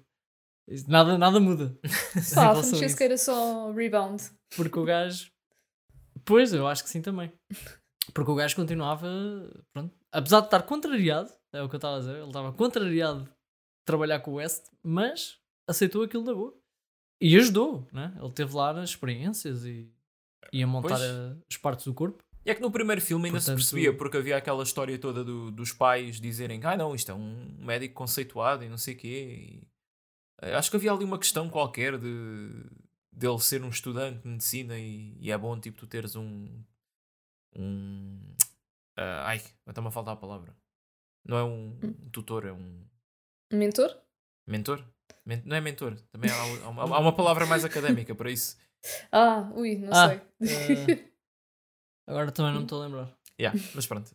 [0.88, 1.78] Nada, nada muda.
[2.34, 4.24] Pá, a Francesca era só rebound.
[4.56, 5.33] Porque o gajo.
[6.26, 7.32] Pois, eu acho que sim também.
[8.14, 9.08] Porque o gajo continuava.
[9.74, 13.24] Pronto, apesar de estar contrariado, é o que eu estava a dizer, ele estava contrariado
[13.24, 13.30] de
[13.86, 16.54] trabalhar com o West, mas aceitou aquilo na boa.
[17.22, 18.14] E ajudou, né?
[18.20, 19.90] Ele teve lá as experiências e
[20.52, 22.24] ia montar a, as partes do corpo.
[22.46, 25.24] E é que no primeiro filme ainda Portanto, se percebia, porque havia aquela história toda
[25.24, 28.98] do, dos pais dizerem ah não, isto é um médico conceituado e não sei o
[28.98, 29.08] quê.
[29.08, 29.68] E
[30.42, 32.50] eh, acho que havia ali uma questão qualquer de
[33.16, 36.64] dele ser um estudante de medicina e, e é bom tipo tu teres um
[37.56, 38.20] um
[38.98, 40.56] uh, ai, está-me a faltar a palavra.
[41.26, 42.86] Não é um, um tutor, é um
[43.52, 43.96] mentor?
[44.48, 44.84] Mentor?
[45.26, 48.58] Men não é mentor, também há, há, uma, há, uma, palavra mais académica para isso.
[49.12, 50.18] Ah, ui, não ah, sei.
[50.18, 51.10] Uh,
[52.08, 53.18] agora também não me estou a lembrar.
[53.40, 54.12] Yeah, mas pronto.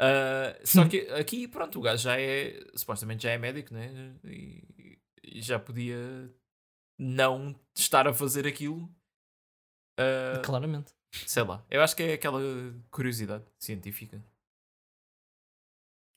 [0.00, 4.16] Uh, só que aqui, pronto, o gajo já é, supostamente já é médico, né?
[4.24, 6.32] E, e já podia
[7.02, 8.84] não estar a fazer aquilo.
[9.98, 10.92] Uh, Claramente.
[11.26, 12.40] sei lá, eu acho que é aquela
[12.90, 14.22] curiosidade científica.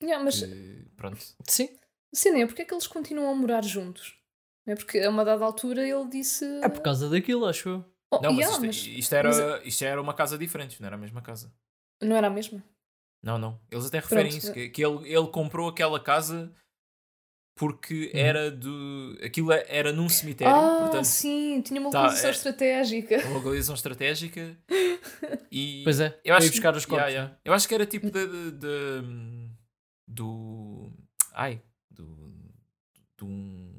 [0.02, 1.18] Yeah, mas que, pronto.
[1.48, 1.68] Sim.
[2.14, 2.46] sim, né?
[2.46, 4.18] Porque é que eles continuam a morar juntos?
[4.66, 6.44] É porque a uma dada altura ele disse.
[6.62, 7.84] É por causa daquilo, acho eu.
[8.12, 10.86] Oh, Não, mas, yeah, isto, mas isto era, mas- isto era uma casa diferente, não
[10.86, 11.52] era a mesma casa.
[12.02, 12.62] não era a mesma.
[13.22, 13.58] Não, não.
[13.70, 14.38] Eles até referem Pronto.
[14.42, 16.54] isso, que, que ele, ele comprou aquela casa
[17.56, 18.20] porque Uhum.
[18.20, 19.18] era do.
[19.24, 23.18] Aquilo era num cemitério, ah, portanto, sim, tinha uma tá, localização é- estratégica.
[23.26, 24.56] uma localização estratégica.
[25.50, 27.06] E Pois é, eu acho buscar os corpos.
[27.08, 27.40] yeah, yeah.
[27.44, 29.48] Eu acho que era tipo de, de- de-
[30.08, 30.90] do.
[31.32, 32.32] Ai, do.
[33.16, 33.72] De um.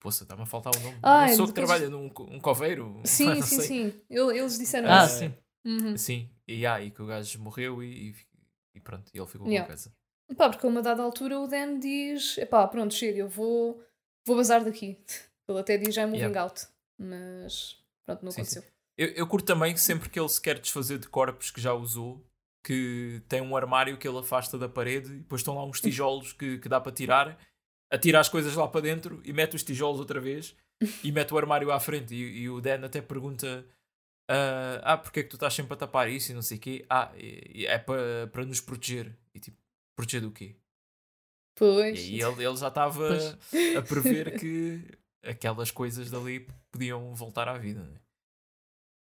[0.00, 0.96] Poxa, está-me a faltar o nome.
[1.02, 3.00] Ah, uma é pessoa que trabalha num um coveiro.
[3.04, 3.66] Sim, sim, sei.
[3.66, 4.00] sim.
[4.10, 5.18] Eu- Eles disseram Ah, isso.
[5.20, 5.34] sim.
[5.64, 5.96] Uhum.
[5.96, 8.14] Sim, e, e que o gajo morreu e, e-
[8.74, 9.64] e pronto, e ele ficou Yeah.
[9.64, 9.94] com a casa.
[10.36, 13.82] Pá, porque a uma dada altura o Dan diz: epá, pronto, chega, eu vou,
[14.26, 14.98] vou bazar daqui.
[15.48, 16.42] Ele até diz: I'm moving Yeah.
[16.42, 16.66] out.
[16.98, 18.58] Mas pronto, não Sim, sim.
[18.58, 18.72] aconteceu.
[18.96, 21.72] Eu, eu curto também que sempre que ele se quer desfazer de corpos que já
[21.72, 22.24] usou,
[22.64, 26.32] que tem um armário que ele afasta da parede e depois estão lá uns tijolos
[26.32, 27.38] que, que dá para tirar,
[27.90, 30.54] atira as coisas lá para dentro e mete os tijolos outra vez
[31.02, 32.14] e mete o armário à frente.
[32.14, 33.66] E, e o Dan até pergunta:
[34.30, 36.60] ah, ah, porque é que tu estás sempre a tapar isso e não sei o
[36.60, 36.84] quê?
[36.88, 39.16] Ah, é para para nos proteger.
[39.96, 40.56] Proteger do quê?
[41.56, 41.98] Pois.
[41.98, 43.76] E aí ele, ele já estava Pois.
[43.76, 47.82] a prever que aquelas coisas dali podiam voltar à vida.
[47.82, 48.00] né?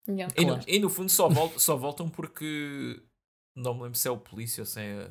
[0.08, 0.34] Yeah.
[0.36, 0.64] E, no, Claro.
[0.66, 3.00] e no fundo só, vol- só voltam porque
[3.54, 5.02] não me lembro se é o polícia ou se é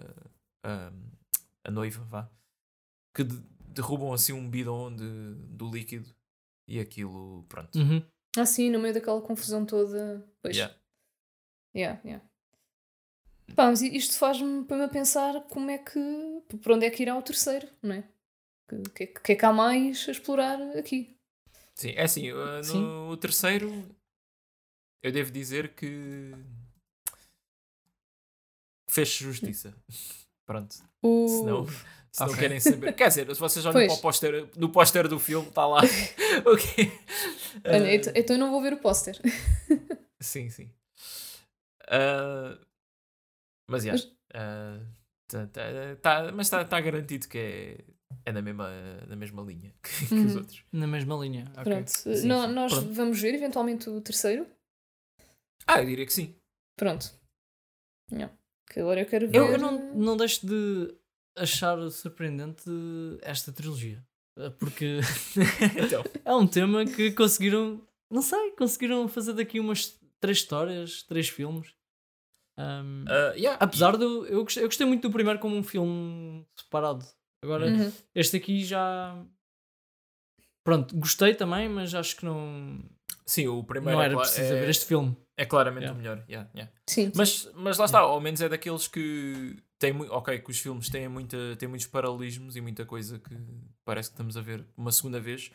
[0.63, 0.91] a, a,
[1.65, 2.30] a noiva, vá,
[3.15, 3.41] que de-
[3.72, 6.13] derrubam assim um bidon de, do líquido
[6.67, 7.78] e aquilo, pronto.
[7.78, 8.03] Uhum.
[8.38, 10.28] Ah, sim, no meio daquela confusão toda.
[10.41, 10.55] Pois.
[10.55, 10.76] Yeah.
[11.76, 12.28] Yeah, yeah.
[13.55, 15.99] Pá, mas isto faz-me põe-me a pensar como é que.
[16.61, 18.03] por onde é que irá o terceiro, não é?
[18.71, 21.17] O que, que, que é que há mais a explorar aqui?
[21.75, 23.19] Sim, é assim, uh, no Sim.
[23.19, 23.95] terceiro
[25.01, 26.31] eu devo dizer que
[28.89, 29.73] fez justiça.
[30.45, 30.73] Pronto.
[30.73, 32.37] Se não, se não Ok.
[32.39, 32.93] querem saber.
[32.93, 33.87] Quer dizer, se vocês olham Pois.
[33.87, 35.81] para o póster, no póster do filme, está lá.
[36.45, 36.91] o quê?
[37.65, 39.19] Olha, Uh, então, eu não vou ver o póster.
[40.19, 40.69] Sim, sim.
[41.87, 42.57] Ah,
[43.70, 43.91] mas já.
[43.93, 44.80] Mas- ah,
[45.28, 47.78] tá- tá- tá- mas está tá garantido que é,
[48.26, 48.70] é na, mesma,
[49.07, 50.38] na mesma linha que, que os Uhum.
[50.39, 50.63] outros.
[50.72, 51.45] Na mesma linha.
[51.57, 51.63] ok.
[51.63, 51.88] Pronto.
[51.88, 52.53] Sim, No- sim.
[52.53, 52.93] nós Pronto.
[52.93, 54.45] vamos ver eventualmente o terceiro.
[55.67, 56.36] Ah, eu diria que sim.
[56.78, 57.11] Pronto.
[58.11, 58.34] Yeah.
[58.72, 59.38] Que agora eu quero ver.
[59.38, 60.95] Eu, eu não, não deixo de
[61.38, 62.63] achar surpreendente
[63.22, 64.03] esta trilogia.
[64.38, 64.99] Eh, Porque
[65.86, 71.30] Então, é um tema que conseguiram, não sei, conseguiram fazer daqui umas três histórias, três
[71.30, 71.74] filmes.
[72.60, 75.64] Ahm, ah, yeah, apesar de eu, eu gostei, eu gostei muito do primeiro como um
[75.64, 77.05] filme separado.
[77.43, 77.91] Agora, Uhum.
[78.14, 79.16] este aqui já.
[80.64, 82.84] Pronto, gostei também, mas acho que não,
[83.26, 85.16] Sim, o primeiro não é, era cla- preciso é, ver este filme.
[85.38, 85.97] é claramente Yeah.
[85.97, 86.26] o melhor.
[86.30, 86.72] yeah, yeah.
[86.88, 87.12] Sim.
[87.16, 90.12] Mas, mas lá está, ao menos é daqueles que tem muito.
[90.14, 93.36] Ok, que os filmes têm, muita, têm muitos paralelismos e muita coisa que
[93.86, 95.49] parece que estamos a ver uma segunda vez.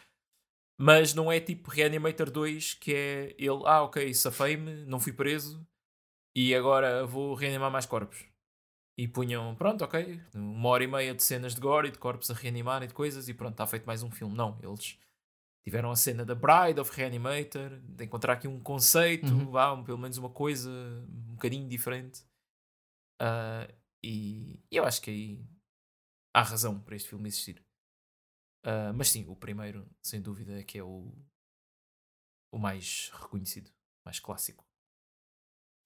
[0.80, 5.64] Mas não é tipo Reanimator 2 que é ele, ah, ok, safei-me, não fui preso
[6.34, 8.24] e agora vou reanimar mais corpos.
[8.96, 12.30] E punham, pronto, ok, uma hora e meia de cenas de gore e de corpos
[12.30, 14.34] a reanimar e de coisas e pronto, está feito mais um filme.
[14.36, 14.98] Não, eles
[15.64, 19.50] tiveram a cena da Bride of Reanimator, de encontrar aqui um conceito, Uhum.
[19.50, 22.24] vá, pelo menos uma coisa um bocadinho diferente.
[23.20, 23.66] Ah,
[24.02, 25.44] e, e eu acho que aí
[26.32, 27.64] há razão para este filme existir.
[28.62, 31.12] Ah, mas sim, o primeiro, sem dúvida, é que é o,
[32.52, 33.70] o mais reconhecido,
[34.04, 34.64] mais clássico.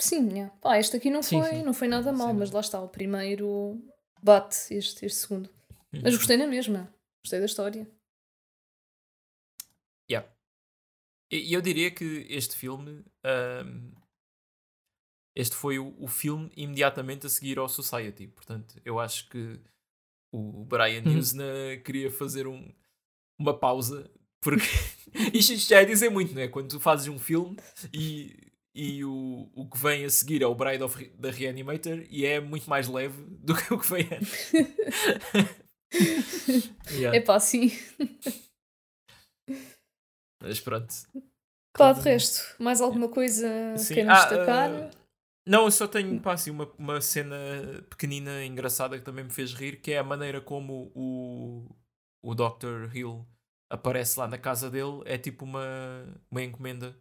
[0.01, 0.55] Sim, yeah.
[0.61, 1.63] Pá, este aqui não, Sim, foi, sim.
[1.63, 3.81] não foi nada mal, mas lá está, o primeiro
[4.23, 5.51] bate este, este segundo.
[5.93, 6.93] Mas gostei na mesma.
[7.25, 7.89] Gostei da história.
[10.11, 10.29] Yeah.
[11.31, 13.05] E eu diria que este filme.
[13.25, 13.93] ahm,
[15.37, 18.27] este foi o, o filme imediatamente a seguir ao Society.
[18.27, 19.61] Portanto, eu acho que
[20.33, 21.19] o Brian Uhum.
[21.19, 21.45] Usna
[21.85, 22.73] queria fazer um,
[23.39, 24.11] uma pausa.
[24.41, 24.65] Porque
[25.33, 26.49] isto, isto já é dizer muito, não é?
[26.49, 27.57] Quando tu fazes um filme
[27.93, 28.48] e,
[28.81, 32.39] e o, o que vem a seguir é o Bride of, da Reanimator e é
[32.41, 34.53] muito mais leve do que o que vem antes.
[36.91, 37.17] Yeah.
[37.17, 37.71] É pá, sim.
[40.43, 40.95] Mas pronto.
[41.77, 43.95] Pá, de resto, mais alguma coisa Sim.
[43.95, 44.71] queiram Ah, destacar?
[44.71, 44.91] ah,
[45.47, 47.37] não, eu só tenho pá, assim, uma, uma cena
[47.89, 51.67] pequenina, engraçada que também me fez rir, que é a maneira como o,
[52.23, 52.95] o Dr.
[52.95, 53.27] Hill
[53.71, 55.01] aparece lá na casa dele.
[55.07, 56.95] É tipo uma, uma encomenda.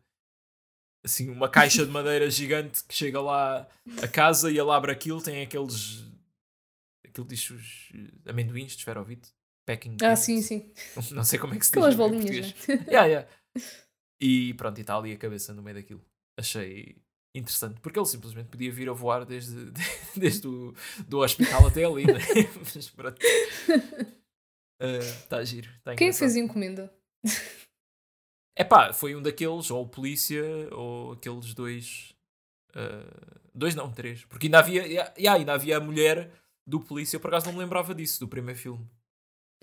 [1.06, 3.68] Assim, uma caixa de madeira gigante que chega lá
[4.02, 6.06] a casa e ele abre aquilo, tem aqueles
[7.18, 9.30] aquilo diz os eh, amendoins de esferovite.
[9.66, 9.98] Packing.
[10.02, 10.72] Ah, sim, sim.
[11.12, 12.00] Não sei como é que se Aquelas diz.
[12.00, 12.86] em bolinhas, né?
[12.88, 13.30] Yeah, yeah.
[14.22, 16.04] E pronto, e está ali a cabeça no meio daquilo.
[16.40, 16.96] Achei
[17.36, 19.72] interessante, porque ele simplesmente podia vir a voar desde,
[20.16, 20.74] desde o
[21.08, 22.20] do hospital até ali, né?
[22.76, 23.20] Mas pronto.
[24.80, 25.70] Está giro.
[25.84, 26.94] Tá Quem fez a encomenda?
[28.60, 30.44] É pá, foi um daqueles, ou o polícia,
[30.74, 32.16] ou aqueles dois.
[32.76, 33.06] ah,
[33.54, 34.26] dois não, três.
[34.26, 36.32] Porque ainda havia, yeah, ainda havia a mulher
[36.66, 38.86] do polícia, eu por acaso não me lembrava disso, do primeiro filme.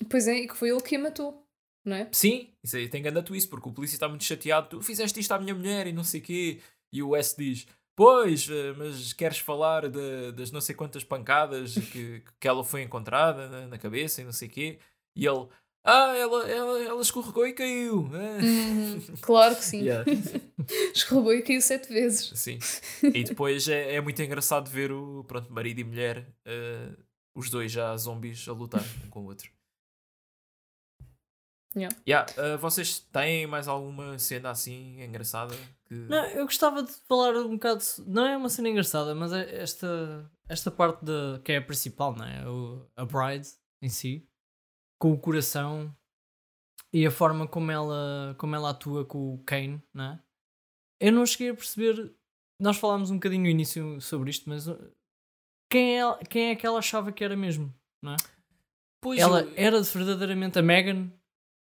[0.08, 1.44] Pois é, e que foi ele que a matou,
[1.84, 2.08] não é?
[2.12, 4.68] Sim, isso aí tem grande twist, porque o polícia está muito chateado.
[4.68, 6.60] Tu fizeste isto à minha mulher e não sei o quê.
[6.92, 7.66] E o S diz:
[7.96, 12.82] Pois, eh, mas queres falar de- das não sei quantas pancadas que, que ela foi
[12.82, 14.78] encontrada na, na cabeça e não sei o quê.
[15.16, 15.46] E ele:
[15.86, 18.08] Ah, ela, ela, ela escorregou e caiu.
[18.14, 18.42] Ah.
[18.42, 19.82] Uhum, claro que sim.
[19.82, 20.02] Yeah,
[20.94, 22.32] Escorregou e caiu sete vezes.
[22.34, 22.58] sim.
[23.02, 26.88] E depois é, é muito engraçado ver o pronto, marido e mulher, eh,
[27.34, 29.50] os dois já zombies, a lutar um com o outro.
[31.76, 31.94] Yeah.
[32.08, 35.54] Yeah, eh, vocês têm mais alguma cena assim engraçada?
[35.86, 35.94] Que...
[35.94, 37.82] Não, eu gostava de falar um bocado.
[38.06, 42.14] Não é uma cena engraçada, mas é esta, esta parte da, que é a principal,
[42.14, 42.48] não é?
[42.48, 43.48] O, a Bride
[43.82, 44.26] em si,
[45.04, 45.94] com o coração
[46.90, 50.22] e a forma como ela, como ela atua com o Kane, não é?
[50.98, 52.14] Eu não cheguei a perceber.
[52.58, 54.90] Nós falámos um bocadinho no início sobre isto, mas uh,
[55.70, 57.70] quem é, quem é que ela achava que era mesmo?
[58.00, 58.16] Não é?
[59.02, 61.12] Pois ela eu, era verdadeiramente a Megan?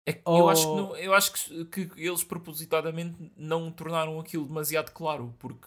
[0.09, 4.47] é ou- eu acho, que, não- eu acho que, que eles propositadamente não tornaram aquilo
[4.47, 5.66] demasiado claro, porque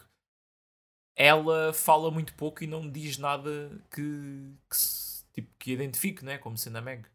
[1.14, 4.78] ela fala muito pouco e não diz nada que, que,
[5.34, 7.06] tipo, que identifique né, como sendo a Meg.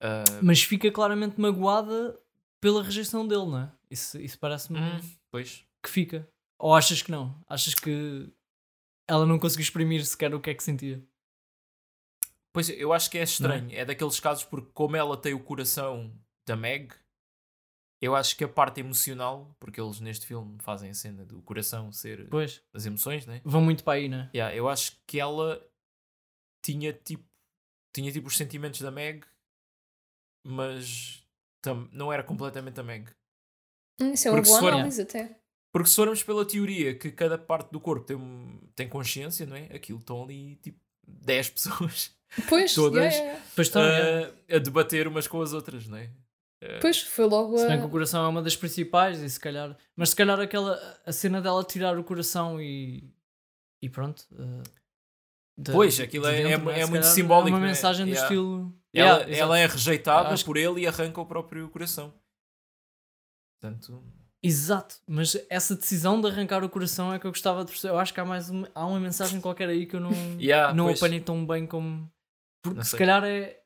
[0.00, 2.18] Ah, Mas fica claramente magoada
[2.60, 3.72] pela rejeição dele, não é?
[3.90, 4.78] Isso, isso parece-me.
[4.78, 5.64] hum, pois.
[5.82, 6.28] que fica?
[6.58, 7.38] Ou achas que não?
[7.48, 8.32] Achas que
[9.08, 11.02] ela não conseguiu exprimir sequer o que é que sentia?
[12.52, 13.68] Pois eu acho que é estranho.
[13.72, 16.12] É daqueles casos porque como ela tem o coração
[16.46, 16.94] da Meg,
[18.00, 21.90] eu acho que a parte emocional, porque eles neste filme fazem a cena do coração
[21.92, 23.40] ser Pois, as emoções, né?
[23.44, 24.30] vão muito para aí, né?
[24.34, 25.60] Yeah, eu acho que ela
[26.62, 27.24] tinha tipo
[27.92, 29.24] tinha tipo os sentimentos da Meg,
[30.44, 31.24] mas
[31.62, 33.08] tam- não era completamente a Meg.
[34.00, 35.38] Hum, Isso é uma Porque boa análise até.
[35.72, 39.64] Porque se formos pela teoria que cada parte do corpo tem, tem consciência, não é?
[39.74, 42.14] Aquilo estão ali tipo 10 pessoas
[42.48, 42.96] Pois, Todas.
[43.04, 43.46] yeah, yeah, yeah.
[43.54, 44.32] Pois estão, é.
[44.50, 46.10] a, a debater umas com as outras, não é?
[46.80, 47.90] pois foi logo Se bem que o a.
[47.90, 49.76] coração é uma das principais e se calhar...
[49.94, 50.74] Mas se calhar aquela...
[51.04, 53.12] A cena dela tirar o coração e...
[53.82, 54.24] E pronto.
[54.32, 54.62] eh,
[55.58, 57.66] de- Pois, de aquilo é- dentro, é- é Se muito simbólico, É uma né?
[57.66, 58.26] mensagem do Yeah.
[58.26, 58.74] estilo...
[58.94, 62.14] Ela, Yeah, ela é rejeitada Acho por ele e arranca o próprio coração.
[63.60, 64.02] Portanto,
[64.42, 67.94] Exato, mas essa decisão de arrancar o coração é que eu gostava de perceber.
[67.94, 70.74] Eu acho que há mais uma, há uma mensagem qualquer aí que eu não, Yeah,
[70.74, 70.98] não pois.
[71.02, 72.10] apanhei tão bem como.
[72.62, 73.58] Porque se calhar é.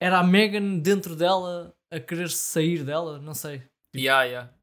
[0.00, 3.62] Era a Megan dentro dela a querer sair dela, não sei.
[3.94, 4.54] yeah, yeah.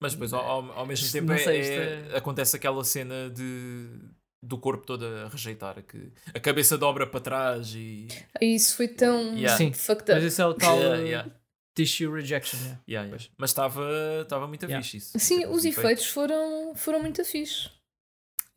[0.00, 3.28] Mas depois ao, ao- ao mesmo tempo é- sei, isto é- é- acontece aquela cena
[3.30, 3.98] de
[4.42, 8.08] do corpo todo a rejeitar que a cabeça dobra para trás e
[8.40, 9.56] Isso foi tão Yeah.
[9.56, 10.26] Sim, fucked Mas up.
[10.26, 11.30] isso é o tal Yeah, yeah,
[11.74, 12.58] tissue rejection.
[12.58, 12.80] yeah.
[12.88, 13.24] yeah, yeah.
[13.36, 13.82] mas estava
[14.22, 14.82] estava muito Yeah.
[14.82, 17.68] fixe isso Sim, Tipo, os efeitos foram, foram muito fixe.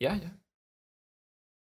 [0.00, 0.38] yeah, yeah.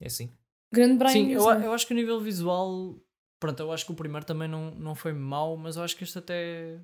[0.01, 0.29] é assim
[0.71, 2.95] Grande Brian Sim, eu, eu acho que a nível visual.
[3.39, 6.03] Pronto, eu acho que o primeiro também não, não foi mau, mas eu acho que
[6.03, 6.79] este até.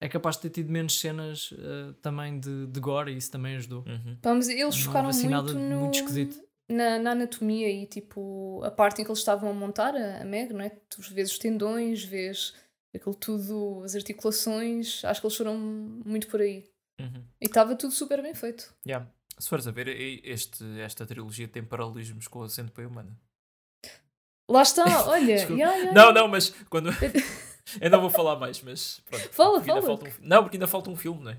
[0.00, 3.56] É capaz de ter tido menos cenas uh, também de, de gore e isso também
[3.56, 3.84] ajudou.
[3.86, 4.40] Uhum.
[4.50, 6.44] Eles focaram assim muito, nada no, muito esquisito.
[6.68, 10.24] Na, na anatomia e tipo a parte em que eles estavam a montar a, a
[10.24, 10.70] Meg, não é?
[10.70, 12.54] Tu vês os tendões, vês
[12.94, 16.68] aquilo tudo, as articulações, acho que eles foram muito por aí.
[17.00, 17.24] Uhum.
[17.40, 18.74] E estava tudo super bem feito.
[18.86, 19.06] Yeah.
[19.38, 19.88] se fores a ver
[20.24, 23.16] este, esta trilogia tem paralelismos com a centopeia humana
[24.48, 25.36] Lá está, olha.
[25.50, 26.90] Yeah, yeah, Não, não, mas quando.
[27.80, 29.00] eu não vou falar mais, mas.
[29.06, 29.82] Pronto, Fala, fala.
[29.82, 31.38] falta um Não, porque ainda falta um filme, não é?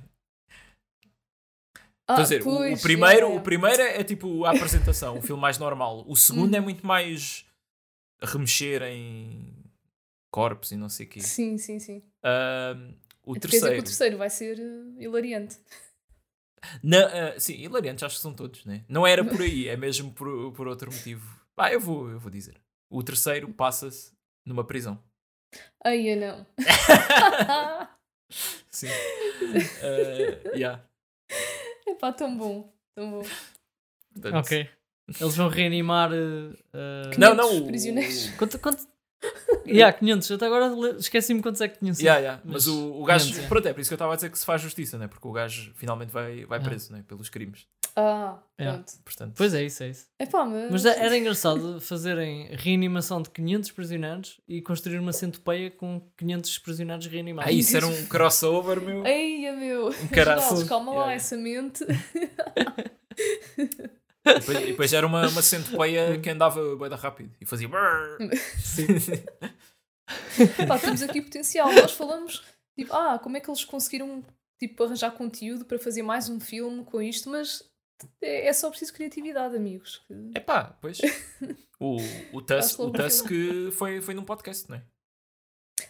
[2.07, 3.35] Ah, Quer dizer, o- o, pois, primeiro, yeah.
[3.35, 6.05] o primeiro é tipo a apresentação, o filme mais normal.
[6.07, 6.63] O segundo é Uhum.
[6.63, 7.45] muito mais
[8.23, 9.53] remexer em
[10.31, 11.19] corpos e não sei o quê.
[11.19, 12.01] Sim, sim, sim.
[12.23, 13.79] Ahm, o Então quer dizer que terceiro.
[13.81, 15.57] o terceiro vai ser eh, hilariante.
[16.81, 18.85] Na, ah, sim, hilariantes acho que são todos, né?
[18.87, 21.37] Não era por aí, é mesmo por, por outro motivo.
[21.57, 22.59] Ah, eu vou, eu vou dizer.
[22.89, 24.13] O terceiro passa-se
[24.45, 24.97] numa prisão.
[25.83, 26.45] Ai, eu não.
[28.69, 28.87] Sim.
[29.81, 30.83] Ah, yeah.
[31.87, 32.73] Epá, tão bom.
[32.95, 33.23] Tão bom.
[34.13, 34.69] Portanto, Ok.
[35.21, 36.11] Eles vão reanimar.
[36.11, 36.15] uh,
[36.73, 37.65] uh, Não, 500 não.
[37.67, 38.29] prisioneiros.
[38.37, 38.85] Quanto, quanto...
[39.65, 40.31] yeah, 500.
[40.31, 42.03] Até agora esqueci-me quantos é que tinham sido.
[42.05, 42.41] Yeah, yeah.
[42.43, 43.25] Mas, o, o gajo.
[43.27, 43.47] 500, é.
[43.47, 45.07] Pronto, é por isso que eu estava a dizer que se faz justiça, né?
[45.07, 47.03] Porque o gajo finalmente vai, vai preso né?
[47.07, 47.65] pelos crimes.
[47.99, 48.77] Ah, Yeah.
[48.83, 48.93] pronto.
[49.03, 50.07] Portanto, Pois é, isso é isso.
[50.19, 50.71] Epá, mas.
[50.71, 56.57] Mas é- era engraçado fazerem reanimação de 500 prisioneiros e construir uma centopeia com 500
[56.59, 57.49] prisioneiros reanimados.
[57.51, 59.05] ah, isso era um crossover, meu.
[59.05, 59.89] Eia, meu.
[60.13, 60.49] caraças.
[60.49, 61.13] Jorge, calma lá Yeah.
[61.15, 61.83] essa mente.
[64.25, 67.67] E depois, e depois era uma, uma centopeia que andava bem rápido e fazia.
[67.67, 68.17] brrr.
[70.59, 71.71] Epá, temos aqui potencial.
[71.73, 72.43] Nós falamos,
[72.77, 74.23] tipo, ah, como é que eles conseguiram
[74.59, 77.63] tipo, arranjar conteúdo para fazer mais um filme com isto, mas
[78.21, 80.05] é, é só preciso criatividade, amigos.
[80.35, 80.99] Epá, pois.
[81.79, 81.97] O,
[82.33, 83.27] o Tusk, o um Tusk
[83.73, 84.83] foi, foi num podcast, não é?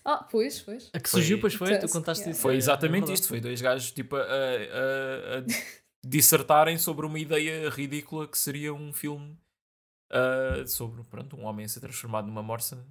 [0.03, 0.89] Ah, pois, pois.
[0.93, 2.32] A que surgiu, pois foi, tu Tusk, contaste yeah.
[2.32, 2.41] isso.
[2.41, 3.14] Foi é- é exatamente verdade.
[3.22, 3.30] isto.
[3.30, 5.43] Foi dois gajos tipo, a, a- a
[6.05, 9.38] dissertarem sobre uma ideia ridícula que seria um filme
[10.12, 12.86] ah, sobre pronto, um homem a ser transformado numa morsa.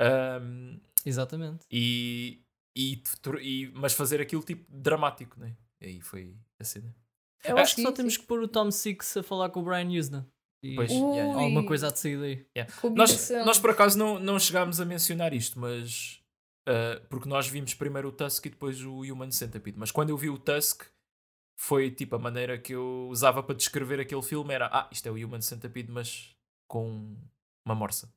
[0.00, 1.66] Ahm, Exatamente.
[1.70, 2.42] e,
[2.74, 3.02] e,
[3.42, 5.54] e- mas fazer aquilo tipo dramático, né?
[5.82, 6.94] E aí foi a cena.
[7.44, 9.88] Eu Acho que só temos que pôr o Tom Six a falar com o Brian
[9.88, 10.28] Usna.
[10.62, 11.40] E Pois, yeah.
[11.40, 12.46] alguma coisa há de sair daí.
[12.94, 16.20] Nós, nós por acaso não, não chegámos a mencionar isto, mas
[16.70, 19.78] ah, porque nós vimos primeiro o Tusk e depois o Human Centipede.
[19.78, 20.84] Mas quando eu vi o Tusk,
[21.58, 25.10] foi tipo a maneira que eu usava para descrever aquele filme: era ah, isto é
[25.10, 26.34] o Human Centipede, mas
[26.68, 27.16] com
[27.66, 28.12] uma morsa.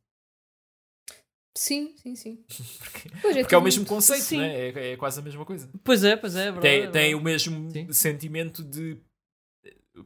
[1.58, 2.44] Sim, sim, sim.
[2.80, 4.70] Porque, Pois porque é o mesmo conceito, né?
[4.70, 5.70] é, é quase a mesma coisa.
[5.84, 6.62] Pois é, pois é, é verdade.
[6.62, 7.24] Tem, é tem o verdade.
[7.24, 7.94] mesmo Sim.
[7.94, 9.00] sentimento de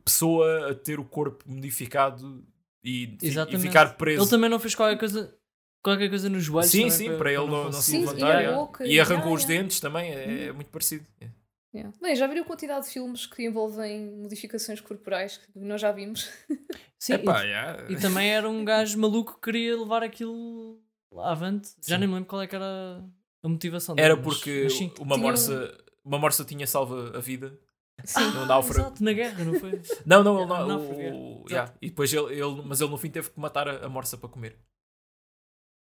[0.04, 2.44] pessoa a ter o corpo modificado
[2.84, 4.24] e, e ficar preso.
[4.24, 5.34] Ele também não fez qualquer coisa,
[5.82, 6.72] qualquer coisa nos joelhos.
[6.72, 7.92] Sim, sim, para, ele não, não se.
[7.92, 8.44] Sim, levantar.
[8.44, 9.64] e boca, e arrancou yeah, os yeah.
[9.64, 11.06] dentes também, é, é muito parecido.
[11.22, 11.30] É.
[11.76, 11.94] Yeah.
[12.02, 16.30] Bem, já viram a quantidade de filmes que envolvem modificações corporais que nós já vimos?
[16.98, 17.92] Sim, Epá, e, yeah.
[17.92, 20.80] e também era um gajo maluco que queria levar aquilo
[21.12, 21.70] lá avante.
[21.86, 22.00] Já Sim.
[22.00, 23.04] nem me lembro qual é que era
[23.44, 24.06] a motivação dele.
[24.06, 24.92] Era mas- porque mas sim.
[25.00, 27.60] uma, Tinha um- morsa, uma morsa tinha salva a vida
[28.04, 28.32] Sim.
[28.32, 28.82] no náufrago.
[28.88, 29.82] Exato, na guerra, não foi?
[30.06, 30.90] Não, não, ele Ah, não.
[30.90, 31.12] o- é.
[31.14, 31.74] o- yeah.
[31.82, 34.30] E depois ele, ele- mas ele no fim teve que matar a, a morsa para
[34.30, 34.58] comer.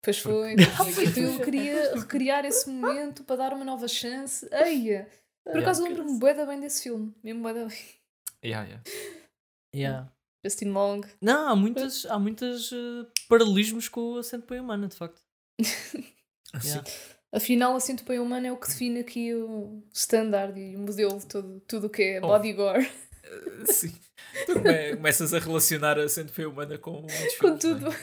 [0.02, 0.54] Pois foi.
[0.56, 1.04] pois foi.
[1.06, 4.46] Então ele queria recriar esse momento para dar uma nova chance.
[4.52, 5.08] Eia!
[5.44, 5.60] Por Yeah.
[5.70, 7.14] acaso lembro-me bué da bem desse filme.
[7.22, 7.78] Mesmo bué da bem.
[8.44, 8.82] Yeah, yeah.
[9.74, 10.12] Yeah.
[10.44, 11.00] Justin Long.
[11.20, 15.20] Não, há muitas, há muitas eh, paralelismos com o acento pai humana, de facto.
[16.64, 16.84] Yeah.
[17.34, 21.26] Afinal, a centopeia humana é o que define aqui o standard e o modelo de
[21.26, 22.28] todo, tudo o que é Oh.
[22.28, 22.88] body gore.
[23.66, 23.92] Sim.
[24.46, 27.90] Tu come- começas a relacionar a centopeia humana com muitos Com filmes, tudo.
[27.90, 27.96] né?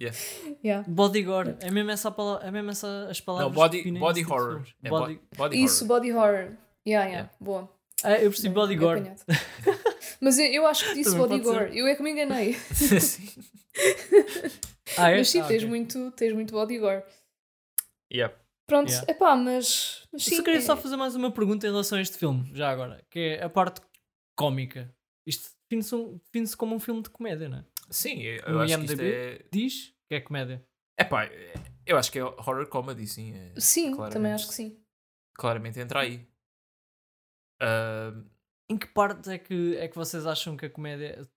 [0.00, 0.18] Yeah.
[0.64, 0.88] Yeah.
[0.88, 4.32] Bodyguard, é mesmo, essa é mesmo essa as palavras Não, body, que definem body tipo
[4.34, 4.52] horror.
[4.52, 4.74] filmes.
[4.82, 5.96] É Body- bo- body Isso, horror.
[6.00, 6.44] body horror.
[6.44, 6.56] Yeah,
[6.86, 7.08] yeah.
[7.10, 7.30] Yeah.
[7.40, 7.70] Boa.
[8.02, 9.10] Ah, eu percebi Bem, bodyguard.
[10.20, 11.64] Mas eu, eu acho que disse Também body pode ser.
[11.66, 11.78] gore.
[11.78, 12.54] Eu é que me enganei.
[12.74, 13.28] Sim.
[14.98, 15.18] Ah, é?
[15.18, 15.68] Mas sim, Ah, tens, ok.
[15.68, 17.02] muito, tens muito body gore.
[18.12, 18.34] Yeah.
[18.70, 19.12] Pronto, Yeah.
[19.12, 20.36] epá, mas, mas Eu sim.
[20.36, 23.04] só queria é- só fazer mais uma pergunta em relação a este filme, já agora,
[23.10, 23.80] que é a parte
[24.36, 24.94] cómica.
[25.26, 27.64] Isto define-se um- define-se como um filme de comédia, não é?
[27.90, 29.12] Sim, eu No acho que isto IMDb?
[29.12, 29.46] é.
[29.52, 30.64] Diz que é comédia.
[30.98, 31.28] Epá,
[31.86, 33.34] eu acho que é horror comedy, sim.
[33.34, 34.80] é- Sim, também acho que sim.
[35.34, 36.26] Claramente entra aí.
[37.60, 38.12] Ah,
[38.68, 41.28] Em que parte é que, é que vocês acham que a comédia.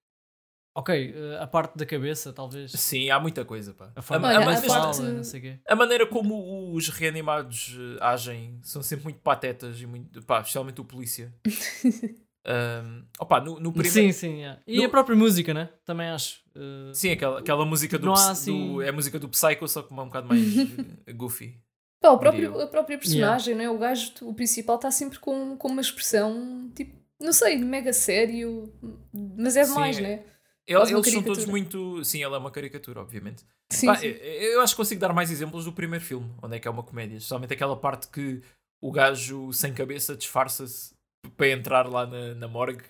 [0.76, 2.72] Ok, eh, a parte da cabeça, talvez.
[2.72, 3.92] sim, há muita coisa, pá.
[3.96, 5.60] A forma Olha, a fala, parte- não sei o quê.
[5.68, 10.22] A maneira como os reanimados eh, agem são sempre muito patetas e muito.
[10.24, 11.34] pá, especialmente o polícia.
[12.46, 13.94] Um, opa, no, no primeiro.
[13.94, 14.62] Sim, sim, yeah.
[14.68, 15.70] E No- a própria música, né?
[15.86, 16.42] Também acho.
[16.54, 19.82] eh, Sim, aquela, aquela música do, há assim- do- É a música do Psycho, só
[19.82, 20.42] que é um bocado mais
[21.16, 21.58] goofy.
[22.02, 23.70] Pá, o próprio, a própria personagem, não é?
[23.70, 28.74] o gajo, o principal, está sempre com, com uma expressão, tipo, não sei, mega sério,
[29.14, 30.24] mas é Sim, demais, é- né?
[30.66, 32.04] Ele- eles são todos muito.
[32.06, 33.46] Sim, ela é uma caricatura, obviamente.
[33.72, 34.08] Sim, Pá, sim.
[34.08, 36.84] eu, acho que consigo dar mais exemplos do primeiro filme, onde é que é uma
[36.84, 37.18] comédia.
[37.18, 38.42] Especialmente aquela parte que
[38.82, 40.94] o gajo sem cabeça disfarça-se
[41.36, 42.84] para entrar lá na, na morgue.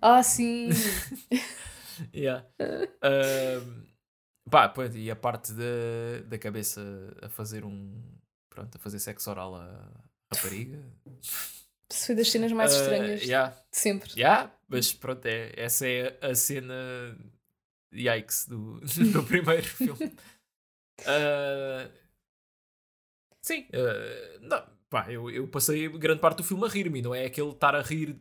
[0.00, 0.68] Ah, sim.
[2.12, 2.46] Yeah.
[3.02, 3.84] Ahm,
[4.50, 6.80] pá, pois, e a parte da, da cabeça
[7.22, 7.92] a fazer um.
[8.50, 9.90] Pronto, a fazer sexo oral à
[10.34, 10.82] rapariga.
[11.92, 14.10] Isso foi das cenas mais Ah, estranhas yeah, de sempre.
[14.16, 16.74] yeah, mas pronto, é, essa é a cena
[17.92, 18.80] yikes do,
[19.12, 20.16] do primeiro filme.
[21.06, 21.90] Ah,
[23.42, 27.24] sim, ah, não, pá, eu, eu passei grande parte do filme a rir-me, não é
[27.26, 28.20] aquele estar a rir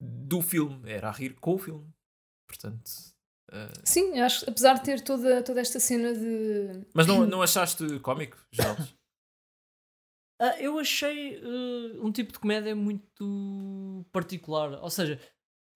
[0.00, 1.86] do filme, era a rir com o filme.
[2.48, 2.90] Portanto.
[3.52, 6.84] ah, Sim, acho, apesar de ter toda, toda esta cena de.
[6.94, 8.86] Mas não, não achaste cómico, Geraldo?
[10.44, 14.72] Ah, eu achei eh, um tipo de comédia muito particular.
[14.82, 15.20] Ou seja,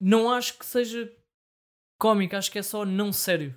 [0.01, 1.12] não acho que seja
[2.01, 3.55] cómico, acho que é só não sério.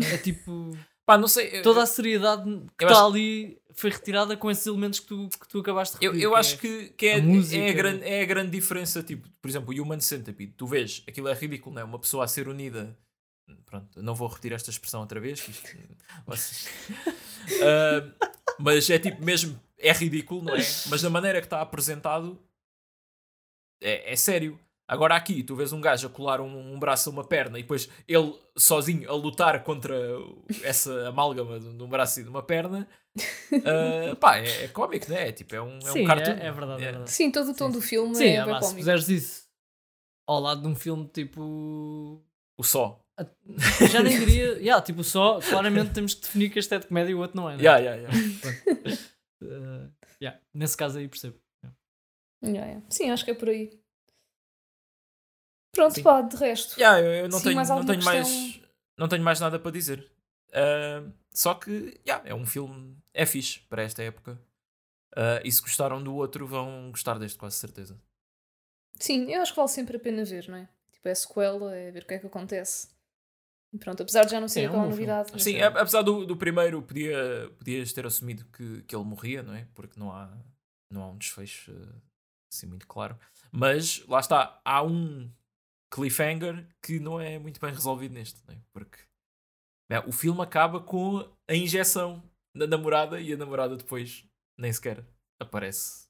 [0.00, 0.70] É tipo.
[1.06, 1.58] Pá, não sei.
[1.58, 2.44] eu- Toda a seriedade
[2.78, 5.98] que eu está acho- ali foi retirada com esses elementos que tu, que tu acabaste
[5.98, 6.24] de Eu, referir.
[6.24, 7.62] eu que acho é- que, que é, a música.
[7.62, 9.02] é, a grande, é a grande diferença.
[9.02, 10.54] Tipo, por exemplo, o Human Centipede.
[10.56, 11.84] Tu vês, aquilo é ridículo, não é?
[11.84, 12.96] Uma pessoa a ser unida.
[13.66, 15.46] Pronto, não vou repetir esta expressão outra vez.
[15.46, 15.76] isto-
[16.26, 16.68] vocês-
[17.62, 20.58] Ah, mas é tipo, mesmo, é ridículo, não é?
[20.88, 22.38] Mas da maneira que está apresentado,
[23.82, 24.58] é, é sério.
[24.86, 27.62] Agora aqui, tu vês um gajo a colar um, um braço a uma perna e
[27.62, 29.96] depois ele sozinho a lutar contra
[30.62, 32.86] essa amálgama de, de um braço e de uma perna.
[33.64, 35.28] ah, pá, é, é cómico, não é?
[35.28, 36.32] É Tipo, é um, é Sim, um cartoon.
[36.32, 36.90] é, é verdade, é É.
[36.90, 37.10] verdade.
[37.10, 39.44] Sim, todo o tom Sim, do filme Sim, é pá, se fizeres isso
[40.26, 42.22] ao lado de um filme tipo.
[42.58, 43.00] O só.
[43.90, 44.58] Já nem diria.
[44.58, 45.40] Yeah, tipo, só.
[45.40, 47.56] Claramente temos que definir que este é de comédia e o outro não é.
[47.56, 47.62] né?
[47.62, 48.98] Yeah, yeah, yeah.
[49.46, 51.38] Uh, yeah, Nesse caso aí percebo.
[52.42, 52.86] Yeah, yeah.
[52.90, 53.80] Sim, acho que é por aí.
[55.72, 56.02] Pronto, Sim.
[56.02, 56.80] pá, de resto.
[56.80, 58.14] Eu, eu não, Sim, tenho, mais não, tenho questão?
[58.14, 58.60] mais,
[58.96, 60.10] não tenho mais nada para dizer.
[60.52, 64.38] Ah, só que é um filme, é fixe para esta época.
[65.16, 68.00] Ah, e se gostaram do outro, vão gostar deste, quase certeza.
[69.00, 70.68] Sim, eu acho que vale sempre a pena ver, não é?
[70.92, 72.93] Tipo, é sequela, é ver o que é que acontece.
[73.78, 75.06] Pronto, apesar de já não ser é um aquela filme.
[75.06, 75.42] novidade.
[75.42, 79.54] Sim, é- apesar do, do primeiro, podia, podias ter assumido que, que ele morria, não
[79.54, 79.66] é?
[79.74, 80.30] Porque não há,
[80.90, 82.00] não há um desfecho ah,
[82.52, 83.18] assim muito claro.
[83.50, 85.30] Mas lá está, há um
[85.92, 88.58] cliffhanger que não é muito bem resolvido neste, não é?
[88.72, 88.98] Porque
[89.90, 92.22] é, o filme acaba com a injeção
[92.56, 94.24] da namorada e a namorada depois
[94.58, 95.04] nem sequer
[95.40, 96.08] aparece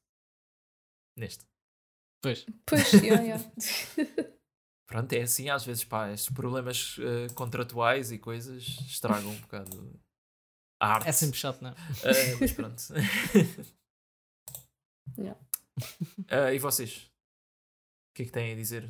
[1.16, 1.44] neste.
[2.22, 2.46] Pois.
[2.66, 3.44] Pois, yeah, yeah.
[4.86, 10.00] Pronto, é assim, às vezes, pá, estes problemas eh, contratuais e coisas estragam um bocado
[10.80, 11.08] a arte.
[11.08, 11.72] É sempre chato, não é?
[11.72, 12.82] Ah, mas pronto.
[15.18, 15.38] Yeah.
[16.28, 17.04] Ah, e vocês?
[18.10, 18.88] O que é que têm a dizer?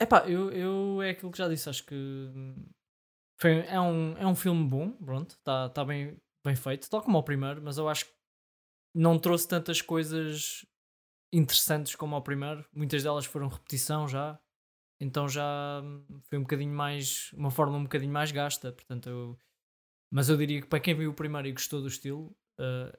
[0.00, 2.68] Epá, eu, eu é aquilo que já disse, acho que hum,
[3.40, 7.18] foi, é, um, é um filme bom, pronto, está tá bem, bem feito, tal como
[7.18, 8.12] o primeiro, mas eu acho que
[8.94, 10.66] não trouxe tantas coisas
[11.32, 14.38] interessantes como ao primeiro, muitas delas foram repetição já,
[15.00, 19.38] então já hum, foi um bocadinho mais, uma forma um bocadinho mais gasta, portanto eu,
[20.12, 22.98] mas eu diria que para quem viu o primeiro e gostou do estilo, eh,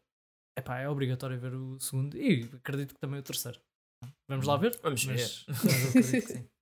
[0.57, 3.61] epá, é obrigatório ver o segundo e acredito que também o terceiro.
[4.27, 4.77] Vamos lá ver?
[4.81, 5.29] Vamos ver.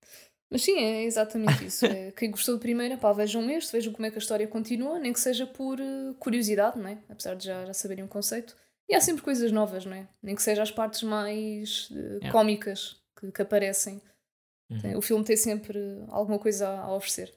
[0.52, 1.86] Mas sim, é exatamente isso.
[1.86, 5.00] É, quem gostou do primeiro, pá, vejam este, vejam como é que a história continua,
[5.00, 7.02] nem que seja por eh, curiosidade, não é?
[7.10, 8.56] Apesar de já, já saberem o conceito.
[8.92, 10.08] E há sempre coisas novas, não é?
[10.22, 12.30] Nem que seja as partes mais Yeah.
[12.32, 14.02] cómicas que, que aparecem.
[14.70, 14.80] Uhum.
[14.82, 15.80] Tem- O filme tem sempre
[16.10, 17.34] alguma coisa a, a oferecer.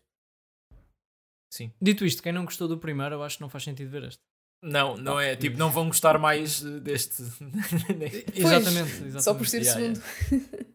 [1.53, 1.73] Sim.
[1.81, 4.19] Dito isto, quem não gostou do primeiro, eu acho que não faz sentido ver este.
[4.61, 7.23] Não, não é tipo, não vão gostar mais eh, deste.
[8.35, 9.23] Exatamente, exatamente.
[9.23, 10.75] Só por ser Yeah, segundo.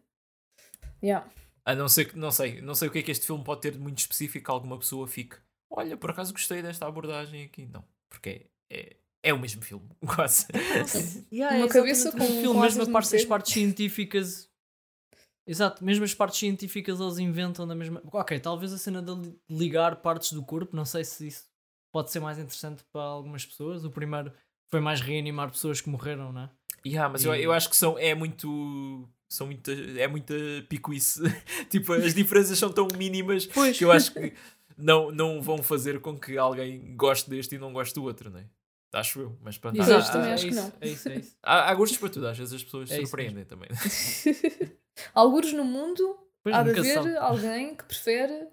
[1.02, 1.28] Yeah.
[1.64, 3.60] A não ser que, não sei, não sei o que é que este filme pode
[3.62, 5.36] ter de muito específico que alguma pessoa fique.
[5.70, 7.66] Olha, por acaso gostei desta abordagem aqui.
[7.66, 10.46] Não, porque é, é, é o mesmo filme, quase.
[11.32, 13.26] Yeah, Uma é cabeça com- o filme, com mesmo as morcego.
[13.28, 14.48] partes científicas.
[15.46, 18.00] Exato, mesmo as partes científicas eles inventam da mesma.
[18.12, 21.44] Ok, talvez a cena de li- ligar partes do corpo, não sei se isso
[21.92, 23.84] pode ser mais interessante para algumas pessoas.
[23.84, 24.32] O primeiro
[24.70, 26.50] foi mais reanimar pessoas que morreram, não é?
[26.86, 29.08] Yeah, mas eu, E- eu acho que são, é muito.
[29.28, 30.34] São muita, é muita
[30.68, 31.20] picuice.
[31.70, 33.76] tipo, as diferenças são tão mínimas Pois.
[33.78, 34.32] que eu acho que
[34.76, 38.38] não, não vão fazer com que alguém goste deste e não goste do outro, não
[38.40, 38.44] é?
[38.92, 39.80] Acho eu, mas pronto.
[39.80, 40.72] Exato, há, também é acho que isso, não.
[40.80, 41.36] É isso, é isso.
[41.42, 43.68] há, há gostos para tudo, às vezes as pessoas É isso surpreendem também.
[45.14, 47.16] Alguns no mundo Pois, há de haver sabe.
[47.16, 48.48] alguém que prefere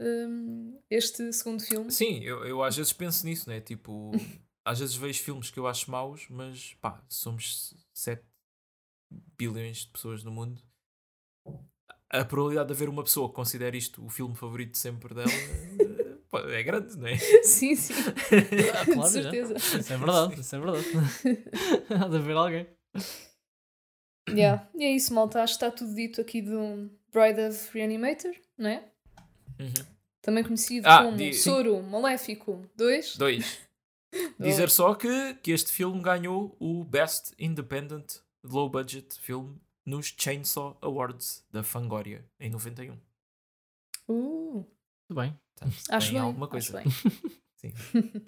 [0.00, 1.90] hum, este segundo filme.
[1.90, 3.60] Sim, eu, eu às vezes penso nisso, né?
[3.60, 4.10] Tipo,
[4.64, 8.24] às vezes vejo filmes que eu acho maus, mas pá, somos 7
[9.38, 10.60] bilhões de pessoas no mundo.
[12.10, 15.28] A probabilidade de haver uma pessoa que considere isto o filme favorito sempre dela
[16.34, 17.16] é grande, não é?
[17.44, 19.08] Sim, sim, Ah, de claro, já.
[19.22, 19.54] certeza.
[19.54, 20.86] Isso é verdade, isso é verdade.
[22.04, 22.66] Há de haver alguém.
[24.28, 24.68] Yeah.
[24.74, 25.42] E é isso, malta.
[25.42, 28.84] Acho que está tudo dito aqui do Bride of Reanimator, não é?
[29.60, 29.72] Uhum.
[30.20, 33.16] Também conhecido Ah, como di- Soro Maléfico 2.
[33.16, 33.60] Dois.
[34.40, 40.76] Dizer só que, que este filme ganhou o Best Independent Low Budget Film nos Chainsaw
[40.82, 42.98] Awards da Fangoria em 91.
[44.08, 44.66] Uh,
[45.08, 45.38] Tudo bem.
[45.58, 46.20] Portanto, acho bem.
[46.20, 46.72] alguma acho coisa.
[46.82, 46.86] bem.
[47.56, 47.72] Sim.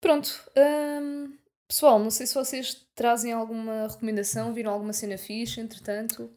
[0.00, 0.50] Pronto.
[0.56, 1.36] hum,
[1.68, 6.32] pessoal, não sei se vocês trazem alguma recomendação, viram alguma cena fixe, entretanto.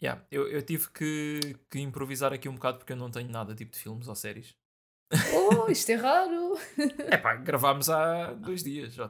[0.00, 3.54] Yeah, eu, eu tive que, que improvisar aqui um bocado porque eu não tenho nada
[3.54, 4.54] tipo de filmes ou séries.
[5.34, 6.58] Oh, isto é raro!
[7.10, 8.94] É pá, gravámos há dois dias.
[8.94, 9.08] Já.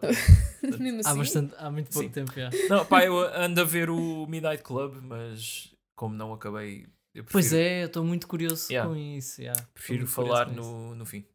[0.78, 1.10] Mesmo assim.
[1.10, 2.12] Há, bastante, há muito pouco Sim.
[2.12, 2.50] tempo já.
[2.68, 7.52] não, pá, eu ando a ver o Midnight Club, mas como não acabei, prefiro, Pois
[7.52, 8.88] é, eu estou muito curioso Yeah.
[8.90, 9.40] com isso.
[9.42, 9.62] yeah.
[9.74, 11.26] Prefiro falar no, no fim.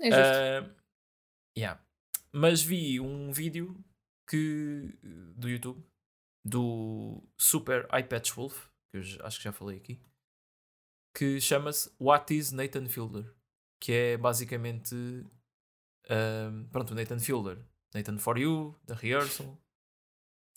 [0.00, 0.16] É justo.
[0.20, 0.82] Ah,
[1.56, 1.84] Yeah.
[2.32, 3.76] Mas vi um vídeo
[4.28, 4.98] que,
[5.36, 5.84] do YouTube
[6.44, 10.00] do Super iPad Wolf, que eu acho que já falei aqui,
[11.14, 13.32] que chama-se What is Nathan Fielder?
[13.80, 14.94] Que é basicamente
[16.08, 17.62] ahm, pronto, o Nathan Fielder,
[17.94, 19.58] Nathan for You, The Rehearsal,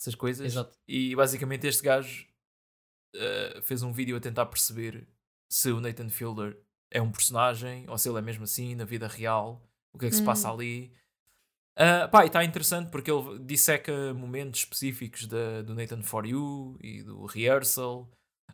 [0.00, 0.46] essas coisas.
[0.46, 0.76] Exato.
[0.88, 2.26] E basicamente este gajo
[3.18, 5.06] ah, fez um vídeo a tentar perceber
[5.48, 6.56] se o Nathan Fielder
[6.90, 9.62] é um personagem ou se ele é mesmo assim na vida real,
[9.92, 10.54] o que é que se passa Hum.
[10.54, 10.92] ali.
[11.76, 16.78] Ah, pá, e está interessante porque ele disseca momentos específicos da, do Nathan For You
[16.80, 18.10] e do Rehearsal.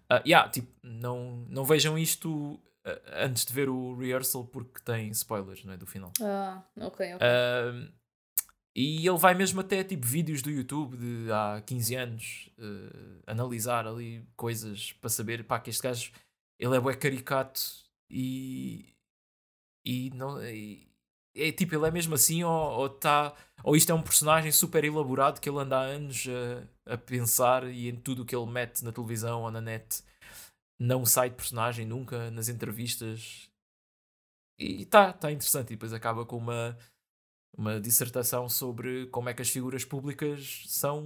[0.09, 5.09] Ah, yeah, tipo, não, não vejam isto ah, antes de ver o Rehearsal porque tem
[5.11, 6.13] spoilers não é, do final.
[6.21, 7.19] Ah, ok, ok.
[7.21, 7.93] Ah,
[8.75, 13.87] e ele vai mesmo até tipo vídeos do YouTube de há 15 anos eh, analisar
[13.87, 16.13] ali coisas para saber pá, que este gajo
[16.59, 17.61] ele é bué caricato
[18.11, 18.95] e,
[19.85, 20.89] e não e-
[21.35, 24.85] é tipo ele é mesmo assim ou, ou, tá, ou isto é um personagem super
[24.85, 26.27] elaborado que ele anda há anos
[26.87, 30.03] a, a pensar e em tudo o que ele mete na televisão ou na net
[30.79, 33.49] não sai de personagem nunca nas entrevistas.
[34.59, 36.77] E tá, tá interessante e depois acaba com uma
[37.57, 41.05] uma dissertação sobre como é que as figuras públicas são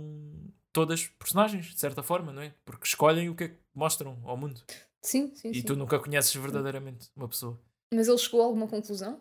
[0.73, 2.55] todas personagens, de certa forma, não é?
[2.65, 4.63] Porque escolhem o que é que mostram ao mundo.
[5.03, 5.63] Sim, sim, E sim.
[5.63, 7.59] tu nunca conheces verdadeiramente uma pessoa.
[7.93, 9.21] Mas ele chegou a alguma conclusão?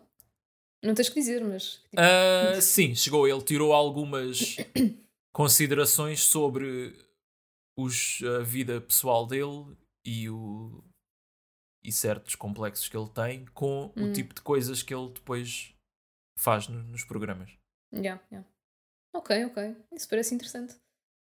[0.84, 1.74] Não tens que dizer, mas.
[1.84, 3.26] tipo, Ah, sim, chegou.
[3.26, 4.56] Ele tirou algumas
[5.32, 6.94] considerações sobre
[7.78, 10.82] os, a vida pessoal dele e, o,
[11.84, 14.12] e certos complexos que ele tem com o Hum.
[14.12, 15.72] tipo de coisas que ele depois
[16.38, 17.50] faz no- nos programas.
[17.92, 18.46] Yeah, yeah.
[19.14, 19.76] Ok, ok.
[19.92, 20.74] Isso parece interessante.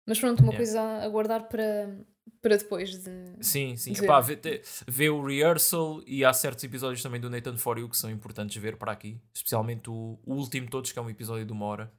[0.07, 0.57] Mas pronto, uma Yeah.
[0.57, 1.97] coisa a aguardar para,
[2.41, 3.35] para depois de.
[3.43, 3.91] Sim, sim.
[3.91, 4.39] Dizer- Epá, vê,
[4.87, 8.55] vê o rehearsal e há certos episódios também do Nathan For You que são importantes
[8.61, 9.19] ver para aqui.
[9.33, 11.93] Especialmente o, o último de todos, que é um episódio de uma hora.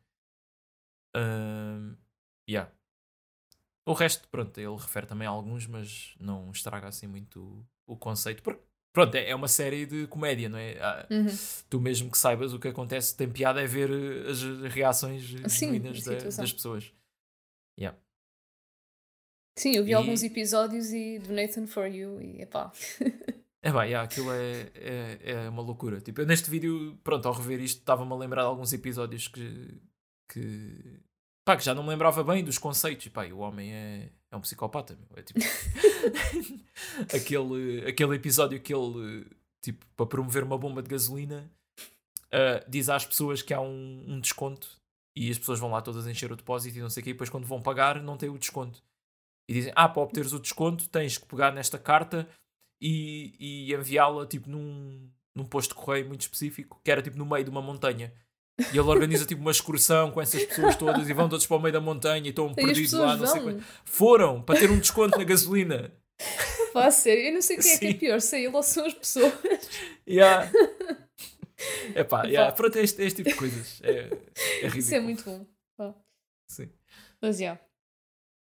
[1.15, 1.97] Ahm,
[2.49, 2.71] yeah.
[3.87, 7.97] O resto, pronto, ele refere também a alguns, mas não estraga assim muito o, o
[7.97, 8.43] conceito.
[8.43, 8.63] Porque,
[8.99, 10.79] pronto, é, é uma série de comédia, não é?
[10.81, 11.27] Ah, Uhum.
[11.71, 14.43] Tu mesmo que saibas o que acontece, tem piada é ver eh, as
[14.73, 16.93] reações Sim, a da- das pessoas.
[17.79, 17.97] Yeah.
[19.59, 22.73] Sim, eu vi E- alguns episódios e do Nathan For You e epá.
[23.61, 26.01] É bem, yeah, aquilo é, é, é uma loucura.
[26.01, 29.75] Tipo, eu neste vídeo, pronto, ao rever isto, estava-me a lembrar de alguns episódios que,
[30.33, 31.01] que,
[31.45, 33.07] pá, que já não me lembrava bem dos conceitos.
[33.07, 34.97] E pá, e o homem é, é um psicopata.
[34.97, 35.19] Meu.
[35.19, 35.41] É tipo.
[37.15, 39.27] aquele, aquele episódio que ele,
[39.63, 41.51] tipo, para promover uma bomba de gasolina,
[42.33, 44.69] ah, diz às pessoas que há um, um desconto
[45.17, 47.11] e as pessoas vão lá todas encher o depósito e não sei o quê.
[47.11, 48.83] E depois, quando vão pagar, não tem o desconto.
[49.49, 52.29] E dizem: Ah, para obteres o desconto, tens que pegar nesta carta
[52.81, 57.27] e, e enviá-la tipo num, num posto de correio muito específico, que era tipo no
[57.27, 58.13] meio de uma montanha.
[58.59, 61.61] E ele organiza tipo uma excursão com essas pessoas todas e vão todos para o
[61.61, 63.53] meio da montanha e estão E perdidos lá, não sei vão.
[63.53, 63.65] quanto.
[63.85, 65.93] Foram para ter um desconto na gasolina.
[66.73, 68.85] Pá, sério, eu não sei quem é que é pior, se é ele ou são
[68.85, 69.33] as pessoas.
[70.09, 70.51] Yeah.
[71.95, 72.53] Epá, yeah.
[72.53, 73.81] pronto, é este, é este tipo de coisas.
[73.83, 74.05] É, é
[74.69, 74.79] ridículo.
[74.79, 75.47] Isso é muito bom.
[75.77, 75.95] Pá.
[76.51, 76.71] Sim.
[77.21, 77.59] Mas já.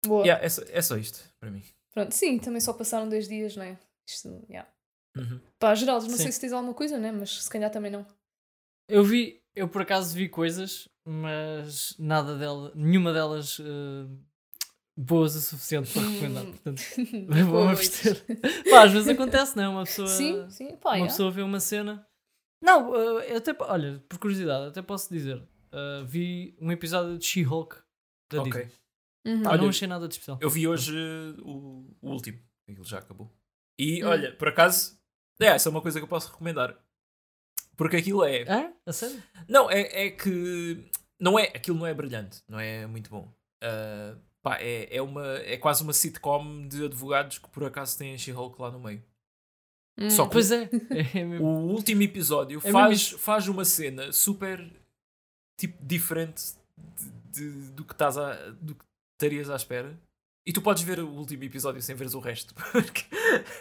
[0.05, 0.21] Boa.
[0.23, 1.63] Yeah, é, só, é só isto para mim.
[1.93, 3.77] Pronto, sim, também só passaram dois dias, não é?
[4.07, 4.69] Isto, yeah.
[5.17, 5.39] Uhum.
[5.59, 6.23] Pá, Geraldo, não Sim.
[6.23, 7.11] sei se tens alguma coisa, né?
[7.11, 8.05] Mas se calhar também não.
[8.89, 14.05] Eu vi, eu por acaso vi coisas, mas nada dela, nenhuma delas eh,
[14.97, 16.43] boas o suficiente para recomendar.
[16.45, 16.51] Hum.
[16.51, 16.81] Portanto,
[17.49, 17.69] Pois.
[17.71, 18.25] abster.
[18.69, 19.69] Pá, às vezes acontece, não é?
[19.69, 21.11] Uma pessoa, Sim, sim, pá, uma yeah.
[21.11, 22.05] pessoa vê uma cena.
[22.61, 25.41] Não, eh, eu até, olha, por curiosidade, até posso dizer,
[25.71, 27.75] eh, vi um episódio de She-Hulk
[28.31, 28.51] da Ok.
[28.51, 28.71] Disney.
[29.27, 29.43] Uhum.
[29.43, 30.37] Pá, Olha, não achei nada de especial.
[30.39, 32.39] Eu vi hoje uh, o, o último.
[32.69, 33.31] Aquilo já acabou.
[33.79, 34.07] E Hum.
[34.07, 34.99] olha, por acaso,
[35.41, 36.77] é, essa é uma coisa que eu posso recomendar.
[37.77, 38.41] Porque aquilo é.
[38.43, 38.71] É?
[38.85, 39.21] A sério?
[39.47, 40.83] Não, é, é que.
[41.19, 43.31] Não é, aquilo não é brilhante, não é muito bom.
[43.63, 48.13] Ah, pá, é, é, uma, é quase uma sitcom de advogados que por acaso tem
[48.13, 49.03] a She-Hulk lá no meio.
[49.97, 50.09] Hum.
[50.09, 50.63] Só que Pois é.
[51.15, 51.45] é o mesmo.
[51.47, 54.59] último episódio É faz, faz uma cena super
[55.57, 56.43] tipo diferente
[57.31, 59.97] de, de- do que estás a, do que estarias à espera.
[60.47, 62.53] E tu podes ver o último episódio sem veres o resto.
[62.71, 63.03] Porque,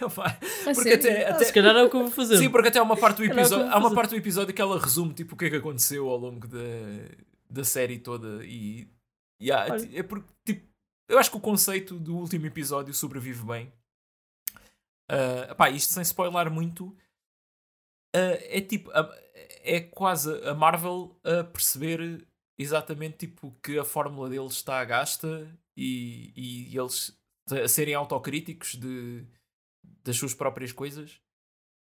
[0.04, 2.36] A porque até, até- se calhar é o que eu vou fazer.
[2.38, 4.60] Sim, porque até há uma parte do é episódio, há uma parte do episódio que
[4.60, 6.58] ela resume tipo o que é que aconteceu ao longo da,
[7.48, 8.86] da série toda e
[9.42, 9.98] yeah, Olha.
[9.98, 10.68] é porque tipo,
[11.08, 13.72] eu acho que o conceito do último episódio sobrevive bem.
[15.08, 16.94] Ah, pá, isto sem spoiler muito
[18.14, 19.10] ah, é tipo a-
[19.62, 22.26] é quase a Marvel a perceber
[22.58, 26.32] exatamente tipo que a fórmula deles está a gasta e,
[26.72, 27.16] e eles
[27.50, 29.24] a serem autocríticos de,
[30.04, 31.20] das suas próprias coisas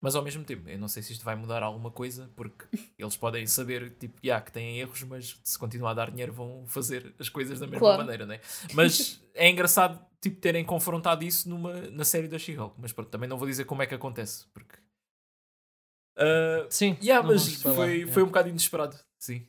[0.04, 2.66] Mas ao mesmo tempo, eu não sei se isto vai mudar alguma coisa, porque
[2.98, 6.66] eles podem saber tipo, yeah, que têm erros, mas se continuar a dar dinheiro vão
[6.68, 7.98] fazer as coisas da mesma Claro.
[8.04, 8.42] maneira, né?
[8.74, 12.76] Mas é engraçado tipo, terem confrontado isso numa, na série da She-Hulk.
[12.80, 14.76] Mas pronto, também não vou dizer como é que acontece, porque.
[16.18, 19.48] Ah, Sim, Yeah, mas foi, foi um bocado inesperado, sim.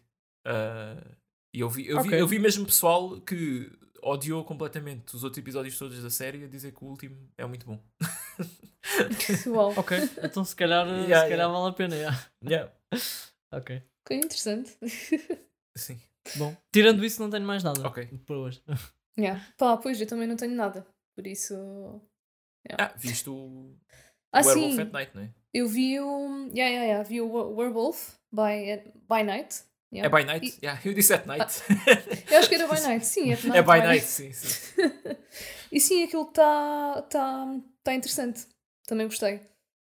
[1.54, 2.20] E eu vi, eu, vi, Ok.
[2.20, 3.70] eu vi mesmo pessoal que
[4.02, 7.66] odiou completamente os outros episódios todos da série a dizer que o último é muito
[7.66, 7.82] bom.
[9.46, 9.72] Uau.
[9.76, 11.28] Ok, então se calhar, Yeah, se yeah.
[11.28, 11.94] calhar vale a pena.
[11.96, 12.30] yeah.
[12.44, 12.72] Yeah.
[13.52, 14.76] Ok, Ok, interessante.
[15.76, 16.00] Sim.
[16.36, 16.56] bom.
[16.72, 18.06] Tirando isso, não tenho mais nada Ok.
[18.26, 18.62] para hoje.
[19.18, 19.46] Yeah.
[19.58, 20.86] Pá, pois eu também não tenho nada.
[21.14, 21.54] Por isso.
[22.78, 23.76] Ah, viste o
[24.32, 24.80] Ah, Werewolf sim.
[24.80, 25.34] at Night, não é?
[25.52, 26.46] Eu vi o.
[26.54, 27.02] Yeah, yeah, yeah.
[27.02, 29.64] Vi o Wer- Werewolf by, by Night.
[29.92, 30.16] É Yeah.
[30.18, 30.46] by night?
[30.46, 31.52] E- Yeah, eu disse at night.
[32.30, 33.58] Eu acho que era by night, sim, at night.
[33.58, 34.72] é by by night, sim, sim.
[35.70, 37.46] e sim, aquilo está tá,
[37.84, 38.46] tá interessante.
[38.86, 39.40] Também gostei.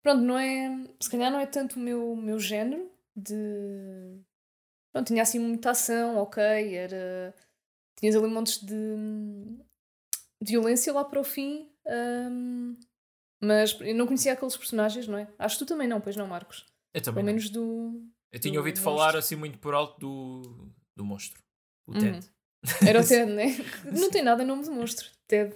[0.03, 0.87] Pronto, não é.
[1.01, 4.21] Se calhar não é tanto o meu, meu género de.
[4.93, 6.43] Pronto, tinha assim muita ação, ok,
[6.75, 7.35] era.
[7.99, 8.75] Tinhas ali montes de
[10.43, 11.71] de violência lá para o fim.
[11.87, 12.77] hum,
[13.41, 15.29] mas eu não conhecia aqueles personagens, não é?
[15.39, 16.65] Acho que tu também não, pois não, Marcos?
[16.95, 17.25] Eu Pelo também.
[17.25, 17.33] não.
[17.33, 18.12] menos do.
[18.33, 18.85] Eu tinha do ouvido monstro.
[18.97, 21.41] falar assim muito por alto do, do monstro.
[21.87, 21.99] O Uhum.
[22.01, 22.27] Ted.
[22.87, 23.47] Era o Ted, né?
[23.93, 25.07] Não tem nada nome de monstro.
[25.29, 25.53] Ted.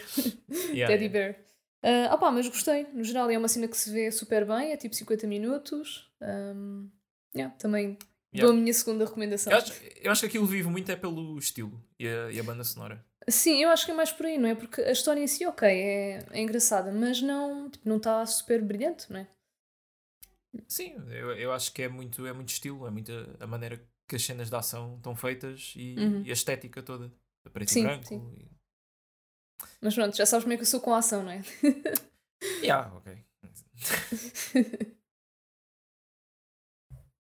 [0.71, 1.09] Yeah, Teddy yeah.
[1.09, 1.37] Bear.
[1.83, 2.87] Ah, opá, mas gostei.
[2.93, 6.11] No geral, é uma cena que se vê super bem, é tipo 50 minutos.
[6.21, 6.91] Um,
[7.35, 7.97] yeah, também
[8.35, 8.49] Yeah.
[8.53, 9.51] dou a minha segunda recomendação.
[9.51, 9.73] Eu acho,
[10.03, 13.03] eu acho que aquilo vive muito é pelo estilo e a, e a banda sonora.
[13.29, 14.55] Sim, eu acho que é mais por aí, não é?
[14.55, 18.61] Porque a história em si, ok, é, é engraçada, mas não tipo, não está super
[18.61, 19.29] brilhante, não é?
[20.69, 23.81] Sim, eu, eu acho que é muito, é muito estilo, é muito a, a maneira
[24.09, 26.23] que as cenas de ação estão feitas e, Uhum.
[26.25, 27.13] e a estética toda.
[27.45, 28.05] A preto Sim, e branco.
[28.07, 28.35] sim.
[28.39, 28.49] E...
[29.81, 31.43] Mas pronto, já sabes como é que eu sou com a ação, não é?
[32.63, 33.25] Yeah, ok.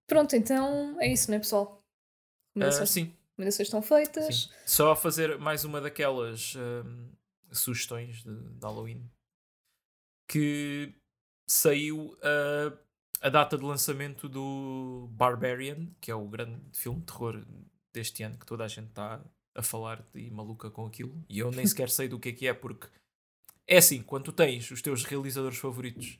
[0.06, 1.82] Pronto, então é isso, não é, pessoal?
[2.54, 4.34] Recomendações, sim, recomendações estão feitas.
[4.44, 4.50] sim.
[4.66, 7.10] Só fazer mais uma daquelas ahm,
[7.52, 9.10] sugestões de, de Halloween
[10.28, 10.94] que
[11.48, 12.72] saiu a,
[13.20, 17.44] a data de lançamento do Barbarian, que é o grande filme de terror
[17.92, 21.24] deste ano que toda a gente está a falar e maluca com aquilo.
[21.28, 22.88] E eu nem sequer sei do que é que é, porque
[23.66, 26.18] é assim, quando tu tens os teus realizadores favoritos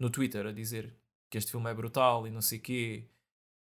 [0.00, 0.96] no Twitter a dizer
[1.30, 3.08] que este filme é brutal e não sei quê,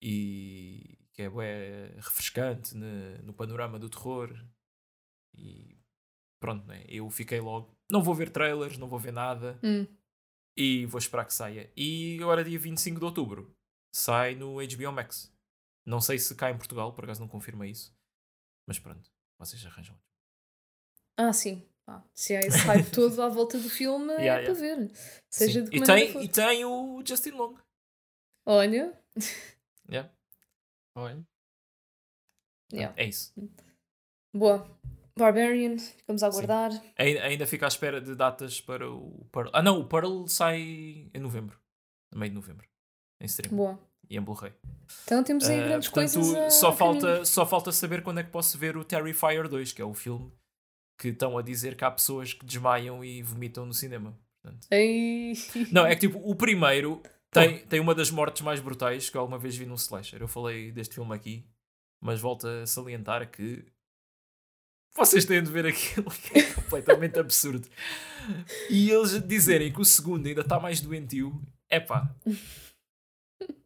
[0.03, 4.33] e que é bué refrescante ne- no panorama do terror,
[5.37, 5.77] e
[6.41, 6.85] pronto, né?
[6.89, 7.77] eu fiquei logo.
[7.91, 9.87] Não vou ver trailers, não vou ver nada, Hum,
[10.59, 11.71] e vou esperar que saia.
[11.77, 13.55] E agora, dia 25 de outubro,
[13.95, 15.33] sai no HBO Max.
[15.87, 17.97] Não sei se cá em Portugal, por acaso não confirma isso,
[18.67, 19.97] mas pronto, vocês arranjam.
[21.17, 21.65] Ah, sim.
[21.87, 24.91] Ah, se há esse hype todo à volta do filme, é Yeah, para ver.
[25.31, 25.71] Seja Sim.
[25.71, 27.57] de e, tem, e tem o Justin Long.
[28.45, 28.93] Olha,
[29.89, 30.13] Yeah.
[30.95, 31.25] Olha.
[32.73, 32.95] yeah.
[33.01, 33.33] É isso.
[34.35, 34.69] boa.
[35.19, 36.71] Barbarian, vamos aguardar.
[36.97, 39.51] Ainda, ainda fico à espera de datas para o Pearl.
[39.53, 40.61] Ah, não, o Pearl sai
[41.12, 41.59] em novembro.
[42.12, 42.66] No meio de novembro.
[43.21, 43.55] Em stream.
[43.57, 43.79] Boa.
[44.09, 44.53] E em Blu-ray.
[45.05, 46.35] Então temos aí Ah, grandes portanto, coisas.
[46.35, 49.73] a- só, a falta, só falta saber quando é que posso ver o Terrifier 2,
[49.75, 50.33] que é o filme
[50.99, 54.19] que estão a dizer que há pessoas que desmaiam e vomitam no cinema.
[54.43, 54.66] Portanto.
[55.71, 59.21] Não, é que tipo, o primeiro tem, tem uma das mortes mais brutais que eu
[59.21, 60.21] alguma vez vi num slasher.
[60.23, 61.45] Eu falei deste filme aqui,
[62.01, 63.65] mas volto a salientar que
[64.97, 67.69] vocês têm de ver aquilo que é completamente absurdo.
[68.69, 71.40] E eles dizerem que o segundo ainda está mais doentio,
[71.70, 72.15] é pá.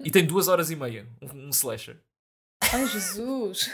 [0.04, 1.96] E tem duas horas e meia, um, um slasher.
[2.72, 3.70] Ai, Jesus.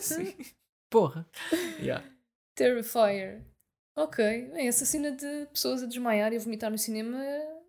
[0.00, 0.34] Sim.
[0.90, 1.26] Porra.
[1.80, 2.04] Yeah.
[2.54, 3.42] Terrifier.
[3.96, 4.24] Ok.
[4.52, 7.18] Bem, essa cena de pessoas a desmaiar e a vomitar no cinema,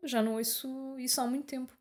[0.04, 1.72] já não ouço isso há muito tempo.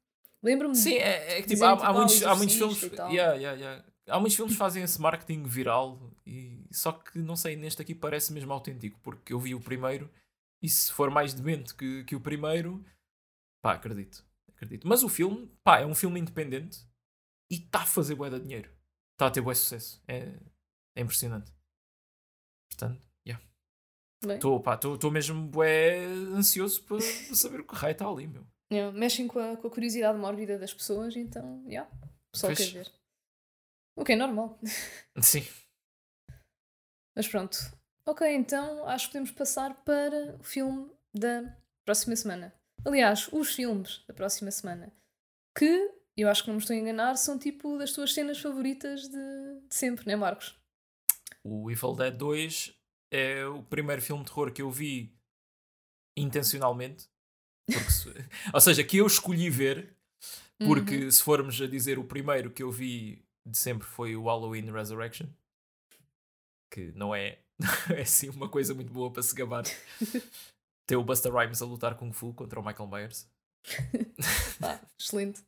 [0.43, 2.81] Lembro-me de- Sim, é, é que tipo, há, há muitos, há muitos filmes.
[2.83, 3.85] Yeah, yeah, yeah.
[4.09, 7.95] Há muitos filmes que fazem esse marketing viral e só que não sei, neste aqui
[7.95, 10.11] parece mesmo autêntico, porque eu vi o primeiro
[10.63, 12.85] e se for mais demente que, que o primeiro,
[13.61, 14.87] pá, acredito, acredito.
[14.87, 16.87] Mas o filme, pá, é um filme independente
[17.51, 18.71] e está a fazer bué de dinheiro.
[19.15, 20.03] Está a ter bué sucesso.
[20.07, 20.33] É,
[20.95, 21.53] é impressionante.
[22.71, 23.45] Portanto, yeah.
[24.25, 26.05] Bem, Estou mesmo bué
[26.35, 27.01] ansioso para
[27.35, 28.47] saber o que raio está ali, meu.
[28.73, 31.91] yeah, mexem com a, com a curiosidade mórbida das pessoas, então, yeah,
[32.41, 32.59] Pois.
[32.59, 32.93] quer ver.
[33.97, 34.61] O que é normal.
[35.21, 35.47] Sim.
[37.15, 37.57] Mas pronto.
[38.05, 42.55] Ok, então acho que podemos passar para o filme da próxima semana.
[42.85, 44.93] Aliás, os filmes da próxima semana.
[45.57, 49.09] Que, eu acho que não me estou a enganar, são tipo das tuas cenas favoritas
[49.09, 50.55] de, de sempre, não é, Marcos?
[51.43, 52.75] O Evil Dead 2
[53.11, 55.17] é o primeiro filme de terror que eu vi
[56.17, 57.09] intencionalmente
[57.67, 59.97] Porque Ou seja, que eu escolhi ver,
[60.59, 64.71] porque se formos a dizer o primeiro que eu vi de sempre foi o Halloween
[64.73, 65.29] Resurrection,
[66.71, 67.39] que não é,
[67.95, 69.65] é assim uma coisa muito boa para se gabar.
[70.87, 73.29] Ter o Buster Rhymes a lutar Kung Fu contra o Michael Myers.
[74.61, 75.41] Pá, excelente.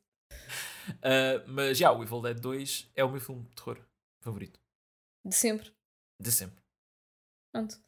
[0.89, 3.79] Uh, mas já, o Evil Dead 2 é o meu filme de terror
[4.21, 4.59] favorito.
[5.25, 5.71] De sempre.
[6.21, 6.61] De sempre.
[7.53, 7.79] Pronto.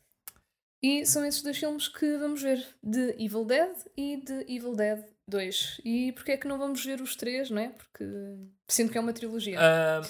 [0.83, 5.05] E são esses dois filmes que vamos ver: de Evil Dead e de Evil Dead
[5.27, 5.81] 2.
[5.85, 7.69] E porquê é que não vamos ver os três, não é?
[7.69, 8.03] Porque
[8.67, 9.57] sinto que é uma trilogia.
[9.59, 10.01] Ah,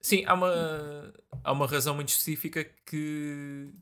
[0.00, 1.12] sim, há uma,
[1.42, 3.72] há uma razão muito específica que,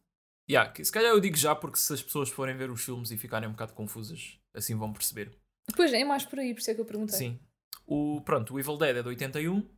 [0.48, 0.84] yeah, que.
[0.84, 3.48] Se calhar eu digo já, porque se as pessoas forem ver os filmes e ficarem
[3.48, 5.30] um bocado confusas, assim vão perceber.
[5.76, 7.18] Pois é, é mais por aí, por isso é que eu perguntei.
[7.18, 7.40] Sim.
[7.86, 9.68] O, pronto, o Evil Dead é de 81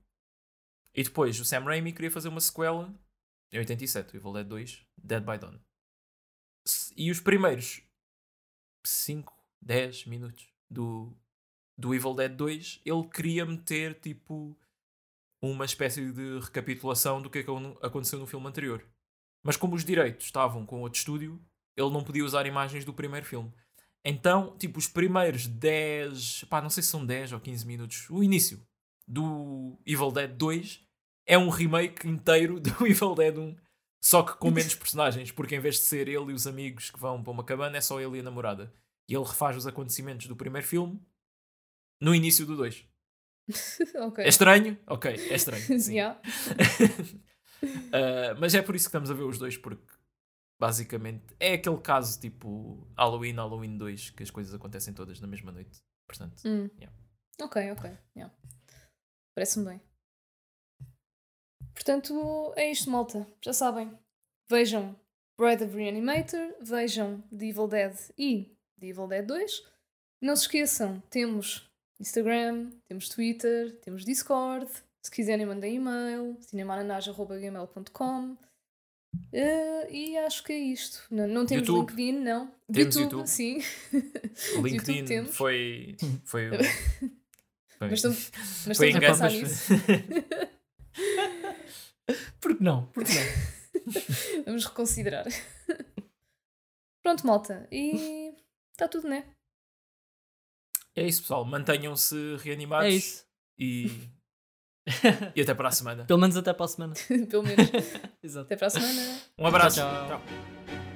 [0.95, 2.93] e depois o Sam Raimi queria fazer uma sequela
[3.53, 5.59] em 87, o Evil Dead 2, Dead by Dawn.
[6.97, 7.83] E os primeiros
[8.85, 11.13] 5, 10 minutos do,
[11.77, 14.57] do Evil Dead 2, ele queria meter tipo
[15.43, 17.45] uma espécie de recapitulação do que é
[17.83, 18.85] aconteceu no filme anterior.
[19.43, 21.41] Mas como os direitos estavam com outro estúdio,
[21.77, 23.53] ele não podia usar imagens do primeiro filme.
[24.05, 28.23] Então, tipo, os primeiros 10, pá, não sei se são 10 ou 15 minutos, o
[28.23, 28.63] início
[29.07, 30.81] do Evil Dead 2
[31.27, 33.57] é um remake inteiro do Evil Dead 1,
[34.03, 36.99] só que com menos personagens, porque em vez de ser ele e os amigos que
[36.99, 38.73] vão para uma cabana, é só ele e a namorada.
[39.09, 41.01] E ele refaz os acontecimentos do primeiro filme
[42.01, 42.87] no início do 2.
[44.07, 44.25] ok.
[44.25, 44.79] É estranho?
[44.87, 45.63] Ok, é estranho.
[45.81, 45.95] sim.
[45.95, 46.21] Yeah.
[47.63, 49.85] Uh, mas é por isso que estamos a ver os dois, porque
[50.59, 55.53] basicamente é aquele caso tipo Halloween, Halloween 2, que as coisas acontecem todas na mesma
[55.53, 55.79] noite.
[56.07, 56.71] Portanto, Hum.
[56.79, 56.97] Yeah.
[57.43, 57.91] Ok, ok.
[58.17, 58.35] yeah.
[59.35, 59.81] Parece-me bem.
[61.85, 63.27] Portanto, é isto, malta.
[63.43, 63.91] Já sabem.
[64.51, 64.95] Vejam
[65.39, 69.63] Bride of Reanimator, vejam The Evil Dead e The Evil Dead 2.
[70.21, 71.67] Não se esqueçam, temos
[71.99, 74.71] Instagram, temos Twitter, temos Discord.
[75.03, 78.37] Se quiserem, mandem e-mail, cinemananage.gmail.com
[79.33, 81.03] Eh, E acho que é isto.
[81.11, 81.91] Não, não temos YouTube.
[81.93, 82.47] LinkedIn, não.
[82.71, 83.27] Temos YouTube, YouTube.
[83.27, 83.59] sim.
[83.95, 83.97] o
[84.69, 85.35] YouTube LinkedIn temos.
[85.35, 85.97] foi.
[86.27, 86.51] Foi,
[87.79, 88.31] foi, Mas estamos,
[88.67, 89.73] mas foi estamos a engano, pensar mas- nisso.
[92.41, 92.87] Por que não?
[92.87, 94.45] Por que não?
[94.47, 95.27] Vamos reconsiderar.
[97.03, 97.67] Pronto, malta.
[97.71, 98.35] E
[98.73, 99.25] está tudo, né?
[100.95, 101.45] É isso, pessoal.
[101.45, 103.25] Mantenham-se reanimados É isso.
[103.59, 103.87] E,
[105.37, 106.05] e até para a semana.
[106.05, 106.95] Pelo menos até para a semana.
[107.29, 107.71] Pelo menos.
[108.23, 108.47] Exato.
[108.47, 109.21] Até para a semana.
[109.39, 109.77] Um abraço.
[109.77, 110.21] Tchau, tchau.
[110.21, 110.90] Tchau.